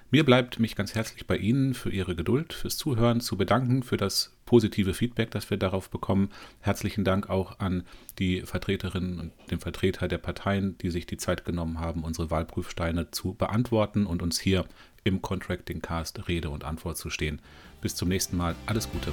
Mir 0.10 0.24
bleibt 0.24 0.60
mich 0.60 0.76
ganz 0.76 0.96
herzlich 0.96 1.28
bei 1.28 1.36
Ihnen 1.36 1.74
für 1.74 1.90
Ihre 1.90 2.16
Geduld, 2.16 2.54
fürs 2.54 2.78
Zuhören 2.78 3.20
zu 3.20 3.36
bedanken, 3.36 3.84
für 3.84 3.98
das 3.98 4.32
positive 4.46 4.94
Feedback, 4.94 5.32
das 5.32 5.50
wir 5.50 5.58
darauf 5.58 5.90
bekommen. 5.90 6.30
Herzlichen 6.62 7.04
Dank 7.04 7.30
auch 7.30 7.60
an 7.60 7.84
die 8.18 8.42
Vertreterinnen 8.42 9.20
und 9.20 9.32
den 9.52 9.60
Vertreter 9.60 10.08
der 10.08 10.18
Parteien, 10.18 10.78
die 10.78 10.92
sich 10.92 11.06
die 11.06 11.18
Zeit 11.18 11.44
genommen 11.44 11.82
haben, 11.82 12.04
unsere 12.04 12.32
Wahlprüfsteine 12.32 13.12
zu 13.12 13.34
beantworten 13.34 14.06
und 14.06 14.22
uns 14.22 14.40
hier 14.40 14.66
im 15.04 15.22
Contracting 15.22 15.82
Cast 15.82 16.30
Rede 16.30 16.50
und 16.50 16.64
Antwort 16.64 16.98
zu 16.98 17.10
stehen. 17.10 17.42
Bis 17.82 17.96
zum 17.96 18.08
nächsten 18.08 18.38
Mal. 18.38 18.56
Alles 18.66 18.90
Gute. 18.90 19.12